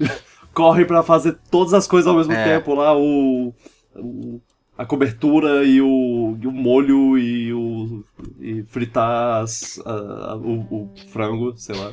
[0.52, 2.44] correm pra fazer todas as coisas ao mesmo É.
[2.58, 3.54] tempo lá, o,
[3.94, 4.40] o-
[4.78, 8.04] a cobertura e o, e o molho e o
[8.40, 11.92] e fritar as- a- a- o, o frango, sei lá.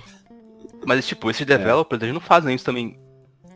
[0.86, 2.98] Mas, tipo, esses developers, eles não fazem isso também.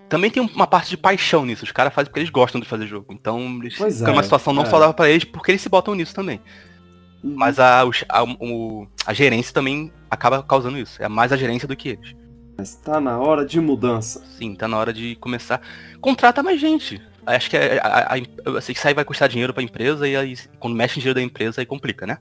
[0.10, 1.64] Também tem uma parte de paixão nisso.
[1.64, 3.14] Os caras fazem porque eles gostam de fazer jogo.
[3.14, 4.65] Então, eles Pois ficam é, situação não é.
[4.65, 6.41] saudável pra eles porque eles se botam nisso também.
[7.23, 11.01] Mas a, a, o- a gerência também acaba causando isso.
[11.03, 12.15] É mais a gerência do que eles.
[12.57, 14.26] Mas tá na hora de mudança.
[14.38, 15.61] Sim, tá na hora de começar.
[16.01, 16.99] Contrata mais gente.
[17.35, 18.18] Acho que a, a, a-
[18.72, 21.61] isso aí vai custar dinheiro pra empresa e aí quando mexe em dinheiro da empresa
[21.61, 22.18] aí complica, né?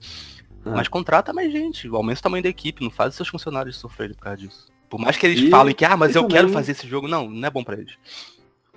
[0.65, 0.69] É.
[0.69, 4.15] Mas contrata mais gente, aumenta o tamanho da equipe, não faz os seus funcionários sofrerem
[4.15, 4.67] por causa disso.
[4.89, 7.07] Por mais que eles E- falem que, ah, mas eu quero também- fazer esse jogo,
[7.07, 7.93] não, não é bom pra eles.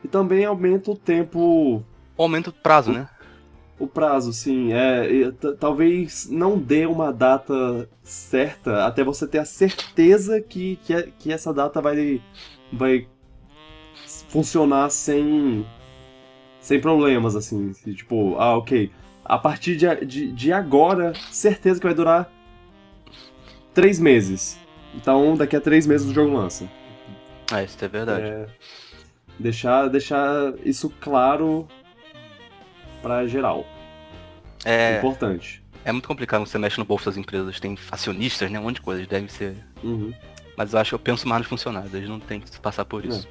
[0.05, 1.83] E também aumenta o tempo
[2.17, 3.09] Aumenta o prazo, né?
[3.79, 4.73] O prazo, sim.
[4.73, 11.09] É, talvez não dê uma data certa até você ter a certeza que, que, é-
[11.19, 12.21] que essa data vai,
[12.73, 13.09] vai
[14.29, 15.67] funcionar sem,
[16.63, 17.73] sem problemas, assim.
[17.75, 18.91] Se, Tipo, ah, ok.
[19.25, 22.33] A partir de, de, de agora, certeza que vai durar
[23.75, 24.59] três meses.
[24.95, 26.69] Então, daqui a três meses o jogo lança.
[27.53, 28.27] É, isso é verdade.
[28.27, 28.47] É,
[29.39, 31.67] deixar, deixar isso claro
[33.03, 33.67] pra geral.
[34.65, 35.63] É, Importante.
[35.85, 38.61] é muito complicado você mexe no bolso das empresas, tem acionistas, né?
[38.61, 39.57] Um monte de coisas, deve ser.
[39.83, 40.13] Uhum.
[40.57, 43.05] Mas eu acho que eu penso mais nos funcionários, eles não têm que passar por
[43.05, 43.29] isso.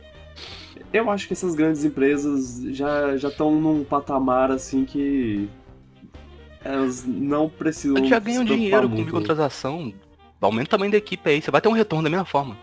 [0.93, 5.49] Eu acho que essas grandes empresas já já estão num patamar assim que
[6.63, 7.97] elas não precisam.
[7.97, 9.05] Eles já ganham dinheiro com muito.
[9.05, 9.93] microtransação,
[10.39, 12.57] aumenta o tamanho da equipe aí, você vai ter um retorno da mesma forma.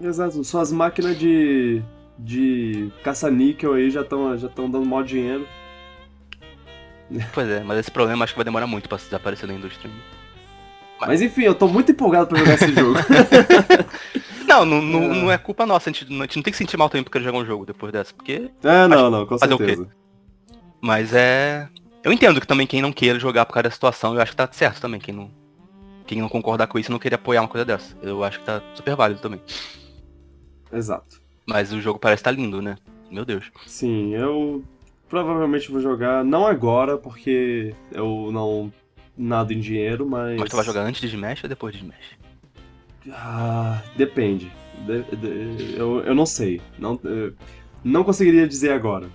[0.00, 0.42] Exato.
[0.44, 1.82] Suas máquinas de
[2.18, 5.46] de caça-níquel aí já estão já estão dando maior dinheiro.
[7.32, 9.90] Pois é, mas esse problema acho que vai demorar muito pra desaparecer da indústria.
[11.00, 12.94] Mas enfim, eu tô muito empolgado pra jogar esse jogo.
[14.48, 15.08] Não, não, não, É.
[15.08, 17.04] não é culpa nossa, a gente, não- a gente não tem que sentir mal também
[17.04, 18.50] porque jogar um jogo depois dessa, porque.
[18.62, 19.66] É, não, não, com fazer o quê?
[19.66, 19.88] certeza.
[20.80, 21.68] Mas é.
[22.02, 24.36] Eu entendo que também quem não queira jogar por causa da situação, eu acho que
[24.38, 24.98] tá certo também.
[24.98, 25.30] Quem não,
[26.06, 27.94] quem não concordar com isso não queria apoiar uma coisa dessa.
[28.00, 29.40] Eu acho que tá super válido também.
[30.72, 31.20] Exato.
[31.46, 32.76] Mas o jogo parece estar lindo, né?
[33.10, 33.50] Meu Deus.
[33.66, 34.64] Sim, eu
[35.10, 38.72] provavelmente vou jogar não agora porque eu não
[39.18, 42.16] nado em dinheiro, mas Mas tu vai jogar antes de Smash ou depois de Smash?
[43.10, 44.50] Ah, depende.
[44.86, 46.60] De- de- eu, eu não sei.
[46.78, 46.98] Não,
[47.82, 49.08] não conseguiria dizer agora.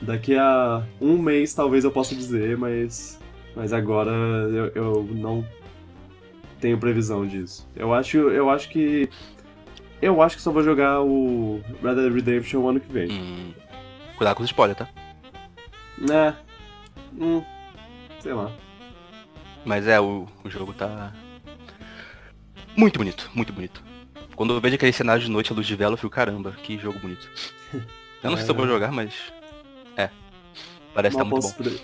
[0.00, 3.18] Daqui a um mês talvez eu possa dizer, mas,
[3.56, 5.44] mas agora eu, eu não
[6.60, 7.66] tenho previsão disso.
[7.74, 9.08] Eu acho, eu acho que.
[10.02, 13.10] Eu acho que só vou jogar o Red Dead Redemption o ano que vem.
[13.10, 13.52] Hum.
[14.16, 14.88] Cuidado com os spoilers, tá?
[16.12, 16.34] É.
[17.18, 17.42] Hum,
[18.20, 18.50] sei lá.
[19.64, 21.12] Mas é, o, o jogo tá.
[22.76, 23.82] Muito bonito, muito bonito.
[24.36, 26.76] Quando eu vejo aquele cenário de noite, a luz de vela, eu fico, caramba, que
[26.78, 27.28] jogo bonito.
[28.22, 29.14] Eu não sei se eu vou jogar, mas.
[29.96, 30.10] É.
[30.92, 31.48] Parece que tá muito bom.
[31.48, 31.80] esper-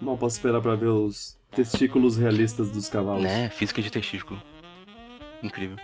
[0.00, 3.22] mal posso esperar pra ver os testículos realistas dos cavalos.
[3.22, 3.48] Né?
[3.50, 4.40] Física de testículo.
[5.42, 5.76] Incrível.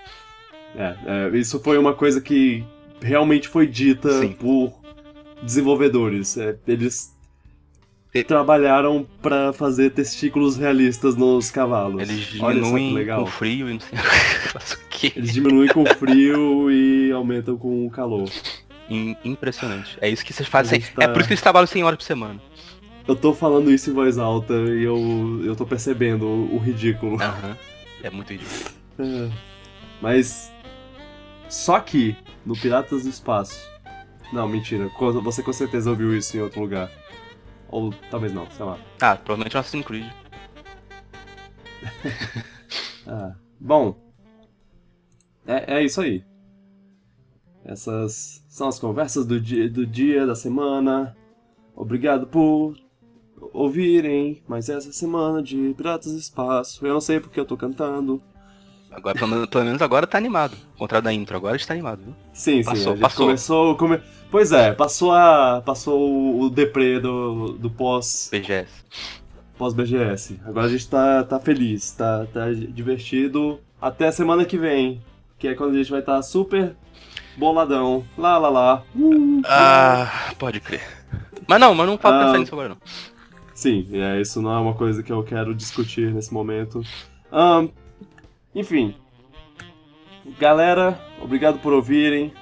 [0.77, 0.97] É,
[1.33, 2.65] é, isso foi uma coisa que
[3.01, 4.33] realmente foi dita Sim.
[4.33, 4.79] por
[5.43, 6.37] desenvolvedores.
[6.37, 7.15] É, eles
[8.23, 12.03] trabalharam pra fazer testículos realistas nos cavalos.
[12.03, 13.21] Eles que diminuem legal.
[13.25, 13.99] com frio e não sei
[14.77, 15.13] o quê.
[15.17, 18.29] Eles diminuem com frio e aumentam com o calor.
[18.91, 19.97] Im- Impressionante.
[20.01, 20.81] É isso que vocês fazem.
[20.81, 22.41] Gente tá- É por isso que eles trabalham 100 horas por semana.
[23.09, 27.21] Eu tô falando isso em voz alta e eu, eu tô percebendo o, o ridículo.
[27.23, 27.57] Aham.
[28.03, 28.71] É muito ridículo.
[28.99, 29.29] É.
[30.03, 30.53] Mas.
[31.49, 32.17] Só que,
[32.47, 33.59] no Piratas do Espaço.
[34.33, 34.89] Não, mentira.
[35.23, 36.91] Você com certeza ouviu isso em outro lugar.
[37.73, 38.79] Ou talvez não, sei lá.
[39.01, 40.07] Ah, provavelmente é um Assassin's Creed.
[43.05, 43.97] Ah, bom.
[45.45, 46.25] É, é isso aí.
[47.65, 51.17] Essas são as conversas do dia, do dia, da semana.
[51.75, 52.77] Obrigado por
[53.53, 56.87] ouvirem mais essa semana de Piratas do Espaço.
[56.87, 58.23] Eu não sei porque eu tô cantando.
[58.89, 60.57] Agora, pelo menos, agora tá animado.
[60.73, 62.15] Ao contrário da intro, agora está animado, viu?
[62.33, 63.27] Sim, sim, Passou, gente passou.
[63.27, 63.77] começou.
[63.77, 64.01] Come...
[64.33, 65.63] Pois é, passou a.
[65.65, 68.83] Passou o- deprê do, do pós, BGS.
[69.59, 70.41] pós BGS.
[70.45, 73.61] Agora a gente tá, tá feliz, tá, tá divertido.
[73.81, 75.01] Até a semana que vem.
[75.39, 76.75] Que é quando a gente vai estar super
[77.37, 78.05] boladão.
[78.17, 78.83] Lá, lá, lá.
[78.97, 80.83] Uh, Ah, pode crer.
[81.47, 82.25] Mas não, mas não pode Ah.
[82.27, 82.79] pensar nisso agora não.
[83.55, 86.83] Sim, é, isso não é uma coisa que eu quero discutir nesse momento.
[87.31, 87.69] Ahn,
[88.55, 88.95] enfim.
[90.39, 92.33] Galera, obrigado por ouvirem.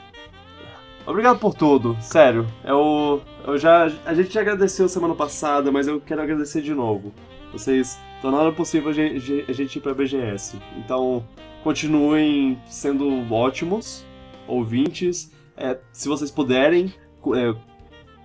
[1.07, 2.47] Obrigado por tudo, sério.
[2.65, 7.13] Eu, eu já, a gente já agradeceu semana passada, mas eu quero agradecer de novo.
[7.53, 10.59] Vocês era possível a gente, a gente ir pra BGS.
[10.77, 11.25] Então
[11.65, 14.05] continuem sendo ótimos,
[14.47, 15.33] ouvintes.
[15.57, 16.93] É, se vocês puderem,
[17.35, 17.55] é,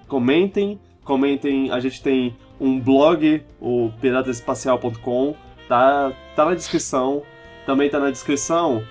[0.08, 0.80] comentem.
[1.04, 5.36] Comentem, a gente tem um blog, o pirataespacial.com,
[5.68, 7.22] tá, tá na descrição.
[7.66, 8.84] Também tá na descrição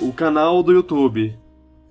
[0.00, 1.36] o canal do YouTube,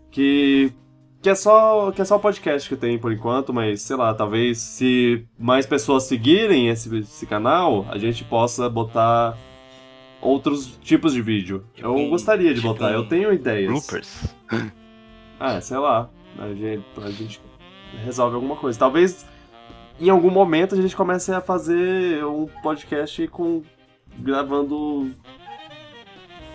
[0.10, 0.72] que
[1.22, 4.14] que é só que é só o podcast que tem por enquanto, mas sei lá,
[4.14, 9.38] talvez se mais pessoas seguirem esse, esse canal, a gente possa botar
[10.22, 11.66] outros tipos de vídeo.
[11.78, 13.72] Eu Tipo gostaria de tipo botar, eu tenho ideias.
[13.72, 14.36] Bloopers.
[15.42, 16.10] Ah, sei lá.
[16.38, 17.42] A gente, a gente
[18.04, 18.78] resolve alguma coisa.
[18.78, 19.26] Talvez
[19.98, 23.64] em algum momento a gente comece a fazer um podcast com.
[24.18, 25.12] gravando.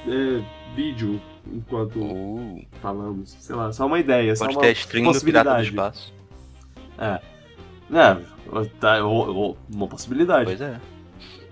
[0.07, 0.43] é,
[0.77, 1.19] vídeo
[1.53, 3.31] enquanto Uh, falamos.
[3.41, 5.63] Sei lá, só uma ideia, só uma podcast stream do Pirata do.
[5.63, 6.13] Espaço.
[6.99, 7.21] É.
[7.93, 8.17] É,
[8.81, 10.45] tá, uma possibilidade.
[10.45, 10.81] Pois é.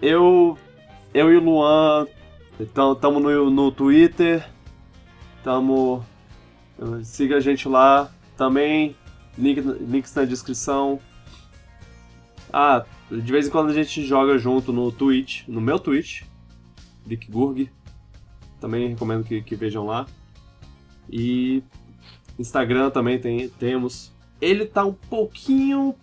[0.01, 0.59] Eu,
[1.13, 2.07] eu e o Luan,
[2.59, 4.45] então, tamo no, no Twitter,
[5.45, 6.05] tamo,
[7.05, 8.97] siga a gente lá também,
[9.39, 10.99] link, links na descrição.
[12.53, 16.23] Ah, de vez em quando a gente joga junto no Twitch, no meu Twitch,
[17.05, 17.71] Vic Gurg,
[18.63, 20.07] também recomendo que, que vejam lá.
[21.11, 21.65] E
[22.39, 24.13] Instagram também tem, temos.
[24.41, 25.95] Ele tá um pouquinho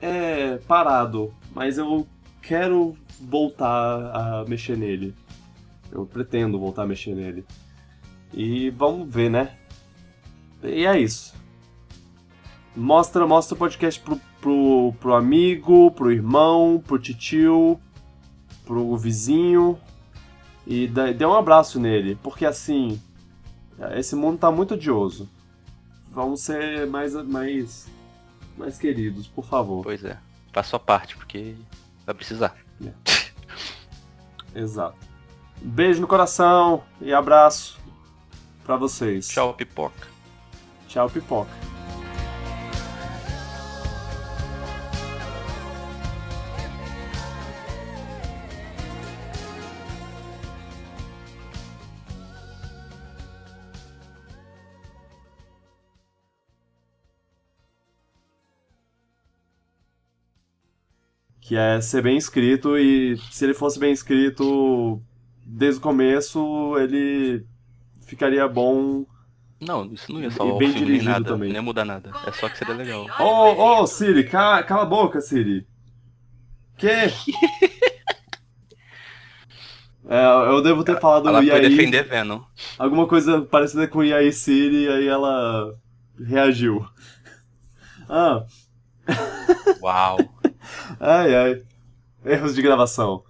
[0.00, 2.06] é, parado, mas eu
[2.42, 3.64] quero voltar
[4.14, 5.14] a mexer nele.
[5.90, 7.44] Eu pretendo voltar a mexer nele.
[8.34, 9.56] E vamos ver, né?
[10.62, 11.34] E é isso.
[12.76, 17.78] Mostra, mostra o podcast pro, pro, pro amigo, pro irmão, pro titio,
[18.64, 19.78] pro vizinho.
[20.66, 23.00] E dê um abraço nele, porque assim,
[23.96, 25.28] esse mundo tá muito odioso.
[26.10, 27.88] Vamos ser mais, mais,
[28.56, 29.82] mais queridos, por favor.
[29.82, 30.18] Pois é.
[30.52, 31.54] Faça sua parte, porque
[32.04, 32.54] vai precisar.
[34.54, 34.98] Exato.
[35.62, 37.80] Um beijo no coração e abraço
[38.64, 39.28] pra vocês.
[39.28, 40.06] Tchau, pipoca.
[40.86, 41.71] Tchau, pipoca.
[61.52, 65.02] Que é ser bem escrito e se ele fosse bem escrito
[65.44, 67.44] desde o começo, ele
[68.06, 69.04] ficaria bom
[69.60, 71.24] Não, isso não ia E salvar o bem filme nem dirigido nada.
[71.26, 71.48] também.
[71.50, 72.10] Nem ia mudar nada.
[72.26, 73.06] É só que seria legal.
[73.18, 75.66] Ô, ô, Siri, cala, cala a boca, Siri.
[76.78, 76.88] Que?
[80.08, 82.42] É, eu devo ter falado Ela e foi aí, defender Venom.
[82.78, 85.74] alguma coisa parecida com e aí Siri, aí ela
[86.18, 86.84] reagiu.
[88.08, 88.44] Ah,
[89.80, 90.18] Uau.
[91.00, 91.62] ai, ai.
[92.24, 93.24] Erros de gravação.